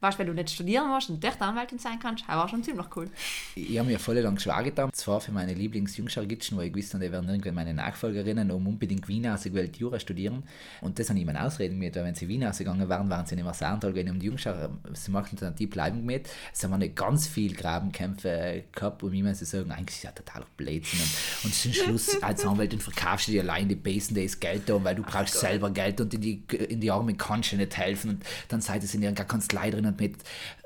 Weißt 0.00 0.14
du, 0.14 0.20
wenn 0.20 0.28
du 0.28 0.34
nicht 0.34 0.50
studieren 0.50 0.88
musst 0.88 1.10
und 1.10 1.22
doch 1.22 1.38
Anwältin 1.40 1.78
sein 1.78 1.98
kannst, 2.00 2.24
das 2.26 2.34
war 2.34 2.48
schon 2.48 2.64
ziemlich 2.64 2.86
cool. 2.96 3.10
Ich 3.54 3.78
habe 3.78 3.86
mir 3.86 3.98
voll 3.98 4.18
lang 4.18 4.38
schwer 4.38 4.62
getan, 4.62 4.90
zwar 4.94 5.20
für 5.20 5.30
meine 5.30 5.52
Lieblingsjungschargitschen, 5.52 6.56
wo 6.56 6.62
ich 6.62 6.72
gewusst 6.72 6.94
habe, 6.94 7.04
die 7.04 7.12
werden 7.12 7.28
irgendwann 7.28 7.54
meine 7.54 7.74
Nachfolgerinnen 7.74 8.50
um 8.50 8.66
unbedingt 8.66 9.08
Wien 9.08 9.26
ausgewählt 9.26 9.76
Jura 9.76 10.00
studieren. 10.00 10.44
Und 10.80 10.98
das 10.98 11.10
habe 11.10 11.18
ich 11.18 11.26
mir 11.26 11.38
ausreden 11.44 11.78
mit, 11.78 11.96
weil 11.96 12.04
wenn 12.04 12.14
sie 12.14 12.28
Wien 12.28 12.44
ausgegangen 12.44 12.88
wären, 12.88 13.10
waren 13.10 13.26
sie 13.26 13.34
nicht 13.34 13.44
mehr 13.44 13.52
Saartal 13.52 13.92
gehen 13.92 14.08
um 14.08 14.18
die 14.18 14.26
Jungschar, 14.26 14.70
sie 14.94 15.10
machen 15.10 15.36
dann 15.38 15.54
die 15.54 15.66
bleiben 15.66 16.02
mit. 16.06 16.30
Es 16.50 16.64
haben 16.64 16.78
nicht 16.78 16.96
ganz 16.96 17.28
viel 17.28 17.52
Grabenkämpfe 17.54 18.64
gehabt 18.72 19.02
und 19.02 19.12
ich 19.12 19.22
muss 19.22 19.40
sagen, 19.40 19.70
eigentlich 19.70 19.96
ist 19.96 20.04
ja 20.04 20.12
totaler 20.12 20.46
Blödsinn. 20.56 21.00
Und, 21.00 21.44
und 21.44 21.54
zum 21.54 21.72
Schluss 21.74 22.22
als 22.22 22.46
Anwältin 22.46 22.80
verkaufst 22.80 23.28
du 23.28 23.32
dir 23.32 23.42
allein 23.42 23.68
die 23.68 23.74
Besen, 23.74 24.14
da 24.14 24.22
ist 24.22 24.40
Geld 24.40 24.66
da, 24.66 24.82
weil 24.82 24.94
du 24.94 25.02
brauchst 25.02 25.34
selber 25.34 25.70
Geld 25.70 26.00
und 26.00 26.14
in 26.14 26.20
die, 26.22 26.42
in 26.68 26.80
die 26.80 26.90
Arme 26.90 27.14
kannst 27.14 27.52
du 27.52 27.56
nicht 27.56 27.76
helfen. 27.76 28.10
Und 28.10 28.24
dann 28.48 28.62
seid 28.62 28.82
ihr 28.82 28.94
in 28.94 29.02
irgendeiner 29.02 29.28
Kanzlei 29.28 29.70
drin 29.70 29.89
und 29.90 30.00
mit 30.00 30.16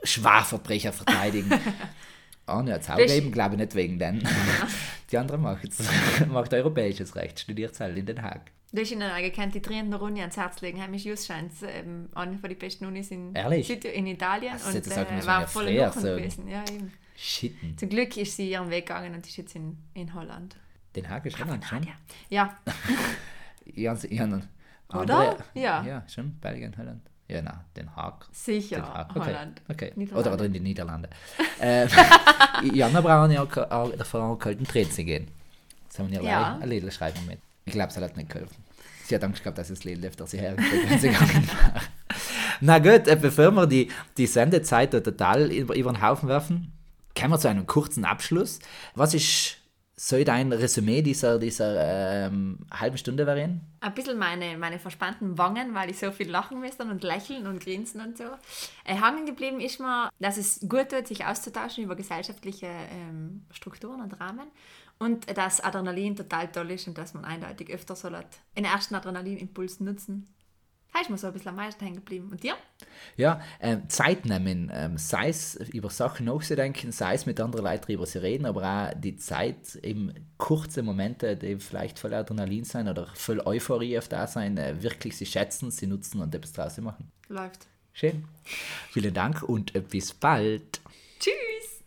Schwerverbrecher 0.03 0.93
verteidigen. 0.93 1.51
Auch 2.47 2.63
Das- 2.63 2.87
gegeben, 2.99 3.33
glaube 3.33 3.55
ich 3.55 3.61
nicht 3.61 3.75
wegen 3.75 3.99
den. 3.99 4.23
Die 5.11 5.17
andere 5.19 5.39
macht, 5.39 5.69
macht 6.29 6.53
europäisches 6.53 7.15
Recht, 7.17 7.41
studiert 7.41 7.79
halt 7.81 7.97
in 7.97 8.05
Den 8.07 8.23
Haag. 8.23 8.51
Du 8.73 8.81
hast 8.83 8.91
ihnen 8.91 9.09
auch 9.11 9.17
gekannt, 9.19 9.55
die 9.55 9.63
drehende 9.63 9.97
Runde 9.97 10.21
ans 10.21 10.37
Herz 10.37 10.61
legen. 10.61 10.83
Heimisch 10.83 11.05
Just 11.05 11.27
scheint 11.29 11.53
ähm, 11.63 12.09
eine 12.15 12.37
von 12.39 12.49
den 12.51 12.59
besten 12.59 12.87
Unis 12.87 13.11
in, 13.13 13.33
Ehrlich? 13.35 13.67
Süd 13.69 13.85
in 13.85 14.07
Italien. 14.09 14.53
Das 14.55 14.75
und 14.75 14.85
sagen 14.85 15.17
äh, 15.19 15.25
war 15.27 15.47
voll 15.47 15.69
sagen. 15.79 16.17
gewesen. 16.17 16.49
Ja, 16.49 16.65
eben. 16.71 16.93
Shitten. 17.17 17.79
Zum 17.79 17.89
Glück 17.89 18.17
ist 18.17 18.35
sie 18.37 18.51
ihren 18.51 18.69
Weg 18.71 18.87
gegangen 18.87 19.15
und 19.15 19.25
ist 19.25 19.37
jetzt 19.37 19.55
in, 19.55 19.79
in 19.95 20.13
Holland. 20.13 20.57
Den 20.97 21.09
Haag 21.09 21.25
ist 21.27 21.39
Holland 21.39 21.65
schon. 21.65 21.87
Ja, 22.31 22.57
Ich 23.65 23.87
habe 23.87 24.07
ich 24.07 24.21
hab 24.21 24.29
noch 24.29 24.43
Oder? 24.93 25.17
andere- 25.31 25.45
Ja. 25.55 25.85
Ja, 25.85 26.05
schon. 26.09 26.33
Belgien, 26.41 26.75
Holland. 26.77 27.03
Ja, 27.29 27.41
nein, 27.41 27.59
Den 27.77 27.95
Haag. 27.97 28.27
sicher. 28.33 28.77
Den 28.77 28.85
Haag. 28.87 29.11
Okay. 29.17 29.21
Holland. 29.27 29.63
okay. 29.69 29.93
Oder, 30.15 30.33
oder 30.35 30.45
in 30.45 30.53
die 30.53 30.61
Niederlande. 30.61 31.09
äh, 31.61 31.87
Jana 32.73 33.01
brauchen 33.01 33.31
ja 33.31 33.43
auch- 33.43 33.71
auch 33.71 33.97
davon 33.97 34.39
kalten 34.39 34.65
Dreh 34.65 34.89
zu 34.89 35.05
gehen. 35.05 35.29
Das 35.89 35.99
haben 36.01 36.11
wir 36.11 36.23
ja 36.23 36.59
ein 36.61 36.69
Lidl 36.69 36.91
schreiben 36.91 37.25
mit. 37.27 37.39
Ich 37.65 37.73
glaube, 37.73 37.89
es 37.91 37.97
hat 37.97 38.17
nicht 38.17 38.29
geholfen. 38.29 38.63
Sie 39.07 39.15
hat 39.15 39.25
Angst 39.25 39.43
gehabt, 39.43 39.59
dass 39.59 39.71
es 39.71 39.85
Lidl 39.85 40.07
öfter 40.07 40.27
sie 40.27 40.39
hergekommen 40.39 40.91
wenn 40.91 40.99
sie 40.99 41.09
gegangen 41.09 41.49
war. 41.73 41.81
Na 42.61 42.79
gut, 42.79 43.09
äh, 43.09 43.17
bevor 43.21 43.51
wir 43.53 43.67
die, 43.67 43.91
die 44.17 44.27
Sendezeit 44.27 44.91
total 44.91 45.51
über, 45.51 45.75
über 45.77 45.93
den 45.93 46.03
Haufen 46.03 46.29
werfen, 46.29 46.73
kommen 47.19 47.33
wir 47.33 47.39
zu 47.39 47.49
einem 47.49 47.67
kurzen 47.67 48.05
Abschluss. 48.05 48.59
Was 48.95 49.15
ist, 49.15 49.57
soll 49.97 50.25
dein 50.25 50.53
Resümee 50.53 51.03
dieser, 51.03 51.39
dieser 51.39 52.27
ähm, 52.27 52.59
halben 52.71 52.99
Stunde 52.99 53.27
variieren? 53.27 53.61
Ein 53.81 53.95
bisschen 53.95 54.19
meine, 54.19 54.59
meine 54.59 54.79
verspannten 54.79 55.39
Wangen, 55.39 55.75
weil 55.75 55.91
ich 55.91 55.99
so 55.99 56.11
viel 56.11 56.29
lachen 56.29 56.61
müsste 56.61 56.85
und 56.85 57.03
lächeln 57.05 57.47
und 57.47 57.63
grinsen 57.63 58.01
und 58.01 58.19
so. 58.19 58.25
Äh, 58.85 58.97
hangen 58.97 59.25
geblieben 59.27 59.61
ist 59.61 59.79
mir, 59.79 60.11
dass 60.19 60.37
es 60.37 60.61
gut 60.69 60.91
tut, 60.91 61.07
sich 61.07 61.25
auszutauschen 61.25 61.85
über 61.85 61.95
gesellschaftliche 61.95 62.67
ähm, 62.67 63.47
Strukturen 63.51 64.01
und 64.01 64.21
Rahmen. 64.21 64.49
Und 64.99 65.37
dass 65.37 65.61
Adrenalin 65.61 66.17
total 66.17 66.51
toll 66.51 66.71
ist 66.71 66.87
und 66.87 66.97
dass 66.97 67.15
man 67.15 67.25
eindeutig 67.25 67.71
öfter 67.71 67.97
soll 67.97 68.15
einen 68.15 68.67
ersten 68.67 68.95
Adrenalinimpuls 68.95 69.81
nutzen. 69.81 70.33
Da 70.95 71.01
ist 71.01 71.11
mir 71.11 71.19
so 71.19 71.27
ein 71.27 71.33
bisschen 71.33 71.49
am 71.49 71.57
meisten 71.57 71.85
hängen 71.85 71.97
geblieben. 71.97 72.29
Und 72.31 72.45
dir? 72.45 72.55
Ja, 73.17 73.41
ähm, 73.61 73.89
Zeit 73.89 74.27
nehmen, 74.27 74.71
ähm, 74.73 74.97
sei 74.97 75.29
es 75.29 75.57
über 75.57 75.91
Sachen 75.91 76.27
nachzudenken, 76.27 76.93
sei 76.93 77.15
es 77.15 77.27
mit 77.27 77.41
anderen 77.41 77.65
Leuten 77.65 77.87
darüber 77.89 78.07
zu 78.07 78.23
reden, 78.23 78.47
aber 78.47 78.63
auch 78.63 78.95
die 79.01 79.17
Zeit, 79.17 79.75
eben 79.83 80.15
kurze 80.39 80.85
Momente, 80.85 81.37
die 81.37 81.57
vielleicht 81.57 81.99
voll 81.99 82.15
Adrenalin 82.15 82.63
sein 82.63 82.87
oder 82.87 83.09
voll 83.15 83.41
Euphorie 83.41 83.99
auf 83.99 84.07
da 84.07 84.29
sein, 84.29 84.57
äh, 84.57 84.81
wirklich 84.85 85.17
sie 85.17 85.27
schätzen, 85.27 85.73
sie 85.73 85.89
nutzen 85.89 86.21
und 86.21 86.33
etwas 86.33 86.53
draus 86.53 86.79
machen. 86.79 87.11
Läuft. 87.29 87.67
Schön. 87.93 88.25
Vielen 88.93 89.15
Dank 89.15 89.43
und 89.43 89.75
äh, 89.75 89.81
bis 89.81 90.15
bald. 90.15 90.81